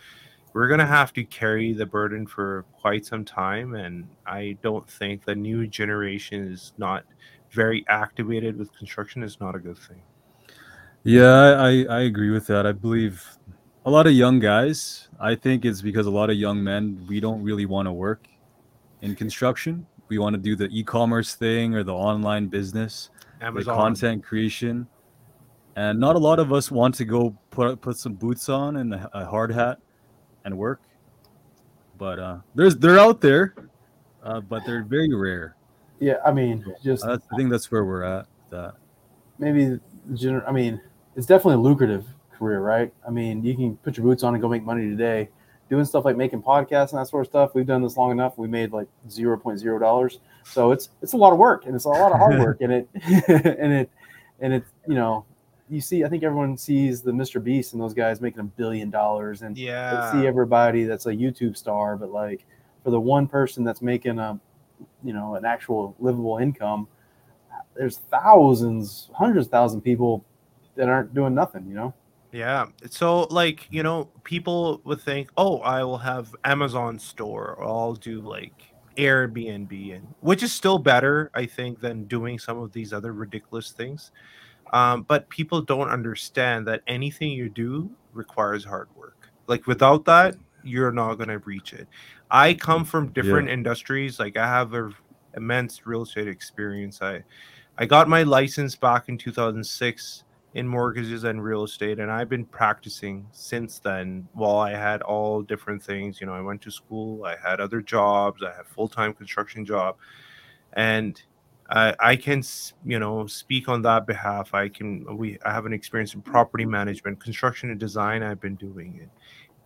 we're 0.54 0.68
going 0.68 0.82
to 0.88 0.94
have 1.00 1.12
to 1.14 1.24
carry 1.24 1.72
the 1.74 1.86
burden 1.86 2.28
for 2.28 2.66
quite 2.82 3.06
some 3.06 3.24
time 3.24 3.76
and 3.76 3.96
i 4.26 4.58
don't 4.62 4.88
think 5.00 5.24
the 5.24 5.36
new 5.50 5.66
generation 5.66 6.40
is 6.54 6.74
not 6.78 7.06
very 7.52 7.86
activated 7.88 8.58
with 8.58 8.70
construction 8.78 9.24
is 9.24 9.40
not 9.40 9.56
a 9.56 9.60
good 9.60 9.78
thing. 9.78 10.02
Yeah, 11.04 11.56
I 11.60 11.86
I 11.90 12.02
agree 12.02 12.30
with 12.32 12.48
that. 12.48 12.66
I 12.66 12.72
believe 12.72 13.26
a 13.86 13.90
lot 13.92 14.08
of 14.08 14.14
young 14.14 14.40
guys, 14.40 15.10
I 15.20 15.36
think 15.36 15.66
it's 15.66 15.82
because 15.82 16.06
a 16.06 16.12
lot 16.12 16.30
of 16.30 16.38
young 16.38 16.64
men, 16.64 17.06
we 17.10 17.20
don't 17.20 17.42
really 17.44 17.66
want 17.66 17.88
to 17.88 17.92
work 17.94 18.28
in 19.02 19.16
construction. 19.16 19.86
We 20.08 20.18
want 20.18 20.36
to 20.36 20.42
do 20.42 20.56
the 20.56 20.68
e-commerce 20.72 21.36
thing 21.36 21.74
or 21.74 21.84
the 21.84 21.94
online 21.94 22.48
business, 22.48 23.10
the 23.40 23.64
content 23.64 24.24
creation. 24.24 24.88
And 25.76 26.00
not 26.00 26.16
a 26.16 26.20
lot 26.20 26.40
of 26.40 26.52
us 26.52 26.70
want 26.70 26.96
to 26.96 27.06
go 27.06 27.36
put 27.50 27.80
put 27.80 27.98
some 27.98 28.14
boots 28.14 28.50
on 28.50 28.78
and 28.78 28.94
a, 28.94 29.10
a 29.14 29.26
hard 29.26 29.52
hat 29.54 29.80
and 30.44 30.58
work. 30.58 30.82
But 31.98 32.20
uh 32.20 32.38
there's 32.56 32.76
they're 32.76 33.00
out 33.00 33.22
there, 33.22 33.56
uh, 34.24 34.42
but 34.42 34.66
they're 34.66 34.84
very 34.84 35.14
rare. 35.14 35.56
Yeah, 36.02 36.16
I 36.26 36.32
mean, 36.32 36.66
just 36.84 37.06
That's, 37.06 37.26
I 37.32 37.38
think 37.38 37.52
that's 37.52 37.72
where 37.72 37.86
we're 37.86 38.04
at. 38.04 38.28
with 38.28 38.50
That 38.50 38.76
maybe 39.38 39.80
general. 40.14 40.44
I 40.48 40.52
mean, 40.52 40.82
it's 41.16 41.26
definitely 41.26 41.56
a 41.56 41.60
lucrative 41.60 42.06
career, 42.34 42.60
right? 42.60 42.94
I 43.06 43.12
mean, 43.12 43.44
you 43.44 43.56
can 43.56 43.78
put 43.78 43.98
your 43.98 44.06
boots 44.06 44.24
on 44.24 44.34
and 44.34 44.42
go 44.42 44.50
make 44.50 44.64
money 44.64 44.90
today. 44.90 45.30
Doing 45.72 45.86
stuff 45.86 46.06
like 46.06 46.18
making 46.18 46.44
podcasts 46.44 46.92
and 46.92 47.00
that 47.00 47.08
sort 47.08 47.26
of 47.26 47.32
stuff. 47.32 47.56
We've 47.56 47.66
done 47.66 47.82
this 47.82 47.98
long 47.98 48.12
enough. 48.12 48.38
We 48.38 48.48
made 48.48 48.74
like 48.74 48.88
zero 49.10 49.38
point 49.38 49.58
zero 49.58 49.80
dollars. 49.80 50.20
So 50.44 50.72
it's 50.72 50.90
it's 51.02 51.14
a 51.14 51.18
lot 51.18 51.32
of 51.32 51.40
work 51.40 51.66
and 51.66 51.74
it's 51.74 51.86
a 51.86 51.90
lot 51.90 52.12
of 52.12 52.18
hard 52.20 52.40
work 52.40 52.62
and 52.62 52.74
it 52.74 52.90
and 53.28 53.74
it 53.74 53.90
and 54.42 54.54
it 54.54 54.64
you 54.88 54.96
know 54.96 55.26
you 55.70 55.80
see 55.80 56.04
I 56.04 56.10
think 56.10 56.24
everyone 56.24 56.58
sees 56.58 57.02
the 57.02 57.12
Mr. 57.12 57.44
Beast 57.44 57.72
and 57.72 57.82
those 57.82 57.94
guys 57.94 58.20
making 58.20 58.42
a 58.42 58.44
billion 58.44 58.90
dollars 58.90 59.42
and 59.42 59.58
yeah 59.58 60.12
see 60.12 60.28
everybody 60.28 60.84
that's 60.84 61.06
a 61.06 61.12
YouTube 61.12 61.56
star, 61.56 61.96
but 61.96 62.12
like 62.12 62.46
for 62.84 62.92
the 62.92 63.00
one 63.00 63.26
person 63.26 63.64
that's 63.64 63.82
making 63.82 64.20
a 64.20 64.38
you 65.04 65.14
know 65.14 65.36
an 65.36 65.46
actual 65.46 65.96
livable 66.00 66.38
income, 66.38 66.88
there's 67.76 67.98
thousands, 67.98 69.10
hundreds 69.14 69.48
of 69.48 69.52
thousand 69.52 69.82
people 69.82 70.26
that 70.76 70.90
aren't 70.90 71.14
doing 71.14 71.34
nothing, 71.34 71.66
you 71.68 71.76
know? 71.76 71.94
Yeah. 72.32 72.68
So 72.90 73.24
like, 73.24 73.68
you 73.72 73.84
know, 73.84 74.06
people 74.24 74.82
would 74.86 75.02
think, 75.02 75.30
"Oh, 75.38 75.60
I 75.60 75.84
will 75.84 75.98
have 75.98 76.34
Amazon 76.46 76.98
store 76.98 77.56
or 77.56 77.64
I'll 77.66 77.94
do 77.96 78.22
like 78.22 78.74
Airbnb 78.98 79.96
and 79.96 80.08
which 80.22 80.44
is 80.44 80.52
still 80.54 80.78
better, 80.78 81.32
I 81.34 81.46
think, 81.46 81.80
than 81.82 82.06
doing 82.06 82.40
some 82.40 82.58
of 82.58 82.72
these 82.72 82.94
other 82.94 83.14
ridiculous 83.14 83.72
things. 83.72 84.12
Um, 84.74 85.04
but 85.04 85.30
people 85.30 85.62
don't 85.62 85.90
understand 85.90 86.68
that 86.68 86.82
anything 86.88 87.32
you 87.32 87.50
do 87.50 87.90
requires 88.14 88.64
hard 88.64 88.88
work. 88.96 89.30
Like 89.48 89.68
without 89.68 90.06
that, 90.06 90.36
you're 90.64 90.92
not 90.92 91.16
going 91.16 91.30
to 91.30 91.40
reach 91.40 91.74
it. 91.74 91.88
I 92.30 92.54
come 92.54 92.86
from 92.86 93.12
different 93.12 93.50
industries. 93.50 94.20
Like 94.20 94.38
I 94.38 94.48
have 94.48 94.74
a 94.74 94.92
immense 95.36 95.86
real 95.86 96.04
estate 96.04 96.28
experience. 96.28 97.02
I 97.02 97.24
I 97.78 97.86
got 97.86 98.08
my 98.08 98.24
license 98.24 98.76
back 98.76 99.10
in 99.10 99.18
2006 99.18 100.24
in 100.54 100.68
mortgages 100.68 101.24
and 101.24 101.44
real 101.44 101.64
estate 101.64 102.00
and 102.00 102.12
i've 102.12 102.30
been 102.30 102.46
practicing 102.46 103.26
since 103.32 103.80
then 103.80 104.28
while 104.34 104.58
i 104.58 104.72
had 104.72 105.02
all 105.04 105.42
different 105.42 105.82
things 105.82 106.20
you 106.20 106.28
know 106.28 106.34
i 106.34 106.42
went 106.42 106.62
to 106.62 106.70
school 106.70 107.24
i 107.24 107.36
had 107.38 107.62
other 107.62 107.82
jobs 107.82 108.44
i 108.44 108.54
had 108.54 108.66
full-time 108.66 109.14
construction 109.14 109.66
job 109.66 109.96
and 110.74 111.24
I, 111.70 111.96
I 112.00 112.16
can 112.18 112.44
you 112.86 113.00
know 113.00 113.26
speak 113.28 113.70
on 113.70 113.82
that 113.84 114.06
behalf. 114.06 114.54
I 114.54 114.68
can 114.68 115.06
we 115.18 115.38
i 115.46 115.54
have 115.54 115.66
an 115.66 115.74
experience 115.74 116.14
in 116.14 116.22
property 116.22 116.66
management 116.66 117.22
construction 117.22 117.70
and 117.70 117.80
design 117.80 118.24
i've 118.24 118.42
been 118.42 118.56
doing 118.56 119.00
it. 119.02 119.10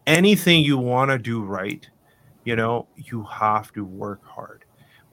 Anything 0.06 0.64
you 0.64 0.78
want 0.78 1.10
to 1.10 1.18
do 1.18 1.44
right 1.44 1.90
you 2.44 2.56
know 2.56 2.88
you 2.96 3.24
have 3.24 3.72
to 3.74 3.84
work 3.84 4.24
hard 4.24 4.65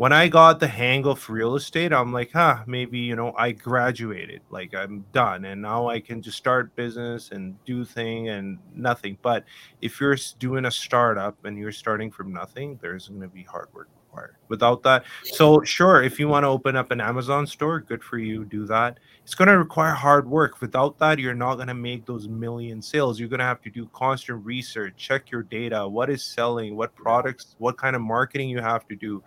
when 0.03 0.13
I 0.13 0.27
got 0.27 0.59
the 0.59 0.67
hang 0.67 1.07
of 1.07 1.31
real 1.31 1.55
estate, 1.55 1.93
I'm 1.93 2.13
like, 2.13 2.33
huh, 2.33 2.65
maybe, 2.67 2.99
you 2.99 3.15
know, 3.15 3.33
I 3.39 3.53
graduated, 3.53 4.41
like 4.51 4.75
I'm 4.75 5.05
done. 5.13 5.45
And 5.45 5.63
now 5.63 5.87
I 5.87 6.01
can 6.01 6.21
just 6.21 6.37
start 6.37 6.75
business 6.75 7.31
and 7.31 7.55
do 7.65 7.85
thing 7.85 8.29
and 8.29 8.59
nothing. 8.75 9.17
But 9.23 9.45
if 9.81 10.01
you're 10.01 10.17
doing 10.41 10.65
a 10.65 10.73
startup 10.73 11.45
and 11.45 11.57
you're 11.57 11.71
starting 11.71 12.11
from 12.11 12.33
nothing, 12.33 12.81
there's 12.83 13.07
going 13.07 13.21
to 13.21 13.29
be 13.29 13.45
hard 13.45 13.69
work 13.73 13.91
required. 14.13 14.37
Without 14.49 14.83
that, 14.83 15.05
so 15.25 15.63
sure, 15.63 16.03
if 16.03 16.19
you 16.19 16.29
want 16.29 16.45
to 16.45 16.49
open 16.49 16.77
up 16.77 16.91
an 16.91 17.01
Amazon 17.01 17.47
store, 17.47 17.81
good 17.81 18.03
for 18.03 18.19
you, 18.19 18.45
do 18.45 18.67
that. 18.67 18.99
It's 19.25 19.35
going 19.35 19.49
to 19.49 19.57
require 19.57 19.93
hard 19.93 20.29
work. 20.29 20.61
Without 20.61 20.99
that, 20.99 21.19
you're 21.19 21.35
not 21.35 21.55
going 21.55 21.69
to 21.69 21.75
make 21.75 22.05
those 22.05 22.29
million 22.29 22.83
sales. 22.83 23.19
You're 23.19 23.29
going 23.29 23.39
to 23.39 23.45
have 23.45 23.63
to 23.63 23.71
do 23.71 23.89
constant 23.95 24.45
research, 24.45 24.95
check 24.97 25.31
your 25.31 25.43
data, 25.45 25.89
what 25.89 26.11
is 26.11 26.23
selling, 26.23 26.77
what 26.77 26.95
products, 26.95 27.55
what 27.59 27.79
kind 27.79 27.97
of 27.97 28.03
marketing 28.03 28.49
you 28.49 28.61
have 28.61 28.87
to 28.89 28.97
do 28.97 29.23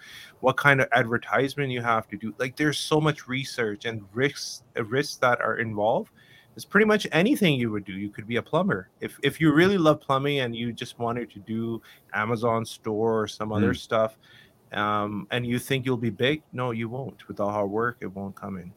what 0.45 0.57
kind 0.57 0.79
of 0.79 0.87
advertisement 0.91 1.71
you 1.71 1.81
have 1.81 2.07
to 2.07 2.17
do. 2.17 2.31
Like 2.37 2.55
there's 2.55 2.77
so 2.77 3.01
much 3.01 3.27
research 3.27 3.85
and 3.85 4.03
risks 4.13 4.61
risks 4.75 5.15
that 5.17 5.41
are 5.41 5.57
involved. 5.57 6.11
It's 6.55 6.65
pretty 6.65 6.85
much 6.85 7.05
anything 7.11 7.59
you 7.59 7.71
would 7.71 7.83
do. 7.83 7.93
You 7.93 8.09
could 8.09 8.27
be 8.27 8.37
a 8.37 8.43
plumber. 8.43 8.89
If 9.01 9.17
if 9.23 9.41
you 9.41 9.51
really 9.51 9.79
love 9.79 9.99
plumbing 9.99 10.39
and 10.39 10.55
you 10.55 10.71
just 10.71 10.99
wanted 10.99 11.31
to 11.31 11.39
do 11.39 11.81
Amazon 12.13 12.63
store 12.63 13.21
or 13.21 13.27
some 13.27 13.51
other 13.51 13.73
hmm. 13.73 13.73
stuff, 13.73 14.17
um, 14.75 15.27
and 15.31 15.45
you 15.45 15.59
think 15.59 15.85
you'll 15.85 15.97
be 15.97 16.09
big, 16.09 16.43
no, 16.51 16.71
you 16.71 16.89
won't. 16.89 17.27
Without 17.27 17.51
hard 17.51 17.69
work, 17.69 17.97
it 18.01 18.07
won't 18.07 18.35
come 18.35 18.57
in. 18.57 18.71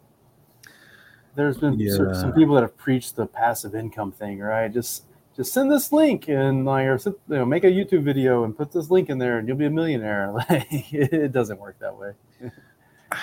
There's 1.34 1.58
been 1.58 1.78
cer- 1.94 2.14
some 2.14 2.32
people 2.32 2.54
that 2.54 2.62
have 2.62 2.76
preached 2.76 3.16
the 3.16 3.26
passive 3.26 3.74
income 3.74 4.12
thing, 4.12 4.40
right? 4.40 4.72
Just 4.72 5.04
just 5.36 5.52
send 5.52 5.70
this 5.70 5.92
link 5.92 6.28
and 6.28 6.64
like 6.64 6.86
or 6.86 6.98
sit- 6.98 7.20
you 7.28 7.36
know, 7.36 7.44
make 7.44 7.64
a 7.64 7.70
YouTube 7.70 8.02
video 8.02 8.44
and 8.44 8.56
put 8.56 8.72
this 8.72 8.90
link 8.90 9.08
in 9.08 9.18
there 9.18 9.38
and 9.38 9.46
you'll 9.46 9.56
be 9.56 9.66
a 9.66 9.70
millionaire. 9.70 10.32
Like 10.48 10.66
it 10.70 11.32
doesn't 11.32 11.60
work 11.60 11.78
that 11.78 11.96
way. 11.96 12.12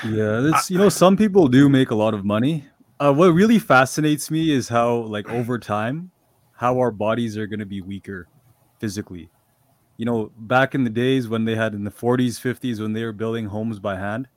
Yeah, 0.05 0.49
it's 0.49 0.71
you 0.71 0.77
know 0.77 0.89
some 0.89 1.17
people 1.17 1.47
do 1.47 1.69
make 1.69 1.91
a 1.91 1.95
lot 1.95 2.13
of 2.13 2.23
money. 2.25 2.65
Uh, 2.99 3.13
what 3.13 3.33
really 3.33 3.59
fascinates 3.59 4.31
me 4.31 4.51
is 4.51 4.69
how 4.69 4.95
like 4.95 5.29
over 5.29 5.59
time, 5.59 6.11
how 6.53 6.79
our 6.79 6.91
bodies 6.91 7.37
are 7.37 7.47
going 7.47 7.59
to 7.59 7.65
be 7.65 7.81
weaker 7.81 8.27
physically. 8.79 9.29
You 9.97 10.05
know, 10.05 10.31
back 10.37 10.75
in 10.75 10.83
the 10.83 10.89
days 10.89 11.27
when 11.27 11.45
they 11.45 11.55
had 11.55 11.73
in 11.73 11.83
the 11.83 11.91
40s, 11.91 12.39
50s 12.39 12.81
when 12.81 12.93
they 12.93 13.03
were 13.03 13.13
building 13.13 13.45
homes 13.45 13.79
by 13.79 13.95
hand, 13.95 14.27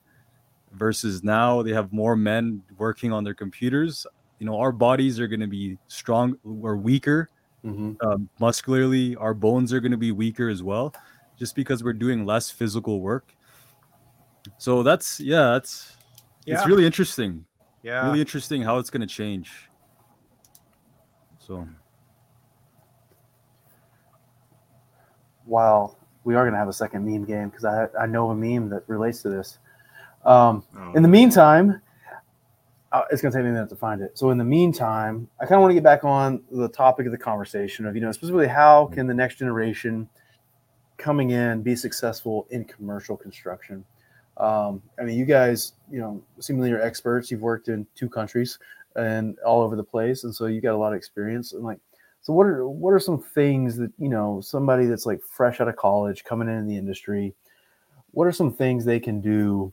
versus 0.72 1.24
now 1.24 1.62
they 1.62 1.72
have 1.72 1.92
more 1.92 2.16
men 2.16 2.62
working 2.76 3.12
on 3.12 3.24
their 3.24 3.34
computers. 3.34 4.06
You 4.38 4.46
know, 4.46 4.58
our 4.58 4.72
bodies 4.72 5.18
are 5.18 5.26
going 5.26 5.40
to 5.40 5.46
be 5.48 5.78
strong 5.88 6.36
or 6.44 6.76
weaker 6.76 7.28
hmm 7.62 7.92
um, 8.02 8.28
muscularly. 8.38 9.16
Our 9.16 9.34
bones 9.34 9.72
are 9.72 9.80
going 9.80 9.92
to 9.92 9.98
be 9.98 10.12
weaker 10.12 10.48
as 10.48 10.62
well, 10.62 10.94
just 11.36 11.56
because 11.56 11.82
we're 11.82 11.92
doing 11.92 12.24
less 12.24 12.50
physical 12.50 13.00
work. 13.00 13.34
So 14.58 14.82
that's 14.82 15.20
yeah, 15.20 15.50
that's 15.52 15.96
yeah. 16.44 16.54
it's 16.54 16.66
really 16.66 16.86
interesting. 16.86 17.44
yeah. 17.82 18.06
Really 18.06 18.20
interesting 18.20 18.62
how 18.62 18.78
it's 18.78 18.90
going 18.90 19.00
to 19.00 19.12
change. 19.12 19.68
So 21.38 21.66
Wow, 25.48 25.96
we 26.24 26.34
are 26.34 26.44
gonna 26.44 26.58
have 26.58 26.68
a 26.68 26.72
second 26.72 27.04
meme 27.04 27.24
game 27.24 27.48
because 27.48 27.64
I 27.64 27.88
I 27.98 28.06
know 28.06 28.30
a 28.30 28.34
meme 28.34 28.68
that 28.70 28.84
relates 28.86 29.22
to 29.22 29.30
this. 29.30 29.58
Um, 30.24 30.62
Oh, 30.76 30.92
in 30.94 31.02
the 31.02 31.08
meantime, 31.08 31.80
uh, 32.92 33.02
it's 33.10 33.20
going 33.20 33.30
to 33.32 33.38
take 33.38 33.44
me 33.44 33.50
a 33.50 33.52
minute 33.52 33.68
to 33.68 33.76
find 33.76 34.00
it. 34.00 34.18
So 34.18 34.30
in 34.30 34.38
the 34.38 34.44
meantime, 34.44 35.28
I 35.40 35.44
kind 35.44 35.56
of 35.56 35.60
want 35.60 35.70
to 35.70 35.74
get 35.74 35.82
back 35.82 36.04
on 36.04 36.42
the 36.50 36.68
topic 36.68 37.06
of 37.06 37.12
the 37.12 37.18
conversation 37.18 37.86
of 37.86 37.94
you 37.94 38.00
know 38.00 38.12
specifically 38.12 38.46
how 38.46 38.86
can 38.86 39.06
the 39.06 39.14
next 39.14 39.36
generation 39.36 40.08
coming 40.96 41.30
in 41.30 41.62
be 41.62 41.76
successful 41.76 42.46
in 42.50 42.64
commercial 42.64 43.16
construction. 43.16 43.84
Um, 44.38 44.82
I 44.98 45.02
mean, 45.02 45.18
you 45.18 45.24
guys, 45.24 45.72
you 45.90 46.00
know, 46.00 46.22
seemingly 46.40 46.70
you're 46.70 46.82
experts. 46.82 47.30
You've 47.30 47.40
worked 47.40 47.68
in 47.68 47.86
two 47.94 48.08
countries 48.08 48.58
and 48.96 49.38
all 49.40 49.60
over 49.60 49.76
the 49.76 49.84
place, 49.84 50.24
and 50.24 50.34
so 50.34 50.46
you 50.46 50.60
got 50.60 50.74
a 50.74 50.76
lot 50.76 50.92
of 50.92 50.96
experience. 50.96 51.52
And 51.52 51.62
like, 51.62 51.78
so 52.28 52.34
what 52.34 52.46
are 52.46 52.68
what 52.68 52.90
are 52.90 52.98
some 52.98 53.22
things 53.22 53.78
that 53.78 53.90
you 53.96 54.10
know 54.10 54.42
somebody 54.42 54.84
that's 54.84 55.06
like 55.06 55.22
fresh 55.22 55.62
out 55.62 55.68
of 55.68 55.76
college 55.76 56.24
coming 56.24 56.46
into 56.46 56.68
the 56.68 56.76
industry? 56.76 57.34
What 58.10 58.26
are 58.26 58.32
some 58.32 58.52
things 58.52 58.84
they 58.84 59.00
can 59.00 59.22
do 59.22 59.72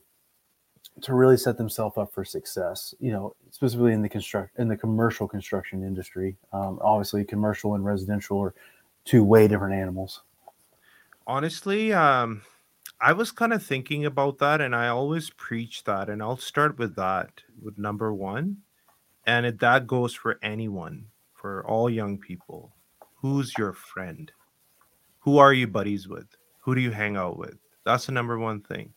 to 1.02 1.14
really 1.14 1.36
set 1.36 1.58
themselves 1.58 1.98
up 1.98 2.14
for 2.14 2.24
success? 2.24 2.96
You 3.02 3.12
know, 3.12 3.36
specifically 3.52 3.92
in 3.92 4.02
the 4.02 4.08
construct 4.08 4.58
in 4.58 4.70
the 4.70 4.78
commercial 4.78 5.28
construction 5.28 5.84
industry. 5.84 6.38
Um, 6.54 6.80
obviously, 6.82 7.26
commercial 7.26 7.76
and 7.76 7.84
residential 7.84 8.40
are 8.40 8.56
two 9.04 9.26
way 9.26 9.50
different 9.50 9.76
animals. 9.76 10.22
Honestly, 11.28 11.92
um, 11.92 12.42
I 13.02 13.12
was 13.12 13.34
kind 13.34 13.52
of 13.52 13.64
thinking 13.64 14.06
about 14.06 14.38
that, 14.38 14.62
and 14.62 14.74
I 14.74 14.88
always 14.88 15.30
preach 15.30 15.84
that, 15.84 16.10
and 16.10 16.24
I'll 16.24 16.38
start 16.38 16.80
with 16.80 16.96
that 16.96 17.42
with 17.62 17.78
number 17.78 18.14
one, 18.14 18.60
and 19.28 19.46
it, 19.46 19.60
that 19.60 19.88
goes 19.88 20.14
for 20.14 20.40
anyone, 20.42 21.08
for 21.46 21.64
all 21.68 21.92
young 21.92 22.18
people. 22.18 22.74
Who's 23.22 23.54
your 23.56 23.74
friend? 23.74 24.32
Who 25.20 25.38
are 25.38 25.54
you 25.54 25.68
buddies 25.68 26.08
with? 26.08 26.26
Who 26.62 26.74
do 26.74 26.82
you 26.82 26.90
hang 26.90 27.18
out 27.18 27.38
with? 27.38 27.60
That's 27.84 28.08
the 28.08 28.14
number 28.14 28.40
one 28.40 28.62
thing. 28.62 28.92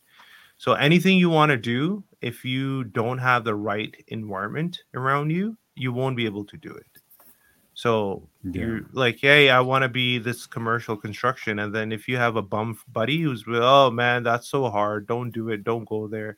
So 0.57 0.73
anything 0.73 1.19
you 1.19 1.29
want 1.29 1.51
to 1.51 1.57
do, 1.57 2.03
if 2.21 2.43
you 2.43 2.85
don't 2.85 3.19
have 3.19 3.43
the 3.43 3.53
right 3.53 3.95
environment 4.07 4.81
around 4.95 5.29
you, 5.29 5.55
you 5.75 5.93
won't 5.93 6.17
be 6.17 6.25
able 6.25 6.43
to 6.45 6.57
do 6.57 6.71
it. 6.73 6.87
So 7.75 8.27
yeah. 8.43 8.61
you're 8.61 8.81
like, 8.93 9.19
hey, 9.21 9.51
I 9.51 9.59
want 9.59 9.83
to 9.83 9.89
be 9.89 10.17
this 10.17 10.47
commercial 10.47 10.97
construction, 10.97 11.59
and 11.59 11.73
then 11.73 11.91
if 11.91 12.07
you 12.07 12.17
have 12.17 12.35
a 12.35 12.41
bum 12.41 12.79
buddy 12.91 13.21
who's, 13.21 13.43
oh 13.47 13.91
man, 13.91 14.23
that's 14.23 14.49
so 14.49 14.71
hard, 14.71 15.05
don't 15.05 15.29
do 15.29 15.49
it, 15.49 15.63
don't 15.63 15.87
go 15.87 16.07
there, 16.07 16.35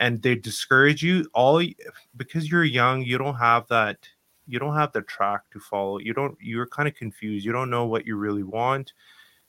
and 0.00 0.20
they 0.20 0.34
discourage 0.34 1.02
you 1.02 1.26
all 1.32 1.62
because 2.14 2.50
you're 2.50 2.62
young, 2.62 3.00
you 3.00 3.16
don't 3.16 3.36
have 3.36 3.66
that, 3.68 4.06
you 4.46 4.58
don't 4.58 4.74
have 4.74 4.92
the 4.92 5.02
track 5.02 5.42
to 5.52 5.60
follow. 5.60 5.98
You 5.98 6.14
don't, 6.14 6.36
you're 6.40 6.66
kind 6.66 6.88
of 6.88 6.94
confused. 6.94 7.44
You 7.44 7.52
don't 7.52 7.70
know 7.70 7.86
what 7.86 8.06
you 8.06 8.16
really 8.16 8.42
want. 8.42 8.92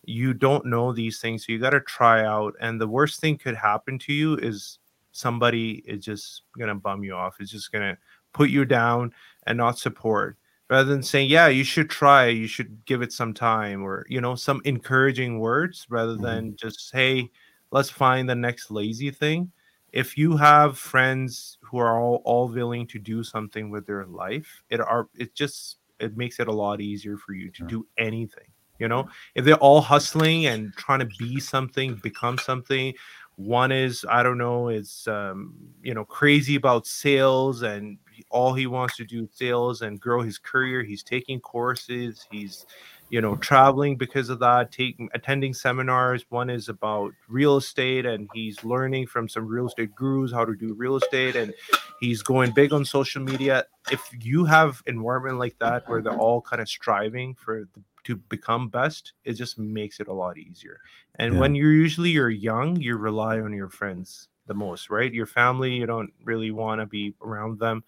You 0.04 0.34
don't 0.34 0.66
know 0.66 0.94
these 0.94 1.20
things, 1.20 1.46
so 1.46 1.52
you 1.52 1.60
got 1.60 1.72
to 1.72 1.82
try 1.82 2.24
out. 2.24 2.54
And 2.62 2.80
the 2.80 2.88
worst 2.88 3.20
thing 3.20 3.38
could 3.38 3.56
happen 3.56 4.00
to 4.00 4.14
you 4.14 4.36
is 4.36 4.80
somebody 5.12 5.84
is 5.86 6.06
just 6.06 6.44
gonna 6.58 6.76
bum 6.76 7.04
you 7.04 7.14
off. 7.14 7.38
It's 7.40 7.52
just 7.52 7.72
gonna 7.72 7.98
put 8.34 8.50
you 8.50 8.66
down 8.66 9.14
and 9.48 9.58
not 9.58 9.80
support 9.80 10.38
rather 10.70 10.90
than 10.90 11.02
saying 11.02 11.30
yeah 11.30 11.48
you 11.48 11.64
should 11.64 11.90
try 11.90 12.28
you 12.28 12.48
should 12.48 12.86
give 12.86 13.02
it 13.02 13.14
some 13.14 13.34
time 13.34 13.84
or 13.84 14.06
you 14.10 14.22
know 14.22 14.36
some 14.36 14.62
encouraging 14.66 15.40
words 15.40 15.86
rather 15.90 16.14
mm-hmm. 16.14 16.24
than 16.24 16.56
just 16.56 16.92
hey 16.94 17.30
let's 17.72 17.90
find 17.90 18.30
the 18.30 18.36
next 18.36 18.70
lazy 18.70 19.10
thing 19.10 19.52
if 19.94 20.18
you 20.18 20.36
have 20.36 20.78
friends 20.78 21.58
who 21.62 21.78
are 21.78 22.00
all, 22.00 22.22
all 22.26 22.48
willing 22.48 22.86
to 22.88 23.00
do 23.00 23.24
something 23.24 23.70
with 23.70 23.86
their 23.86 24.06
life 24.06 24.64
it 24.70 24.80
are 24.80 25.08
it 25.16 25.34
just 25.34 25.78
it 26.00 26.16
makes 26.16 26.40
it 26.40 26.48
a 26.48 26.52
lot 26.52 26.82
easier 26.82 27.18
for 27.18 27.34
you 27.34 27.50
to 27.50 27.66
do 27.66 27.86
anything 27.98 28.48
you 28.80 28.88
know? 28.88 29.08
If 29.34 29.44
they're 29.44 29.56
all 29.56 29.82
hustling 29.82 30.46
and 30.46 30.72
trying 30.74 31.00
to 31.00 31.06
be 31.06 31.40
something 31.40 31.96
become 31.96 32.38
something 32.38 32.94
one 33.38 33.72
is 33.72 34.04
i 34.10 34.24
don't 34.24 34.40
know 34.40 34.70
is 34.70 35.08
um, 35.08 35.54
you 35.84 35.94
know 35.94 36.04
crazy 36.04 36.56
about 36.56 36.88
sales 36.88 37.62
and 37.62 38.00
all 38.32 38.54
he 38.54 38.66
wants 38.66 38.98
to 38.98 39.06
do 39.06 39.30
sales 39.32 39.84
and 39.84 40.02
grow 40.02 40.24
his 40.24 40.40
career 40.40 40.84
he's 40.84 41.04
taking 41.04 41.40
courses 41.40 42.26
he's 42.32 42.66
you 43.10 43.22
know 43.22 43.36
traveling 43.38 43.96
because 43.96 44.30
of 44.30 44.40
that 44.40 44.72
taking 44.72 45.10
attending 45.14 45.54
seminars 45.54 46.26
one 46.30 46.50
is 46.50 46.70
about 46.70 47.14
real 47.30 47.58
estate 47.58 48.06
and 48.06 48.30
he's 48.34 48.64
learning 48.64 49.08
from 49.08 49.30
some 49.30 49.48
real 49.48 49.68
estate 49.68 49.96
gurus 49.96 50.32
how 50.32 50.44
to 50.44 50.56
do 50.56 50.74
real 50.74 50.98
estate 50.98 51.36
and 51.36 51.54
he's 52.00 52.22
going 52.22 52.52
big 52.52 52.74
on 52.74 52.84
social 52.84 53.22
media 53.22 53.66
if 53.92 54.10
you 54.20 54.44
have 54.44 54.84
environment 54.88 55.38
like 55.38 55.58
that 55.60 55.88
where 55.88 56.02
they're 56.02 56.18
all 56.18 56.42
kind 56.42 56.62
of 56.62 56.68
striving 56.68 57.34
for 57.36 57.68
the 57.74 57.82
to 58.08 58.16
become 58.16 58.70
best, 58.70 59.12
it 59.26 59.34
just 59.34 59.60
makes 59.60 60.00
it 60.00 60.08
a 60.08 60.14
lot 60.14 60.38
easier. 60.38 60.80
And 61.16 61.34
yeah. 61.34 61.40
when 61.42 61.56
you're 61.56 61.74
usually 61.74 62.10
you're 62.10 62.30
young, 62.30 62.78
you 62.78 62.96
rely 62.96 63.42
on 63.42 63.52
your 63.52 63.68
friends 63.68 64.30
the 64.46 64.54
most, 64.54 64.90
right? 64.90 65.14
Your 65.14 65.26
family, 65.26 65.74
you 65.74 65.86
don't 65.86 66.14
really 66.24 66.52
want 66.52 66.80
to 66.80 66.86
be 66.86 67.14
around 67.22 67.60
them. 67.60 67.84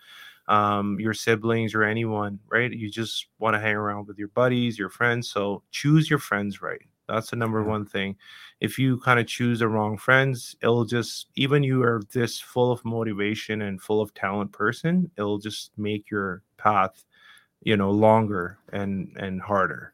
Um, 0.49 0.99
your 0.99 1.13
siblings 1.13 1.73
or 1.73 1.83
anyone, 1.83 2.39
right? 2.49 2.71
You 2.71 2.89
just 2.89 3.27
want 3.37 3.53
to 3.53 3.59
hang 3.59 3.75
around 3.75 4.07
with 4.07 4.17
your 4.17 4.29
buddies, 4.29 4.77
your 4.77 4.89
friends. 4.89 5.29
So 5.29 5.63
choose 5.71 6.09
your 6.09 6.19
friends 6.19 6.61
right. 6.61 6.81
That's 7.07 7.31
the 7.31 7.35
number 7.35 7.63
one 7.63 7.85
thing. 7.85 8.15
If 8.59 8.77
you 8.77 8.99
kind 8.99 9.19
of 9.19 9.27
choose 9.27 9.59
the 9.59 9.67
wrong 9.67 9.97
friends, 9.97 10.55
it'll 10.61 10.85
just 10.85 11.27
even 11.35 11.63
you 11.63 11.81
are 11.83 12.01
this 12.11 12.39
full 12.39 12.71
of 12.71 12.85
motivation 12.85 13.63
and 13.63 13.81
full 13.81 14.01
of 14.01 14.13
talent 14.13 14.51
person, 14.51 15.09
it'll 15.17 15.39
just 15.39 15.71
make 15.77 16.09
your 16.11 16.43
path, 16.57 17.03
you 17.63 17.75
know, 17.77 17.89
longer 17.91 18.59
and 18.71 19.15
and 19.17 19.41
harder. 19.41 19.93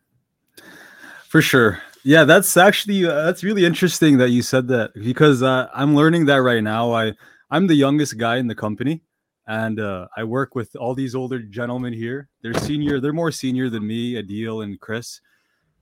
For 1.28 1.41
sure. 1.41 1.82
Yeah, 2.03 2.24
that's 2.24 2.56
actually 2.58 3.06
uh, 3.06 3.26
that's 3.26 3.43
really 3.43 3.66
interesting 3.66 4.18
that 4.18 4.30
you 4.30 4.41
said 4.41 4.68
that 4.68 4.93
because 4.93 5.41
uh, 5.41 5.70
I'm 5.74 5.95
learning 5.95 6.26
that 6.26 6.41
right 6.41 6.64
now. 6.64 6.93
I 6.93 7.14
I'm 7.49 7.68
the 7.68 7.76
youngest 7.76 8.18
guy 8.18 8.38
in 8.38 8.47
the 8.47 8.56
company, 8.56 9.01
and 9.48 9.80
uh, 9.80 10.08
I 10.16 10.24
work 10.24 10.56
with 10.56 10.76
all 10.76 10.96
these 10.96 11.16
older 11.16 11.39
gentlemen 11.39 11.93
here. 11.93 12.30
They're 12.41 12.54
senior. 12.56 13.00
They're 13.00 13.14
more 13.14 13.32
senior 13.32 13.70
than 13.70 13.86
me, 13.86 14.14
Adeel 14.14 14.64
and 14.64 14.80
Chris, 14.80 15.22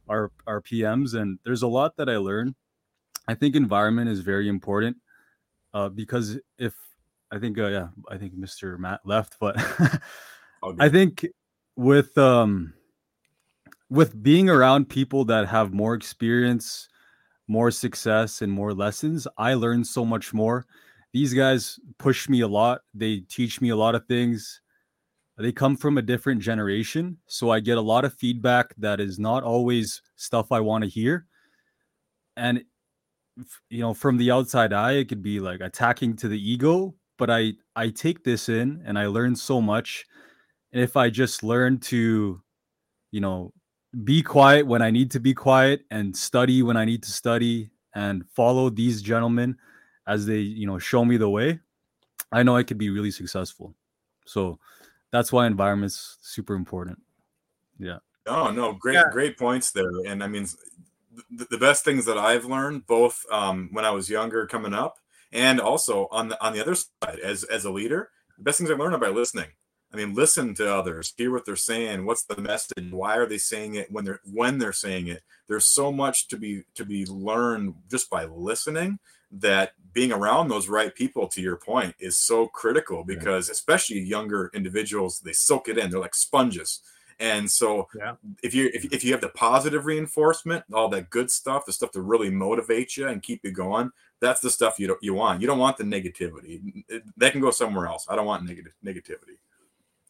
our 0.09 0.31
our 0.47 0.61
PMs, 0.61 1.13
and 1.13 1.39
there's 1.43 1.63
a 1.63 1.67
lot 1.67 1.95
that 1.97 2.09
I 2.09 2.17
learn. 2.17 2.55
I 3.27 3.35
think 3.35 3.55
environment 3.55 4.09
is 4.09 4.19
very 4.19 4.49
important 4.49 4.97
uh, 5.73 5.89
because 5.89 6.39
if 6.57 6.73
I 7.31 7.39
think 7.39 7.57
uh, 7.57 7.67
yeah, 7.67 7.87
I 8.09 8.17
think 8.17 8.35
Mr. 8.35 8.77
Matt 8.77 9.01
left, 9.05 9.37
but 9.39 9.55
I 10.79 10.89
think 10.89 11.25
with 11.75 12.17
um 12.17 12.73
with 13.89 14.21
being 14.21 14.49
around 14.49 14.89
people 14.89 15.23
that 15.25 15.47
have 15.47 15.73
more 15.73 15.93
experience, 15.93 16.89
more 17.47 17.71
success, 17.71 18.41
and 18.41 18.51
more 18.51 18.73
lessons, 18.73 19.27
I 19.37 19.53
learned 19.53 19.87
so 19.87 20.03
much 20.03 20.33
more. 20.33 20.65
These 21.13 21.33
guys 21.33 21.79
push 21.99 22.27
me 22.27 22.41
a 22.41 22.47
lot. 22.47 22.81
They 22.93 23.19
teach 23.29 23.61
me 23.61 23.69
a 23.69 23.75
lot 23.75 23.95
of 23.95 24.05
things. 24.07 24.61
They 25.37 25.51
come 25.51 25.77
from 25.77 25.97
a 25.97 26.01
different 26.01 26.41
generation. 26.41 27.17
So 27.27 27.51
I 27.51 27.59
get 27.59 27.77
a 27.77 27.81
lot 27.81 28.05
of 28.05 28.13
feedback 28.15 28.73
that 28.77 28.99
is 28.99 29.19
not 29.19 29.43
always 29.43 30.01
stuff 30.15 30.51
I 30.51 30.59
want 30.59 30.83
to 30.83 30.89
hear. 30.89 31.25
And, 32.35 32.63
you 33.69 33.81
know, 33.81 33.93
from 33.93 34.17
the 34.17 34.31
outside 34.31 34.73
eye, 34.73 34.93
it 34.93 35.09
could 35.09 35.23
be 35.23 35.39
like 35.39 35.61
attacking 35.61 36.15
to 36.17 36.27
the 36.27 36.51
ego. 36.51 36.95
But 37.17 37.29
I, 37.29 37.53
I 37.75 37.89
take 37.89 38.23
this 38.23 38.49
in 38.49 38.81
and 38.85 38.97
I 38.97 39.05
learn 39.05 39.35
so 39.35 39.61
much. 39.61 40.05
And 40.71 40.81
if 40.81 40.97
I 40.97 41.09
just 41.11 41.43
learn 41.43 41.79
to, 41.81 42.41
you 43.11 43.21
know, 43.21 43.53
be 44.03 44.23
quiet 44.23 44.65
when 44.65 44.81
I 44.81 44.89
need 44.89 45.11
to 45.11 45.19
be 45.19 45.35
quiet 45.35 45.81
and 45.91 46.15
study 46.17 46.63
when 46.63 46.77
I 46.77 46.85
need 46.85 47.03
to 47.03 47.11
study 47.11 47.69
and 47.93 48.23
follow 48.35 48.71
these 48.71 49.03
gentlemen 49.03 49.55
as 50.07 50.25
they, 50.25 50.39
you 50.39 50.67
know, 50.67 50.79
show 50.79 51.05
me 51.05 51.17
the 51.17 51.29
way, 51.29 51.59
I 52.31 52.43
know 52.43 52.55
I 52.55 52.63
could 52.63 52.77
be 52.77 52.89
really 52.89 53.11
successful. 53.11 53.73
So 54.25 54.59
that's 55.11 55.31
why 55.31 55.47
environment's 55.47 56.17
super 56.21 56.55
important. 56.55 57.01
Yeah. 57.79 57.99
Oh 58.25 58.51
no, 58.51 58.73
great, 58.73 58.95
yeah. 58.95 59.03
great 59.11 59.37
points 59.37 59.71
there. 59.71 59.91
And 60.05 60.23
I 60.23 60.27
mean, 60.27 60.47
the, 61.31 61.47
the 61.51 61.57
best 61.57 61.83
things 61.83 62.05
that 62.05 62.17
I've 62.17 62.45
learned, 62.45 62.87
both 62.87 63.25
um, 63.31 63.69
when 63.71 63.85
I 63.85 63.91
was 63.91 64.09
younger, 64.09 64.47
coming 64.47 64.73
up, 64.73 64.97
and 65.31 65.59
also 65.59 66.07
on 66.11 66.29
the 66.29 66.43
on 66.43 66.53
the 66.53 66.61
other 66.61 66.75
side 66.75 67.19
as 67.23 67.43
as 67.43 67.65
a 67.65 67.71
leader, 67.71 68.09
the 68.37 68.43
best 68.43 68.57
things 68.57 68.71
i've 68.71 68.79
learned 68.79 68.95
are 68.95 68.99
by 68.99 69.09
listening. 69.09 69.47
I 69.93 69.97
mean, 69.97 70.15
listen 70.15 70.55
to 70.55 70.73
others, 70.73 71.13
hear 71.17 71.31
what 71.31 71.45
they're 71.45 71.55
saying. 71.55 72.05
What's 72.05 72.23
the 72.23 72.41
message? 72.41 72.91
Why 72.91 73.15
are 73.17 73.27
they 73.27 73.37
saying 73.37 73.75
it 73.75 73.91
when 73.91 74.05
they're 74.05 74.21
when 74.25 74.57
they're 74.57 74.73
saying 74.73 75.07
it? 75.07 75.21
There's 75.47 75.67
so 75.67 75.91
much 75.91 76.27
to 76.29 76.37
be 76.37 76.63
to 76.75 76.85
be 76.85 77.05
learned 77.05 77.75
just 77.91 78.09
by 78.09 78.25
listening 78.25 78.99
that 79.31 79.73
being 79.93 80.11
around 80.11 80.47
those 80.47 80.67
right 80.67 80.93
people 80.93 81.27
to 81.27 81.41
your 81.41 81.55
point 81.55 81.95
is 81.99 82.17
so 82.17 82.47
critical 82.47 83.03
because 83.03 83.49
especially 83.49 83.99
younger 83.99 84.49
individuals 84.53 85.19
they 85.19 85.33
soak 85.33 85.69
it 85.69 85.77
in 85.77 85.89
they're 85.89 85.99
like 85.99 86.15
sponges. 86.15 86.79
And 87.19 87.49
so 87.49 87.87
yeah. 87.97 88.15
if 88.41 88.55
you 88.55 88.71
if, 88.73 88.85
if 88.91 89.03
you 89.03 89.11
have 89.11 89.21
the 89.21 89.29
positive 89.29 89.85
reinforcement 89.85 90.65
all 90.73 90.89
that 90.89 91.09
good 91.09 91.29
stuff 91.29 91.65
the 91.65 91.73
stuff 91.73 91.91
to 91.91 92.01
really 92.01 92.29
motivate 92.29 92.97
you 92.97 93.07
and 93.07 93.21
keep 93.21 93.41
you 93.43 93.51
going 93.51 93.91
that's 94.23 94.39
the 94.39 94.49
stuff 94.49 94.79
you 94.79 94.87
don't 94.87 95.03
you 95.03 95.13
want. 95.13 95.41
You 95.41 95.47
don't 95.47 95.59
want 95.59 95.77
the 95.77 95.83
negativity. 95.83 96.83
That 97.17 97.33
can 97.33 97.41
go 97.41 97.51
somewhere 97.51 97.87
else. 97.87 98.07
I 98.09 98.15
don't 98.15 98.25
want 98.25 98.45
negative 98.45 98.73
negativity. 98.83 99.37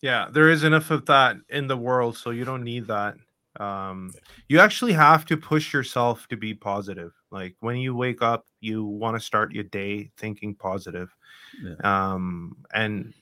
Yeah, 0.01 0.27
there 0.31 0.49
is 0.49 0.63
enough 0.63 0.91
of 0.91 1.05
that 1.07 1.37
in 1.49 1.67
the 1.67 1.77
world, 1.77 2.15
so 2.15 2.29
you 2.29 2.45
don't 2.45 2.63
need 2.63 2.87
that. 2.87 3.15
Um, 3.59 4.13
you 4.47 4.59
actually 4.59 4.93
have 4.93 5.25
to 5.25 5.37
push 5.37 5.73
yourself 5.73 6.27
to 6.27 6.37
be 6.37 6.53
positive. 6.53 7.13
Like 7.33 7.55
when 7.59 7.77
you 7.77 7.95
wake 7.95 8.21
up, 8.21 8.45
you 8.61 8.85
want 8.85 9.17
to 9.17 9.19
start 9.19 9.51
your 9.51 9.63
day 9.63 10.11
thinking 10.17 10.53
positive. 10.53 11.13
Yeah. 11.61 11.75
Um, 11.83 12.57
and 12.73 13.13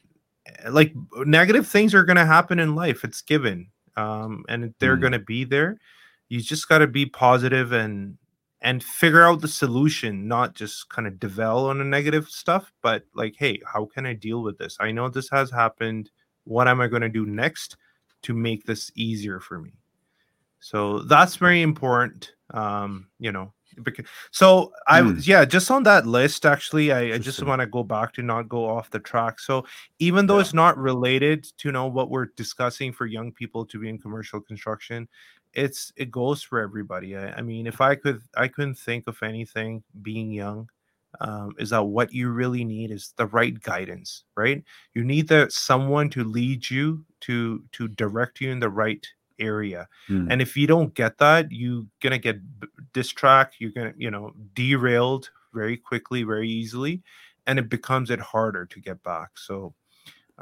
eh, 0.45 0.69
like 0.69 0.93
negative 1.25 1.65
things 1.65 1.95
are 1.95 2.03
going 2.03 2.17
to 2.17 2.25
happen 2.25 2.59
in 2.59 2.75
life. 2.75 3.05
It's 3.05 3.21
given. 3.21 3.69
Um, 3.95 4.43
and 4.49 4.73
they're 4.79 4.97
mm. 4.97 5.01
going 5.01 5.13
to 5.13 5.19
be 5.19 5.45
there. 5.45 5.77
You 6.27 6.41
just 6.41 6.67
got 6.67 6.79
to 6.79 6.87
be 6.87 7.05
positive 7.05 7.71
and 7.71 8.17
and 8.61 8.83
figure 8.83 9.23
out 9.23 9.41
the 9.41 9.47
solution, 9.47 10.27
not 10.27 10.53
just 10.53 10.87
kind 10.89 11.07
of 11.07 11.19
dwell 11.19 11.67
on 11.67 11.79
the 11.79 11.83
negative 11.83 12.27
stuff, 12.27 12.71
but 12.83 13.03
like, 13.15 13.33
hey, 13.37 13.59
how 13.65 13.85
can 13.85 14.05
I 14.05 14.13
deal 14.13 14.43
with 14.43 14.57
this? 14.59 14.77
I 14.79 14.91
know 14.91 15.09
this 15.09 15.29
has 15.31 15.49
happened. 15.49 16.11
What 16.43 16.67
am 16.67 16.79
I 16.79 16.87
going 16.87 17.01
to 17.01 17.09
do 17.09 17.25
next 17.25 17.77
to 18.23 18.35
make 18.35 18.65
this 18.65 18.91
easier 18.95 19.39
for 19.39 19.59
me? 19.59 19.71
So 20.59 20.99
that's 20.99 21.37
very 21.37 21.63
important. 21.63 22.33
Um, 22.53 23.07
you 23.17 23.31
know, 23.31 23.51
so 24.31 24.71
I 24.87 25.01
was 25.01 25.27
yeah, 25.27 25.45
just 25.45 25.71
on 25.71 25.83
that 25.83 26.05
list 26.05 26.45
actually, 26.45 26.91
I, 26.91 27.13
I 27.13 27.17
just 27.17 27.41
want 27.43 27.61
to 27.61 27.67
go 27.67 27.83
back 27.83 28.13
to 28.13 28.21
not 28.21 28.49
go 28.49 28.65
off 28.65 28.89
the 28.89 28.99
track. 28.99 29.39
So 29.39 29.65
even 29.99 30.27
though 30.27 30.35
yeah. 30.35 30.41
it's 30.41 30.53
not 30.53 30.77
related 30.77 31.43
to 31.59 31.67
you 31.67 31.71
know 31.71 31.87
what 31.87 32.09
we're 32.09 32.27
discussing 32.35 32.91
for 32.93 33.05
young 33.05 33.31
people 33.31 33.65
to 33.65 33.79
be 33.79 33.89
in 33.89 33.97
commercial 33.97 34.41
construction, 34.41 35.07
it's 35.53 35.91
it 35.95 36.11
goes 36.11 36.41
for 36.41 36.59
everybody. 36.59 37.15
I, 37.15 37.31
I, 37.33 37.41
mean, 37.41 37.67
if 37.67 37.81
I 37.81 37.95
could, 37.95 38.21
I 38.35 38.47
couldn't 38.47 38.77
think 38.77 39.07
of 39.07 39.21
anything 39.23 39.83
being 40.01 40.31
young. 40.31 40.69
Um, 41.19 41.51
is 41.59 41.71
that 41.71 41.83
what 41.83 42.13
you 42.13 42.29
really 42.29 42.63
need 42.63 42.89
is 42.89 43.13
the 43.17 43.27
right 43.27 43.61
guidance, 43.61 44.23
right? 44.37 44.63
You 44.93 45.03
need 45.03 45.27
that 45.27 45.51
someone 45.51 46.09
to 46.11 46.23
lead 46.23 46.69
you 46.69 47.03
to 47.21 47.63
to 47.73 47.89
direct 47.89 48.39
you 48.39 48.49
in 48.49 48.59
the 48.59 48.69
right 48.69 49.05
area. 49.39 49.87
Mm. 50.09 50.27
And 50.29 50.41
if 50.41 50.55
you 50.55 50.67
don't 50.67 50.93
get 50.93 51.17
that, 51.19 51.51
you're 51.51 51.85
gonna 52.01 52.17
get 52.17 52.39
distracted, 52.93 53.61
You're 53.61 53.71
gonna, 53.71 53.93
you 53.97 54.11
know, 54.11 54.33
derailed 54.53 55.29
very 55.53 55.77
quickly, 55.77 56.23
very 56.23 56.49
easily, 56.49 57.01
and 57.47 57.59
it 57.59 57.69
becomes 57.69 58.09
it 58.09 58.19
harder 58.19 58.65
to 58.65 58.79
get 58.79 59.03
back. 59.03 59.37
So 59.37 59.73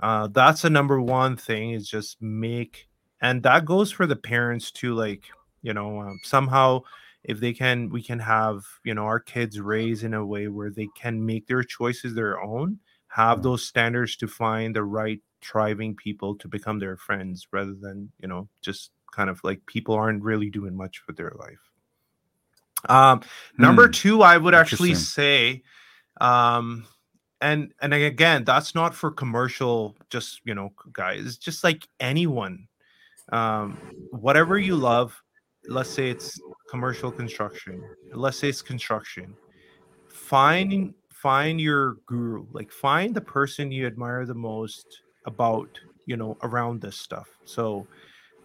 uh, 0.02 0.28
that's 0.28 0.62
the 0.62 0.70
number 0.70 1.02
one 1.02 1.36
thing 1.36 1.72
is 1.72 1.90
just 1.90 2.22
make 2.22 2.88
and 3.22 3.44
that 3.44 3.66
goes 3.66 3.92
for 3.92 4.08
the 4.08 4.16
parents 4.16 4.72
too 4.72 4.94
like 4.94 5.24
you 5.62 5.74
know 5.74 6.00
um, 6.00 6.20
somehow 6.24 6.82
if 7.24 7.40
they 7.40 7.54
can 7.54 7.90
we 7.90 8.02
can 8.02 8.20
have 8.20 8.64
you 8.84 8.94
know 8.94 9.04
our 9.04 9.20
kids 9.20 9.60
raised 9.60 10.04
in 10.04 10.14
a 10.14 10.26
way 10.26 10.48
where 10.48 10.70
they 10.70 10.88
can 10.96 11.26
make 11.26 11.48
their 11.48 11.64
choices 11.64 12.16
their 12.16 12.42
own 12.42 12.80
have 13.08 13.42
those 13.42 13.66
standards 13.66 14.16
to 14.16 14.28
find 14.28 14.76
the 14.76 14.84
right 14.84 15.20
thriving 15.42 15.96
people 15.96 16.36
to 16.36 16.48
become 16.48 16.80
their 16.80 16.98
friends 16.98 17.48
rather 17.52 17.74
than 17.74 18.12
you 18.20 18.28
know 18.28 18.48
just 18.62 18.92
kind 19.12 19.30
of 19.30 19.44
like 19.44 19.66
people 19.66 19.96
aren't 19.96 20.24
really 20.24 20.50
doing 20.50 20.76
much 20.76 21.02
with 21.08 21.18
their 21.18 21.34
life. 21.40 21.60
Um 22.88 23.22
number 23.58 23.88
hmm. 23.88 23.92
two 23.92 24.22
i 24.22 24.38
would 24.38 24.56
actually 24.56 24.96
say 24.96 25.64
um 26.22 26.86
and 27.42 27.74
and 27.82 27.94
again 27.94 28.44
that's 28.46 28.74
not 28.74 28.96
for 28.96 29.12
commercial 29.12 29.98
just 30.10 30.42
you 30.46 30.56
know 30.56 30.72
guys 30.94 31.38
just 31.38 31.64
like 31.64 31.88
anyone. 32.00 32.68
Um, 33.32 33.78
whatever 34.10 34.58
you 34.58 34.76
love 34.76 35.22
let's 35.68 35.90
say 35.90 36.10
it's 36.10 36.40
commercial 36.70 37.12
construction 37.12 37.84
let's 38.14 38.40
say 38.40 38.50
it's 38.50 38.64
construction 38.64 39.36
find 40.08 40.94
find 41.12 41.60
your 41.60 41.98
guru 42.06 42.46
like 42.54 42.72
find 42.72 43.14
the 43.14 43.22
person 43.22 43.72
you 43.72 43.86
admire 43.86 44.26
the 44.26 44.34
most 44.34 45.02
about 45.26 45.70
you 46.06 46.18
know 46.18 46.38
around 46.44 46.82
this 46.82 46.98
stuff. 46.98 47.30
So 47.46 47.88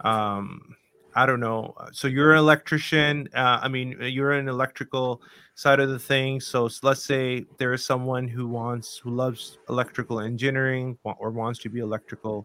um 0.00 0.74
i 1.14 1.24
don't 1.24 1.38
know 1.38 1.72
so 1.92 2.08
you're 2.08 2.32
an 2.32 2.38
electrician 2.38 3.28
uh, 3.34 3.60
i 3.62 3.68
mean 3.68 3.96
you're 4.00 4.32
an 4.32 4.48
electrical 4.48 5.22
side 5.54 5.78
of 5.78 5.88
the 5.88 5.98
thing 5.98 6.40
so 6.40 6.68
let's 6.82 7.04
say 7.04 7.46
there 7.58 7.72
is 7.72 7.84
someone 7.84 8.26
who 8.26 8.48
wants 8.48 8.98
who 8.98 9.10
loves 9.10 9.58
electrical 9.68 10.18
engineering 10.18 10.98
or 11.04 11.30
wants 11.30 11.60
to 11.60 11.68
be 11.68 11.78
electrical 11.78 12.44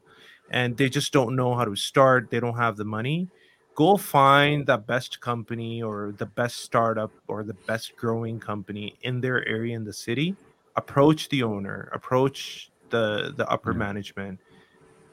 and 0.51 0.77
they 0.77 0.87
just 0.87 1.11
don't 1.11 1.35
know 1.35 1.55
how 1.55 1.65
to 1.65 1.75
start 1.75 2.29
they 2.29 2.39
don't 2.39 2.55
have 2.55 2.77
the 2.77 2.85
money 2.85 3.27
go 3.79 3.95
find 3.95 4.65
the 4.65 4.77
best 4.77 5.21
company 5.21 5.81
or 5.81 6.13
the 6.17 6.25
best 6.25 6.57
startup 6.57 7.11
or 7.29 7.43
the 7.43 7.53
best 7.65 7.95
growing 7.95 8.37
company 8.37 8.93
in 9.03 9.21
their 9.21 9.47
area 9.47 9.73
in 9.73 9.85
the 9.85 9.93
city. 9.93 10.35
Approach 10.75 11.29
the 11.29 11.43
owner 11.43 11.89
approach 11.93 12.68
the 12.89 13.33
the 13.35 13.47
upper 13.49 13.71
mm-hmm. 13.71 13.79
management 13.79 14.39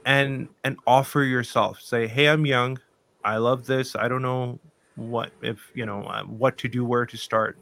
and 0.04 0.48
and 0.64 0.76
offer 0.86 1.22
yourself 1.22 1.80
say 1.80 2.06
hey 2.06 2.28
i'm 2.28 2.46
young 2.46 2.78
i 3.24 3.36
love 3.36 3.66
this 3.66 3.96
i 3.96 4.08
don't 4.08 4.22
know 4.22 4.58
what 4.94 5.30
if 5.42 5.70
you 5.74 5.84
know 5.84 6.02
uh, 6.04 6.22
what 6.24 6.56
to 6.58 6.68
do 6.68 6.84
where 6.84 7.06
to 7.06 7.16
start 7.16 7.58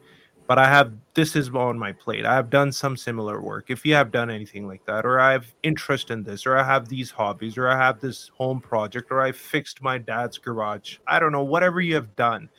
but 0.47 0.59
I 0.59 0.69
have 0.69 0.93
this 1.15 1.37
is 1.37 1.49
on 1.51 1.79
my 1.79 1.93
plate. 1.93 2.27
I 2.27 2.35
have 2.35 2.51
done 2.51 2.71
some 2.71 2.97
similar 2.97 3.41
work. 3.41 3.67
If 3.69 3.87
you 3.87 3.95
have 3.95 4.11
done 4.11 4.31
anything 4.31 4.67
like 4.67 4.85
that, 4.85 5.07
or 5.07 5.19
I 5.19 5.33
have 5.33 5.47
interest 5.63 6.11
in 6.11 6.23
this, 6.23 6.45
or 6.45 6.57
I 6.57 6.65
have 6.65 6.89
these 6.89 7.11
hobbies, 7.11 7.57
or 7.57 7.69
I 7.69 7.77
have 7.77 8.01
this 8.01 8.31
home 8.37 8.61
project, 8.61 9.11
or 9.11 9.23
I 9.23 9.33
fixed 9.33 9.83
my 9.83 9.97
dad's 9.97 10.37
garage. 10.37 10.99
I 11.07 11.19
don't 11.19 11.33
know, 11.33 11.45
whatever 11.45 11.81
you 11.81 11.95
have 11.95 12.15
done 12.15 12.51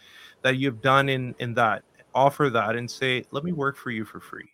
that 0.42 0.58
you've 0.58 0.82
done 0.82 1.10
in 1.10 1.36
in 1.40 1.54
that, 1.56 1.84
offer 2.14 2.50
that 2.50 2.76
and 2.76 2.90
say, 2.90 3.26
let 3.32 3.44
me 3.44 3.52
work 3.52 3.78
for 3.78 3.92
you 3.92 4.04
for 4.04 4.20
free. 4.20 4.50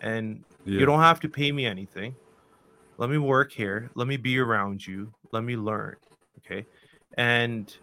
And 0.00 0.42
yeah. 0.66 0.80
you 0.80 0.86
don't 0.86 1.00
have 1.00 1.20
to 1.20 1.28
pay 1.28 1.52
me 1.52 1.64
anything. 1.66 2.14
Let 2.98 3.10
me 3.10 3.18
work 3.18 3.52
here. 3.52 3.90
Let 3.94 4.06
me 4.08 4.16
be 4.16 4.38
around 4.38 4.86
you. 4.86 5.12
Let 5.32 5.44
me 5.44 5.56
learn. 5.56 5.96
Okay. 6.38 6.66
And 7.16 7.74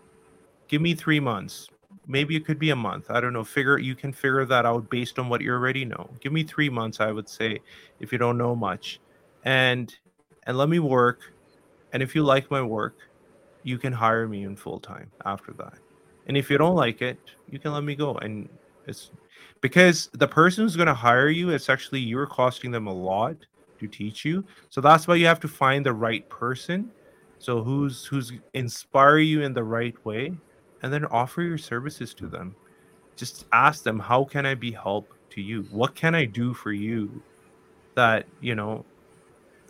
give 0.68 0.82
me 0.82 0.94
three 0.94 1.20
months 1.20 1.68
maybe 2.08 2.36
it 2.36 2.46
could 2.46 2.60
be 2.60 2.72
a 2.72 2.76
month 2.76 3.10
i 3.10 3.20
don't 3.20 3.34
know 3.34 3.44
figure 3.44 3.78
you 3.78 3.96
can 3.96 4.12
figure 4.12 4.46
that 4.46 4.66
out 4.66 4.90
based 4.90 5.20
on 5.20 5.30
what 5.30 5.42
you 5.42 5.52
already 5.52 5.86
know 5.86 6.10
give 6.20 6.34
me 6.34 6.44
three 6.44 6.70
months 6.70 7.00
i 7.00 7.12
would 7.12 7.30
say 7.30 7.60
if 8.00 8.12
you 8.12 8.18
don't 8.18 8.38
know 8.38 8.56
much 8.56 9.00
and 9.46 9.96
and 10.44 10.58
let 10.58 10.70
me 10.70 10.80
work 10.80 11.34
and 11.94 12.04
if 12.04 12.16
you 12.16 12.24
like 12.24 12.50
my 12.52 12.62
work 12.62 12.96
you 13.64 13.78
can 13.78 13.94
hire 13.94 14.28
me 14.28 14.44
in 14.44 14.56
full 14.56 14.80
time 14.80 15.10
after 15.26 15.54
that 15.54 15.78
and 16.28 16.36
if 16.36 16.50
you 16.50 16.58
don't 16.58 16.76
like 16.76 17.02
it 17.02 17.18
you 17.50 17.60
can 17.60 17.72
let 17.72 17.84
me 17.84 17.96
go 17.96 18.16
and 18.16 18.50
it's 18.88 19.12
because 19.62 20.10
the 20.14 20.28
person 20.28 20.64
who's 20.64 20.76
going 20.76 20.88
to 20.88 20.94
hire 20.94 21.30
you 21.30 21.50
it's 21.50 21.70
actually 21.70 22.00
you're 22.00 22.28
costing 22.28 22.72
them 22.72 22.88
a 22.88 22.94
lot 22.94 23.36
to 23.80 23.88
teach 23.88 24.24
you 24.26 24.44
so 24.70 24.82
that's 24.82 25.08
why 25.08 25.16
you 25.16 25.26
have 25.26 25.40
to 25.40 25.48
find 25.48 25.86
the 25.86 25.94
right 25.94 26.28
person 26.30 26.90
so 27.40 27.62
who's 27.62 28.06
who's 28.06 28.32
inspire 28.54 29.18
you 29.18 29.42
in 29.42 29.54
the 29.54 29.64
right 29.64 29.96
way 30.06 30.32
and 30.84 30.92
then 30.92 31.06
offer 31.06 31.42
your 31.42 31.58
services 31.58 32.14
to 32.14 32.28
them. 32.28 32.56
Just 33.16 33.46
ask 33.54 33.84
them, 33.84 33.98
how 33.98 34.26
can 34.26 34.46
I 34.46 34.54
be 34.54 34.72
help 34.72 35.14
to 35.32 35.42
you? 35.42 35.64
What 35.72 35.96
can 35.96 36.14
I 36.14 36.26
do 36.26 36.54
for 36.54 36.74
you 36.74 37.22
that, 37.96 38.26
you 38.42 38.54
know, 38.54 38.86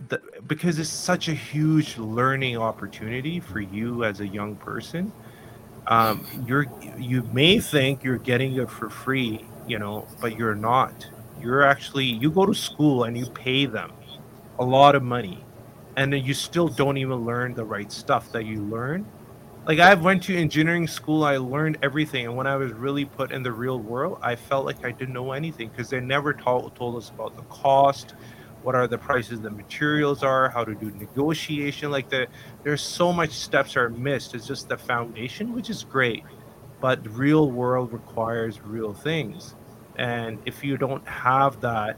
that, 0.09 0.47
because 0.47 0.79
it's 0.79 0.89
such 0.89 1.29
a 1.29 1.33
huge 1.33 1.97
learning 1.97 2.57
opportunity 2.57 3.39
for 3.39 3.61
you 3.61 4.03
as 4.03 4.19
a 4.19 4.27
young 4.27 4.55
person. 4.55 5.11
Um, 5.87 6.25
you're 6.47 6.65
you 6.97 7.23
may 7.33 7.59
think 7.59 8.03
you're 8.03 8.17
getting 8.17 8.55
it 8.55 8.69
for 8.69 8.89
free, 8.89 9.45
you 9.67 9.79
know, 9.79 10.07
but 10.21 10.37
you're 10.37 10.55
not. 10.55 11.07
You're 11.41 11.63
actually 11.63 12.05
you 12.05 12.31
go 12.31 12.45
to 12.45 12.53
school 12.53 13.03
and 13.03 13.17
you 13.17 13.25
pay 13.25 13.65
them 13.65 13.91
a 14.59 14.63
lot 14.63 14.95
of 14.95 15.03
money, 15.03 15.43
and 15.97 16.13
then 16.13 16.23
you 16.23 16.33
still 16.33 16.67
don't 16.67 16.97
even 16.97 17.25
learn 17.25 17.53
the 17.53 17.65
right 17.65 17.91
stuff 17.91 18.31
that 18.31 18.45
you 18.45 18.61
learn 18.61 19.05
like 19.65 19.79
I 19.79 19.93
went 19.93 20.23
to 20.23 20.35
engineering 20.35 20.87
school, 20.87 21.23
I 21.23 21.37
learned 21.37 21.77
everything, 21.81 22.25
and 22.25 22.35
when 22.35 22.47
I 22.47 22.57
was 22.57 22.73
really 22.73 23.05
put 23.05 23.31
in 23.31 23.43
the 23.43 23.51
real 23.51 23.79
world, 23.79 24.19
I 24.21 24.35
felt 24.35 24.65
like 24.65 24.83
I 24.85 24.91
didn't 24.91 25.13
know 25.13 25.31
anything 25.31 25.69
because 25.69 25.89
they 25.89 26.01
never 26.01 26.33
told 26.33 26.75
told 26.75 26.97
us 26.97 27.09
about 27.09 27.37
the 27.37 27.43
cost, 27.43 28.13
what 28.63 28.75
are 28.75 28.87
the 28.87 28.97
prices 28.97 29.41
the 29.41 29.51
materials 29.51 30.23
are, 30.23 30.49
how 30.49 30.63
to 30.63 30.73
do 30.73 30.91
negotiation. 30.91 31.91
Like 31.91 32.09
the 32.09 32.27
there's 32.63 32.81
so 32.81 33.13
much 33.13 33.31
steps 33.31 33.77
are 33.77 33.89
missed. 33.89 34.33
It's 34.35 34.47
just 34.47 34.69
the 34.69 34.77
foundation, 34.77 35.53
which 35.53 35.69
is 35.69 35.83
great, 35.83 36.23
but 36.81 37.05
real 37.15 37.51
world 37.51 37.93
requires 37.93 38.61
real 38.61 38.93
things, 38.93 39.55
and 39.97 40.39
if 40.45 40.63
you 40.63 40.77
don't 40.77 41.05
have 41.07 41.61
that, 41.61 41.97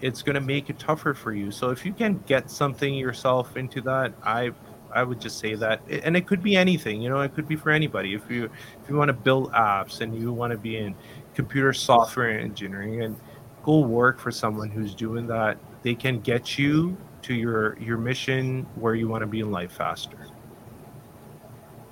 it's 0.00 0.22
gonna 0.22 0.40
make 0.40 0.70
it 0.70 0.78
tougher 0.78 1.14
for 1.14 1.32
you. 1.32 1.50
So 1.50 1.70
if 1.70 1.84
you 1.84 1.92
can 1.92 2.22
get 2.26 2.50
something 2.50 2.94
yourself 2.94 3.56
into 3.56 3.80
that, 3.82 4.12
I 4.22 4.52
I 4.92 5.02
would 5.02 5.20
just 5.20 5.38
say 5.38 5.54
that, 5.56 5.80
and 5.90 6.16
it 6.16 6.26
could 6.26 6.42
be 6.42 6.56
anything. 6.56 7.02
You 7.02 7.10
know, 7.10 7.20
it 7.20 7.34
could 7.34 7.48
be 7.48 7.56
for 7.56 7.70
anybody. 7.70 8.14
If 8.14 8.30
you 8.30 8.44
if 8.44 8.88
you 8.88 8.96
want 8.96 9.08
to 9.08 9.14
build 9.14 9.52
apps 9.52 10.00
and 10.00 10.18
you 10.18 10.32
want 10.32 10.52
to 10.52 10.58
be 10.58 10.76
in 10.76 10.94
computer 11.34 11.72
software 11.72 12.30
engineering 12.30 13.02
and 13.02 13.16
go 13.62 13.80
work 13.80 14.18
for 14.18 14.30
someone 14.30 14.70
who's 14.70 14.94
doing 14.94 15.26
that, 15.26 15.58
they 15.86 15.94
can 15.94 16.18
get 16.18 16.58
you 16.58 16.96
to 17.22 17.32
your 17.32 17.78
your 17.78 17.96
mission 17.96 18.66
where 18.74 18.96
you 18.96 19.06
want 19.06 19.22
to 19.22 19.26
be 19.26 19.38
in 19.38 19.52
life 19.52 19.70
faster. 19.70 20.18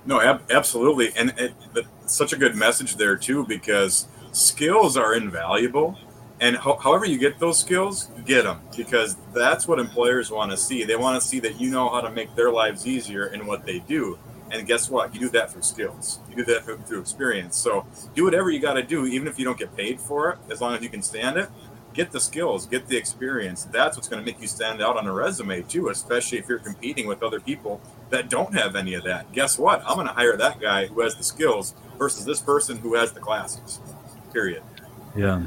No, 0.05 0.19
ab- 0.19 0.51
absolutely, 0.51 1.13
and 1.15 1.33
it, 1.37 1.53
such 2.05 2.33
a 2.33 2.37
good 2.37 2.57
message 2.57 2.97
there 2.97 3.15
too 3.15 3.45
because 3.45 4.09
skills 4.33 4.97
are 4.97 5.15
invaluable 5.15 5.97
and 6.41 6.57
ho- 6.57 6.75
however 6.75 7.05
you 7.05 7.17
get 7.17 7.39
those 7.39 7.57
skills 7.57 8.11
get 8.25 8.43
them 8.43 8.59
because 8.75 9.15
that's 9.33 9.65
what 9.65 9.79
employers 9.79 10.29
want 10.29 10.51
to 10.51 10.57
see. 10.57 10.83
They 10.83 10.97
want 10.97 11.21
to 11.21 11.25
see 11.25 11.39
that 11.39 11.61
you 11.61 11.69
know 11.69 11.87
how 11.87 12.01
to 12.01 12.11
make 12.11 12.35
their 12.35 12.51
lives 12.51 12.85
easier 12.85 13.27
in 13.27 13.47
what 13.47 13.65
they 13.65 13.79
do 13.79 14.19
and 14.51 14.67
guess 14.67 14.89
what? 14.89 15.13
You 15.13 15.21
do 15.21 15.29
that 15.29 15.51
through 15.51 15.63
skills. 15.63 16.19
You 16.29 16.35
do 16.35 16.45
that 16.53 16.85
through 16.85 16.99
experience. 16.99 17.57
So 17.57 17.85
do 18.13 18.25
whatever 18.25 18.51
you 18.51 18.59
got 18.59 18.73
to 18.73 18.83
do 18.83 19.05
even 19.05 19.27
if 19.27 19.39
you 19.39 19.45
don't 19.45 19.57
get 19.57 19.75
paid 19.75 20.01
for 20.01 20.31
it 20.31 20.39
as 20.51 20.59
long 20.59 20.75
as 20.75 20.83
you 20.83 20.89
can 20.89 21.01
stand 21.01 21.37
it 21.37 21.49
get 21.95 22.11
the 22.11 22.19
skills 22.19 22.65
get 22.65 22.87
the 22.87 22.97
experience 22.97 23.63
that's 23.65 23.97
what's 23.97 24.07
going 24.07 24.21
to 24.21 24.25
make 24.25 24.39
you 24.41 24.47
stand 24.47 24.81
out 24.81 24.97
on 24.97 25.07
a 25.07 25.13
resume 25.13 25.61
too 25.63 25.89
especially 25.89 26.37
if 26.37 26.47
you're 26.47 26.59
competing 26.59 27.07
with 27.07 27.23
other 27.23 27.39
people 27.39 27.81
that 28.09 28.29
don't 28.29 28.53
have 28.53 28.75
any 28.75 28.93
of 28.93 29.03
that 29.03 29.31
guess 29.31 29.57
what 29.57 29.81
i'm 29.87 29.95
going 29.95 30.07
to 30.07 30.13
hire 30.13 30.37
that 30.37 30.59
guy 30.59 30.85
who 30.85 31.01
has 31.01 31.15
the 31.15 31.23
skills 31.23 31.73
versus 31.97 32.25
this 32.25 32.41
person 32.41 32.77
who 32.77 32.93
has 32.93 33.13
the 33.13 33.19
classes 33.19 33.79
Period. 34.35 34.63
Yeah. 35.15 35.43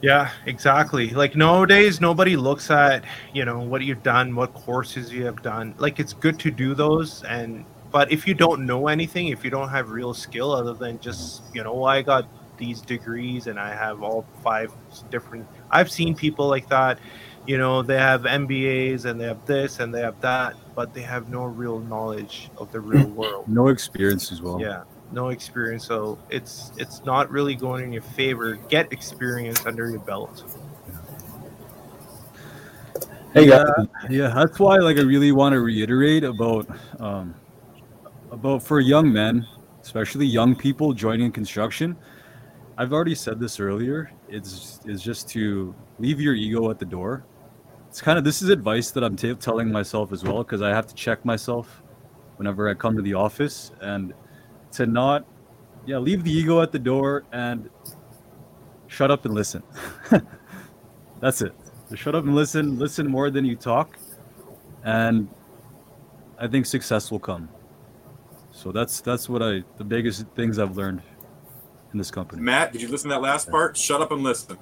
Yeah, 0.00 0.32
exactly. 0.46 1.10
Like 1.10 1.36
nowadays, 1.36 2.00
nobody 2.00 2.34
looks 2.34 2.72
at 2.72 3.04
you 3.32 3.44
know 3.44 3.60
what 3.60 3.82
you've 3.82 4.02
done, 4.02 4.34
what 4.34 4.52
courses 4.52 5.12
you 5.12 5.24
have 5.26 5.42
done. 5.42 5.76
Like 5.78 6.00
it's 6.00 6.12
good 6.12 6.40
to 6.40 6.50
do 6.50 6.74
those, 6.74 7.22
and 7.22 7.64
but 7.92 8.10
if 8.10 8.26
you 8.26 8.34
don't 8.34 8.66
know 8.66 8.88
anything, 8.88 9.28
if 9.28 9.44
you 9.44 9.50
don't 9.50 9.68
have 9.68 9.90
real 9.90 10.12
skill 10.12 10.50
other 10.50 10.74
than 10.74 10.98
just 10.98 11.42
you 11.54 11.62
know 11.62 11.72
oh, 11.72 11.84
I 11.84 12.02
got 12.02 12.26
these 12.58 12.80
degrees 12.80 13.46
and 13.46 13.60
I 13.60 13.72
have 13.76 14.02
all 14.02 14.26
five 14.42 14.72
different. 15.08 15.46
I've 15.72 15.90
seen 15.90 16.14
people 16.14 16.48
like 16.48 16.68
that. 16.68 16.98
You 17.46 17.58
know, 17.58 17.82
they 17.82 17.98
have 17.98 18.22
MBAs 18.22 19.04
and 19.04 19.20
they 19.20 19.24
have 19.24 19.44
this 19.46 19.80
and 19.80 19.92
they 19.92 20.00
have 20.00 20.20
that, 20.20 20.54
but 20.76 20.94
they 20.94 21.02
have 21.02 21.28
no 21.28 21.44
real 21.44 21.80
knowledge 21.80 22.50
of 22.56 22.70
the 22.70 22.80
real 22.80 23.08
world. 23.16 23.48
No 23.48 23.68
experience 23.68 24.30
as 24.30 24.40
well. 24.40 24.60
Yeah, 24.60 24.84
no 25.10 25.30
experience. 25.30 25.84
So 25.84 26.18
it's 26.30 26.70
it's 26.76 27.04
not 27.04 27.30
really 27.30 27.56
going 27.56 27.84
in 27.84 27.92
your 27.92 28.02
favor. 28.02 28.54
Get 28.68 28.92
experience 28.92 29.66
under 29.66 29.90
your 29.90 30.00
belt. 30.00 30.44
Hey, 33.34 33.48
yeah, 33.48 33.64
guys. 33.76 33.86
yeah, 34.10 34.28
that's 34.28 34.58
why 34.60 34.76
like 34.76 34.98
I 34.98 35.02
really 35.02 35.32
want 35.32 35.54
to 35.54 35.60
reiterate 35.60 36.22
about 36.22 36.68
um 37.00 37.34
about 38.30 38.62
for 38.62 38.78
young 38.78 39.12
men, 39.12 39.46
especially 39.80 40.26
young 40.26 40.54
people 40.54 40.92
joining 40.92 41.32
construction. 41.32 41.96
I've 42.78 42.92
already 42.92 43.14
said 43.14 43.40
this 43.40 43.58
earlier. 43.58 44.10
It's 44.32 44.80
is 44.86 45.02
just 45.02 45.28
to 45.30 45.74
leave 45.98 46.20
your 46.20 46.34
ego 46.34 46.70
at 46.70 46.78
the 46.78 46.86
door. 46.86 47.24
It's 47.88 48.00
kind 48.00 48.16
of 48.16 48.24
this 48.24 48.40
is 48.40 48.48
advice 48.48 48.90
that 48.92 49.04
I'm 49.04 49.14
t- 49.14 49.34
telling 49.34 49.70
myself 49.70 50.12
as 50.12 50.24
well 50.24 50.38
because 50.38 50.62
I 50.62 50.70
have 50.70 50.86
to 50.86 50.94
check 50.94 51.24
myself 51.24 51.82
whenever 52.36 52.68
I 52.68 52.74
come 52.74 52.96
to 52.96 53.02
the 53.02 53.12
office 53.12 53.72
and 53.82 54.14
to 54.72 54.86
not 54.86 55.26
yeah 55.84 55.98
leave 55.98 56.24
the 56.24 56.32
ego 56.32 56.62
at 56.62 56.72
the 56.72 56.78
door 56.78 57.24
and 57.32 57.68
shut 58.86 59.10
up 59.10 59.26
and 59.26 59.34
listen. 59.34 59.62
That's 61.20 61.42
it. 61.42 61.54
So 61.90 61.96
shut 61.96 62.14
up 62.14 62.24
and 62.24 62.34
listen. 62.34 62.78
Listen 62.78 63.06
more 63.06 63.30
than 63.30 63.44
you 63.44 63.54
talk, 63.54 63.98
and 64.82 65.28
I 66.38 66.48
think 66.48 66.64
success 66.64 67.10
will 67.10 67.20
come. 67.20 67.50
So 68.50 68.72
that's 68.72 69.00
that's 69.00 69.28
what 69.28 69.42
I 69.42 69.62
the 69.76 69.84
biggest 69.84 70.26
things 70.34 70.58
I've 70.58 70.76
learned 70.76 71.02
in 71.92 71.98
this 71.98 72.10
company. 72.10 72.42
Matt, 72.42 72.72
did 72.72 72.82
you 72.82 72.88
listen 72.88 73.10
to 73.10 73.14
that 73.16 73.22
last 73.22 73.50
part? 73.50 73.76
Shut 73.76 74.00
up 74.00 74.10
and 74.12 74.22
listen. 74.22 74.58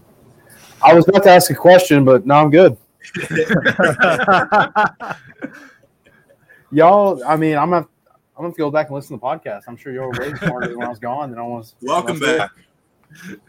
I 0.83 0.95
was 0.95 1.07
about 1.09 1.22
to 1.24 1.31
ask 1.31 1.51
a 1.51 1.55
question, 1.55 2.05
but 2.05 2.26
now 2.26 2.43
I'm 2.43 2.51
good. 2.51 2.76
Y'all, 6.72 7.22
I 7.24 7.37
mean, 7.37 7.57
I'm 7.57 7.70
gonna, 7.70 7.89
I'm 8.37 8.45
gonna 8.45 8.55
go 8.55 8.70
back 8.70 8.87
and 8.87 8.95
listen 8.95 9.18
to 9.18 9.20
the 9.20 9.26
podcast. 9.26 9.62
I'm 9.66 9.76
sure 9.76 9.93
y'all 9.93 10.07
were 10.07 10.20
way 10.20 10.33
smarter 10.35 10.78
when 10.78 10.87
I 10.87 10.91
was 10.91 11.01
gone 11.01 11.31
than 11.31 11.39
I 11.39 11.43
was. 11.43 11.74
Welcome 11.83 12.16
I 12.16 12.20
was 12.20 12.39
back. 12.39 12.51
here. 13.26 13.41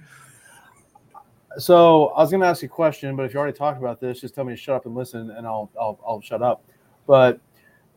So 1.58 2.08
I 2.08 2.22
was 2.22 2.32
gonna 2.32 2.48
ask 2.48 2.64
you 2.64 2.68
a 2.68 2.70
question, 2.70 3.16
but 3.16 3.24
if 3.24 3.34
you 3.34 3.40
already 3.40 3.56
talked 3.56 3.78
about 3.78 4.00
this, 4.00 4.22
just 4.22 4.34
tell 4.34 4.44
me 4.44 4.54
to 4.54 4.58
shut 4.58 4.76
up 4.76 4.86
and 4.88 4.96
listen, 4.96 5.30
and 5.32 5.46
I'll 5.46 5.70
I'll, 5.80 6.00
I'll 6.06 6.22
shut 6.22 6.42
up. 6.42 6.64
But 7.06 7.40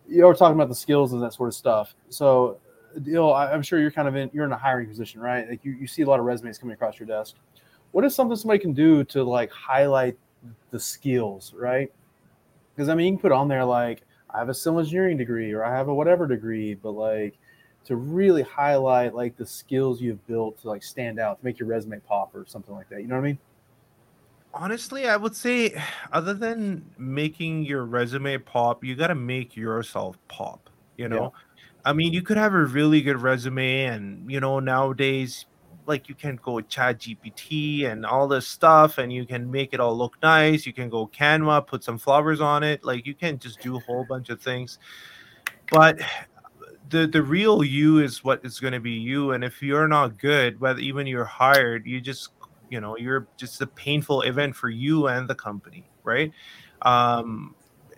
you 0.07 0.24
were 0.24 0.35
talking 0.35 0.57
about 0.57 0.68
the 0.68 0.74
skills 0.74 1.12
and 1.14 1.22
that 1.22 1.32
sort 1.32 1.49
of 1.49 1.55
stuff. 1.55 1.95
So, 2.11 2.59
Deal, 3.03 3.32
I'm 3.32 3.62
sure 3.62 3.80
you're 3.80 3.90
kind 3.90 4.07
of 4.07 4.16
in 4.16 4.30
you're 4.32 4.45
in 4.45 4.53
a 4.53 4.59
hiring 4.59 4.88
position, 4.88 5.20
right? 5.20 5.49
Like 5.49 5.64
you, 5.64 5.72
you 5.72 5.86
see 5.86 6.03
a 6.03 6.07
lot 6.07 6.20
of 6.20 6.26
resumes 6.26 6.59
coming 6.59 6.74
across 6.74 6.99
your 6.99 7.07
desk. 7.07 7.34
What 7.92 8.05
is 8.05 8.14
something 8.14 8.36
somebody 8.36 8.59
can 8.59 8.72
do 8.72 9.05
to 9.05 9.22
like 9.24 9.51
highlight 9.51 10.16
the 10.70 10.78
skills, 10.78 11.53
right? 11.57 11.92
Because 12.74 12.88
I 12.88 12.95
mean, 12.95 13.07
you 13.07 13.12
can 13.12 13.20
put 13.20 13.32
on 13.32 13.49
there 13.49 13.64
like 13.64 14.03
I 14.30 14.38
have 14.38 14.49
a 14.49 14.55
civil 14.55 14.80
engineering 14.80 15.16
degree 15.16 15.53
or 15.53 15.64
I 15.64 15.70
have 15.76 15.88
a 15.88 15.95
whatever 15.95 16.26
degree, 16.26 16.74
but 16.74 16.92
like 16.92 17.38
to 17.84 17.97
really 17.97 18.42
highlight 18.42 19.14
like 19.14 19.36
the 19.36 19.47
skills 19.47 20.01
you've 20.01 20.26
built 20.26 20.61
to 20.62 20.68
like 20.68 20.82
stand 20.82 21.18
out 21.18 21.38
to 21.38 21.45
make 21.45 21.59
your 21.59 21.68
resume 21.68 22.01
pop 22.01 22.34
or 22.34 22.45
something 22.47 22.74
like 22.74 22.88
that. 22.88 23.03
You 23.03 23.09
know 23.09 23.16
what 23.16 23.22
I 23.22 23.28
mean? 23.28 23.38
Honestly, 24.53 25.09
I 25.09 25.16
would 25.16 25.34
say, 25.34 25.80
other 26.12 26.32
than 26.32 26.84
making 26.97 27.64
your 27.64 27.84
resume 27.84 28.38
pop, 28.38 28.84
you 28.84 28.95
got 28.95 29.09
to 29.09 29.14
make 29.14 29.57
yourself 29.57 30.16
pop. 30.28 30.70
You 30.97 31.09
know, 31.09 31.32
I 31.85 31.93
mean, 31.93 32.12
you 32.12 32.22
could 32.22 32.37
have 32.37 32.55
a 32.55 32.64
really 32.64 33.03
good 33.03 33.20
resume, 33.20 33.85
and 33.85 34.30
you 34.30 34.41
know, 34.41 34.59
nowadays, 34.61 35.47
like 35.87 36.09
you 36.09 36.14
can 36.14 36.37
go 36.43 36.61
Chat 36.61 37.01
GPT 37.01 37.85
and 37.85 38.07
all 38.07 38.26
this 38.26 38.47
stuff, 38.47 38.99
and 38.99 39.12
you 39.12 39.26
can 39.26 39.51
make 39.51 39.74
it 39.74 39.80
all 39.80 39.97
look 39.97 40.16
nice. 40.22 40.66
You 40.66 40.72
can 40.72 40.89
go 40.89 41.07
Canva, 41.07 41.66
put 41.66 41.85
some 41.85 41.99
flowers 41.99 42.41
on 42.41 42.62
it. 42.62 42.85
Like 42.85 43.07
you 43.07 43.14
can 43.14 43.39
just 43.39 43.61
do 43.61 43.76
a 43.76 43.80
whole 43.80 44.05
bunch 44.09 44.30
of 44.30 44.41
things. 44.41 44.78
But 45.70 46.01
the 46.89 47.07
the 47.07 47.22
real 47.22 47.62
you 47.62 47.99
is 47.99 48.24
what 48.24 48.45
is 48.45 48.61
going 48.61 48.72
to 48.72 48.80
be 48.80 48.93
you, 48.93 49.32
and 49.32 49.45
if 49.45 49.62
you're 49.62 49.89
not 49.89 50.18
good, 50.18 50.61
whether 50.61 50.80
even 50.80 51.07
you're 51.07 51.24
hired, 51.24 51.87
you 51.87 52.01
just 52.01 52.30
you 52.70 52.80
know 52.80 52.97
you're 52.97 53.26
just 53.37 53.61
a 53.61 53.66
painful 53.66 54.22
event 54.22 54.57
for 54.57 54.68
you 54.68 55.07
and 55.07 55.28
the 55.28 55.35
company 55.35 55.89
right 56.03 56.32
um 56.82 57.55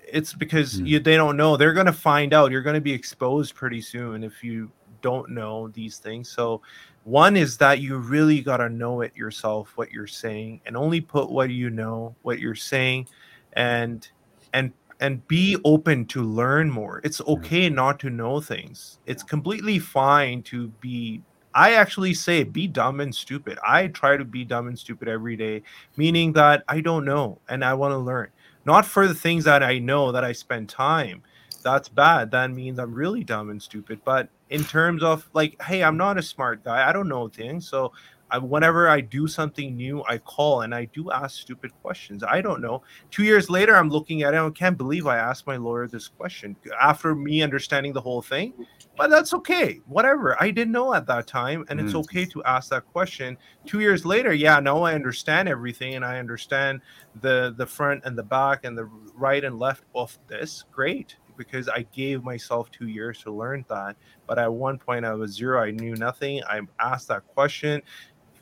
it's 0.06 0.32
because 0.32 0.78
Hmm. 0.78 0.86
you 0.86 1.00
they 1.00 1.16
don't 1.16 1.36
know. 1.36 1.56
They're 1.56 1.72
going 1.72 1.86
to 1.86 1.92
find 1.92 2.32
out. 2.32 2.50
You're 2.50 2.62
going 2.62 2.74
to 2.74 2.80
be 2.80 2.92
exposed 2.92 3.54
pretty 3.54 3.80
soon 3.80 4.24
if 4.24 4.42
you 4.44 4.70
don't 5.02 5.30
know 5.30 5.68
these 5.68 5.98
things. 5.98 6.28
So 6.28 6.62
one 7.04 7.36
is 7.36 7.56
that 7.58 7.80
you 7.80 7.98
really 7.98 8.40
got 8.40 8.56
to 8.58 8.68
know 8.68 9.00
it 9.02 9.14
yourself 9.16 9.72
what 9.76 9.92
you're 9.92 10.06
saying 10.06 10.60
and 10.66 10.76
only 10.76 11.00
put 11.00 11.30
what 11.30 11.50
you 11.50 11.70
know 11.70 12.14
what 12.22 12.38
you're 12.40 12.54
saying 12.54 13.06
and 13.54 14.08
and 14.52 14.72
and 15.00 15.26
be 15.28 15.56
open 15.64 16.06
to 16.06 16.22
learn 16.22 16.70
more. 16.70 17.00
It's 17.04 17.20
okay 17.22 17.68
not 17.68 18.00
to 18.00 18.10
know 18.10 18.40
things. 18.40 18.98
It's 19.06 19.22
completely 19.22 19.78
fine 19.78 20.42
to 20.44 20.68
be 20.80 21.22
I 21.54 21.74
actually 21.74 22.14
say 22.14 22.44
be 22.44 22.66
dumb 22.66 23.00
and 23.00 23.14
stupid. 23.14 23.58
I 23.66 23.86
try 23.88 24.16
to 24.16 24.24
be 24.24 24.44
dumb 24.44 24.68
and 24.68 24.78
stupid 24.78 25.08
every 25.08 25.36
day, 25.36 25.62
meaning 25.96 26.32
that 26.34 26.64
I 26.68 26.80
don't 26.80 27.04
know 27.04 27.38
and 27.48 27.64
I 27.64 27.74
want 27.74 27.92
to 27.92 27.98
learn. 27.98 28.28
Not 28.66 28.84
for 28.84 29.06
the 29.06 29.14
things 29.14 29.44
that 29.44 29.62
I 29.62 29.78
know 29.78 30.10
that 30.12 30.24
I 30.24 30.32
spend 30.32 30.68
time. 30.68 31.22
That's 31.62 31.88
bad. 31.88 32.32
That 32.32 32.50
means 32.50 32.78
I'm 32.78 32.92
really 32.92 33.24
dumb 33.24 33.50
and 33.50 33.62
stupid. 33.62 34.00
But 34.04 34.28
in 34.50 34.64
terms 34.64 35.02
of 35.02 35.28
like, 35.32 35.60
hey, 35.62 35.82
I'm 35.82 35.96
not 35.96 36.18
a 36.18 36.22
smart 36.22 36.64
guy. 36.64 36.88
I 36.88 36.92
don't 36.92 37.08
know 37.08 37.28
things. 37.28 37.68
So 37.68 37.92
I, 38.30 38.38
whenever 38.38 38.88
I 38.88 39.00
do 39.00 39.26
something 39.28 39.76
new, 39.76 40.02
I 40.08 40.18
call 40.18 40.62
and 40.62 40.74
I 40.74 40.86
do 40.86 41.10
ask 41.10 41.40
stupid 41.40 41.70
questions. 41.82 42.22
I 42.24 42.40
don't 42.40 42.60
know. 42.60 42.82
Two 43.10 43.22
years 43.24 43.48
later, 43.48 43.76
I'm 43.76 43.88
looking 43.88 44.22
at 44.22 44.34
it. 44.34 44.38
I 44.38 44.50
can't 44.50 44.76
believe 44.76 45.06
I 45.06 45.16
asked 45.18 45.46
my 45.46 45.56
lawyer 45.56 45.86
this 45.86 46.08
question 46.08 46.56
after 46.80 47.14
me 47.14 47.42
understanding 47.42 47.92
the 47.92 48.00
whole 48.00 48.22
thing 48.22 48.52
but 48.96 49.10
that's 49.10 49.34
okay 49.34 49.80
whatever 49.86 50.40
i 50.42 50.50
didn't 50.50 50.72
know 50.72 50.94
at 50.94 51.06
that 51.06 51.26
time 51.26 51.64
and 51.68 51.78
it's 51.80 51.92
Mm. 51.92 52.00
okay 52.00 52.24
to 52.26 52.42
ask 52.44 52.70
that 52.70 52.84
question 52.92 53.36
two 53.66 53.80
years 53.80 54.04
later 54.04 54.32
yeah 54.32 54.58
now 54.58 54.82
i 54.82 54.94
understand 54.94 55.48
everything 55.48 55.94
and 55.94 56.04
i 56.04 56.18
understand 56.18 56.80
the 57.20 57.54
the 57.58 57.66
front 57.66 58.02
and 58.04 58.16
the 58.16 58.22
back 58.22 58.64
and 58.64 58.76
the 58.76 58.84
right 59.14 59.44
and 59.44 59.58
left 59.58 59.84
of 59.94 60.18
this 60.28 60.64
great 60.72 61.16
because 61.36 61.68
i 61.68 61.84
gave 61.92 62.24
myself 62.24 62.70
two 62.70 62.88
years 62.88 63.22
to 63.22 63.30
learn 63.30 63.64
that 63.68 63.96
but 64.26 64.38
at 64.38 64.52
one 64.52 64.78
point 64.78 65.04
i 65.04 65.12
was 65.12 65.32
zero 65.32 65.62
i 65.62 65.70
knew 65.70 65.94
nothing 65.96 66.42
i 66.44 66.60
asked 66.80 67.08
that 67.08 67.26
question 67.34 67.82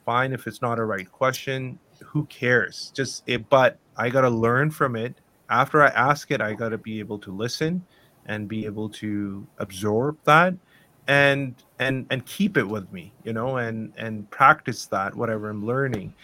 fine 0.05 0.33
if 0.33 0.47
it's 0.47 0.63
not 0.63 0.79
a 0.79 0.85
right 0.85 1.11
question. 1.11 1.79
Who 2.05 2.25
cares? 2.27 2.93
Just 2.95 3.23
it 3.27 3.49
but 3.49 3.79
i 3.97 4.09
got 4.11 4.23
to 4.23 4.31
learn 4.31 4.71
from 4.71 4.97
it. 4.97 5.15
After 5.51 5.83
i 5.83 5.89
ask 5.89 6.31
it 6.31 6.41
i 6.41 6.53
got 6.55 6.71
to 6.71 6.79
be 6.79 6.99
able 6.99 7.19
to 7.21 7.33
listen 7.33 7.85
and 8.27 8.49
be 8.49 8.65
able 8.65 8.89
to 8.89 9.47
absorb 9.59 10.17
that 10.25 10.55
and 11.07 11.55
and 11.79 12.07
and 12.11 12.25
keep 12.25 12.57
it 12.57 12.67
with 12.67 12.91
me 12.91 13.13
you 13.25 13.35
know 13.35 13.59
and 13.59 13.93
and 13.99 14.31
practice 14.31 14.87
that 14.87 15.15
whatever 15.15 15.51
i'm 15.51 15.67
learning. 15.67 16.15